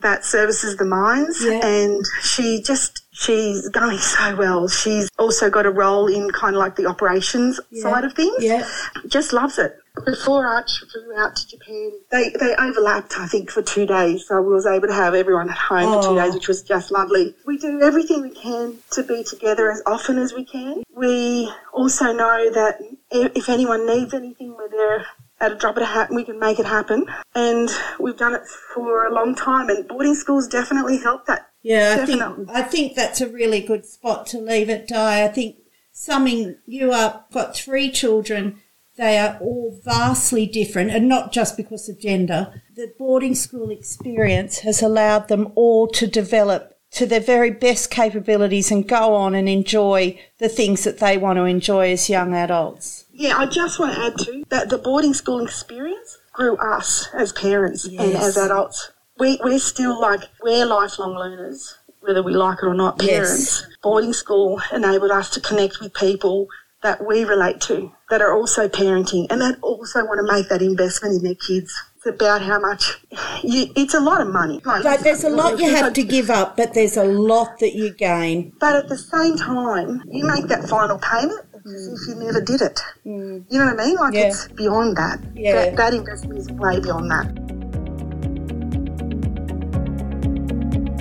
that 0.00 0.24
services 0.24 0.76
the 0.76 0.84
mines. 0.84 1.42
Yeah. 1.44 1.64
And 1.64 2.04
she 2.22 2.62
just 2.62 3.04
she's 3.12 3.68
going 3.68 3.98
so 3.98 4.36
well. 4.36 4.68
She's 4.68 5.08
also 5.18 5.50
got 5.50 5.66
a 5.66 5.70
role 5.70 6.06
in 6.06 6.30
kind 6.30 6.56
of 6.56 6.60
like 6.60 6.76
the 6.76 6.86
operations 6.86 7.60
Yeah. 7.70 7.82
side 7.82 8.04
of 8.04 8.14
things. 8.14 8.42
Yeah. 8.42 8.66
just 9.06 9.32
loves 9.32 9.58
it. 9.58 9.76
Before 10.04 10.46
Arch 10.46 10.70
flew 10.92 11.14
out 11.18 11.34
to 11.36 11.48
Japan, 11.48 11.90
they, 12.10 12.30
they 12.38 12.54
overlapped, 12.56 13.18
I 13.18 13.26
think, 13.26 13.50
for 13.50 13.60
two 13.60 13.86
days. 13.86 14.26
So 14.26 14.40
we 14.40 14.52
was 14.52 14.64
able 14.64 14.86
to 14.86 14.94
have 14.94 15.14
everyone 15.14 15.50
at 15.50 15.58
home 15.58 15.92
for 15.92 16.02
two 16.02 16.08
oh. 16.10 16.14
days, 16.14 16.34
which 16.34 16.48
was 16.48 16.62
just 16.62 16.90
lovely. 16.90 17.34
We 17.44 17.58
do 17.58 17.82
everything 17.82 18.22
we 18.22 18.30
can 18.30 18.78
to 18.92 19.02
be 19.02 19.24
together 19.24 19.70
as 19.70 19.82
often 19.86 20.16
as 20.18 20.32
we 20.32 20.44
can. 20.44 20.84
We 20.94 21.52
also 21.72 22.12
know 22.12 22.50
that 22.52 22.80
if 23.10 23.48
anyone 23.48 23.86
needs 23.86 24.14
anything, 24.14 24.54
we're 24.56 24.68
there 24.68 25.06
at 25.40 25.52
a 25.52 25.54
drop 25.54 25.76
of 25.76 25.82
a 25.82 25.86
hat 25.86 26.08
and 26.08 26.16
we 26.16 26.24
can 26.24 26.38
make 26.38 26.58
it 26.58 26.66
happen. 26.66 27.06
And 27.34 27.68
we've 27.98 28.16
done 28.16 28.34
it 28.34 28.46
for 28.74 29.06
a 29.06 29.14
long 29.14 29.34
time, 29.34 29.68
and 29.68 29.86
boarding 29.88 30.14
schools 30.14 30.48
definitely 30.48 30.98
help 30.98 31.26
that. 31.26 31.50
Yeah, 31.62 31.98
I 32.00 32.06
think 32.06 32.22
I 32.50 32.62
think 32.62 32.94
that's 32.94 33.20
a 33.20 33.28
really 33.28 33.60
good 33.60 33.84
spot 33.84 34.26
to 34.28 34.38
leave 34.38 34.70
it, 34.70 34.88
Di. 34.88 35.24
I 35.24 35.28
think 35.28 35.56
summing 35.92 36.56
you 36.66 36.92
up, 36.92 37.30
got 37.32 37.54
three 37.54 37.90
children 37.90 38.60
they 39.00 39.16
are 39.16 39.38
all 39.40 39.80
vastly 39.82 40.46
different, 40.46 40.90
and 40.90 41.08
not 41.08 41.32
just 41.32 41.56
because 41.56 41.88
of 41.88 41.98
gender. 41.98 42.62
The 42.76 42.92
boarding 42.98 43.34
school 43.34 43.70
experience 43.70 44.58
has 44.58 44.82
allowed 44.82 45.28
them 45.28 45.52
all 45.54 45.88
to 45.88 46.06
develop 46.06 46.74
to 46.92 47.06
their 47.06 47.20
very 47.20 47.50
best 47.50 47.90
capabilities 47.90 48.70
and 48.70 48.86
go 48.86 49.14
on 49.14 49.34
and 49.34 49.48
enjoy 49.48 50.20
the 50.38 50.50
things 50.50 50.84
that 50.84 50.98
they 50.98 51.16
want 51.16 51.38
to 51.38 51.44
enjoy 51.44 51.92
as 51.92 52.10
young 52.10 52.34
adults. 52.34 53.06
Yeah, 53.20 53.36
I 53.36 53.44
just 53.44 53.78
want 53.78 53.94
to 53.94 54.00
add 54.00 54.18
too 54.18 54.44
that 54.48 54.70
the 54.70 54.78
boarding 54.78 55.12
school 55.12 55.44
experience 55.44 56.16
grew 56.32 56.56
us 56.56 57.06
as 57.12 57.32
parents 57.32 57.86
yes. 57.86 58.02
and 58.02 58.16
as 58.16 58.38
adults. 58.38 58.92
We, 59.18 59.38
we're 59.44 59.58
still 59.58 60.00
like, 60.00 60.22
we're 60.42 60.64
lifelong 60.64 61.14
learners, 61.14 61.76
whether 62.00 62.22
we 62.22 62.32
like 62.32 62.60
it 62.62 62.66
or 62.66 62.72
not, 62.72 62.98
parents. 62.98 63.60
Yes. 63.60 63.76
Boarding 63.82 64.14
school 64.14 64.62
enabled 64.72 65.10
us 65.10 65.28
to 65.34 65.40
connect 65.42 65.80
with 65.82 65.92
people 65.92 66.48
that 66.82 67.06
we 67.06 67.24
relate 67.24 67.60
to, 67.60 67.92
that 68.08 68.22
are 68.22 68.32
also 68.32 68.66
parenting, 68.68 69.26
and 69.28 69.42
that 69.42 69.58
also 69.60 70.02
want 70.06 70.26
to 70.26 70.32
make 70.32 70.48
that 70.48 70.62
investment 70.62 71.16
in 71.16 71.22
their 71.22 71.34
kids. 71.34 71.70
It's 71.96 72.06
about 72.06 72.40
how 72.40 72.58
much 72.58 73.04
you, 73.42 73.70
it's 73.76 73.92
a 73.92 74.00
lot 74.00 74.22
of 74.22 74.28
money. 74.28 74.62
Like, 74.64 75.00
there's 75.00 75.24
a 75.24 75.28
lot 75.28 75.58
you 75.58 75.68
have 75.68 75.92
to 75.92 76.02
give 76.02 76.30
up, 76.30 76.56
but 76.56 76.72
there's 76.72 76.96
a 76.96 77.04
lot 77.04 77.58
that 77.58 77.74
you 77.74 77.92
gain. 77.92 78.54
But 78.58 78.76
at 78.76 78.88
the 78.88 78.96
same 78.96 79.36
time, 79.36 80.04
you 80.10 80.24
make 80.24 80.46
that 80.46 80.66
final 80.70 80.98
payment 80.98 81.49
as 81.66 81.88
if 81.88 82.08
you 82.08 82.14
never 82.14 82.40
did 82.40 82.62
it. 82.62 82.80
Mm. 83.06 83.44
You 83.48 83.58
know 83.58 83.66
what 83.66 83.80
I 83.80 83.86
mean? 83.86 83.96
Like 83.96 84.14
yeah. 84.14 84.28
it's 84.28 84.48
beyond 84.48 84.96
that. 84.96 85.20
Yeah. 85.34 85.52
That, 85.52 85.76
that 85.76 85.94
investment 85.94 86.38
is 86.38 86.50
way 86.52 86.80
beyond 86.80 87.10
that. 87.10 87.50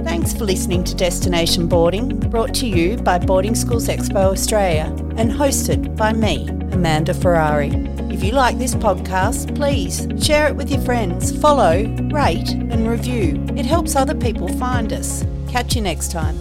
Thanks 0.03 0.33
for 0.33 0.43
listening 0.43 0.83
to 0.85 0.95
Destination 0.95 1.67
Boarding, 1.67 2.19
brought 2.29 2.53
to 2.55 2.67
you 2.67 2.97
by 2.97 3.19
Boarding 3.19 3.55
Schools 3.55 3.87
Expo 3.87 4.31
Australia 4.31 4.93
and 5.17 5.31
hosted 5.31 5.95
by 5.95 6.13
me, 6.13 6.47
Amanda 6.71 7.13
Ferrari. 7.13 7.69
If 8.11 8.23
you 8.23 8.31
like 8.33 8.57
this 8.57 8.75
podcast, 8.75 9.55
please 9.55 10.07
share 10.23 10.47
it 10.47 10.55
with 10.55 10.69
your 10.69 10.81
friends, 10.81 11.37
follow, 11.39 11.85
rate, 12.11 12.49
and 12.49 12.87
review. 12.87 13.45
It 13.55 13.65
helps 13.65 13.95
other 13.95 14.15
people 14.15 14.47
find 14.57 14.91
us. 14.91 15.25
Catch 15.47 15.75
you 15.75 15.81
next 15.81 16.11
time. 16.11 16.37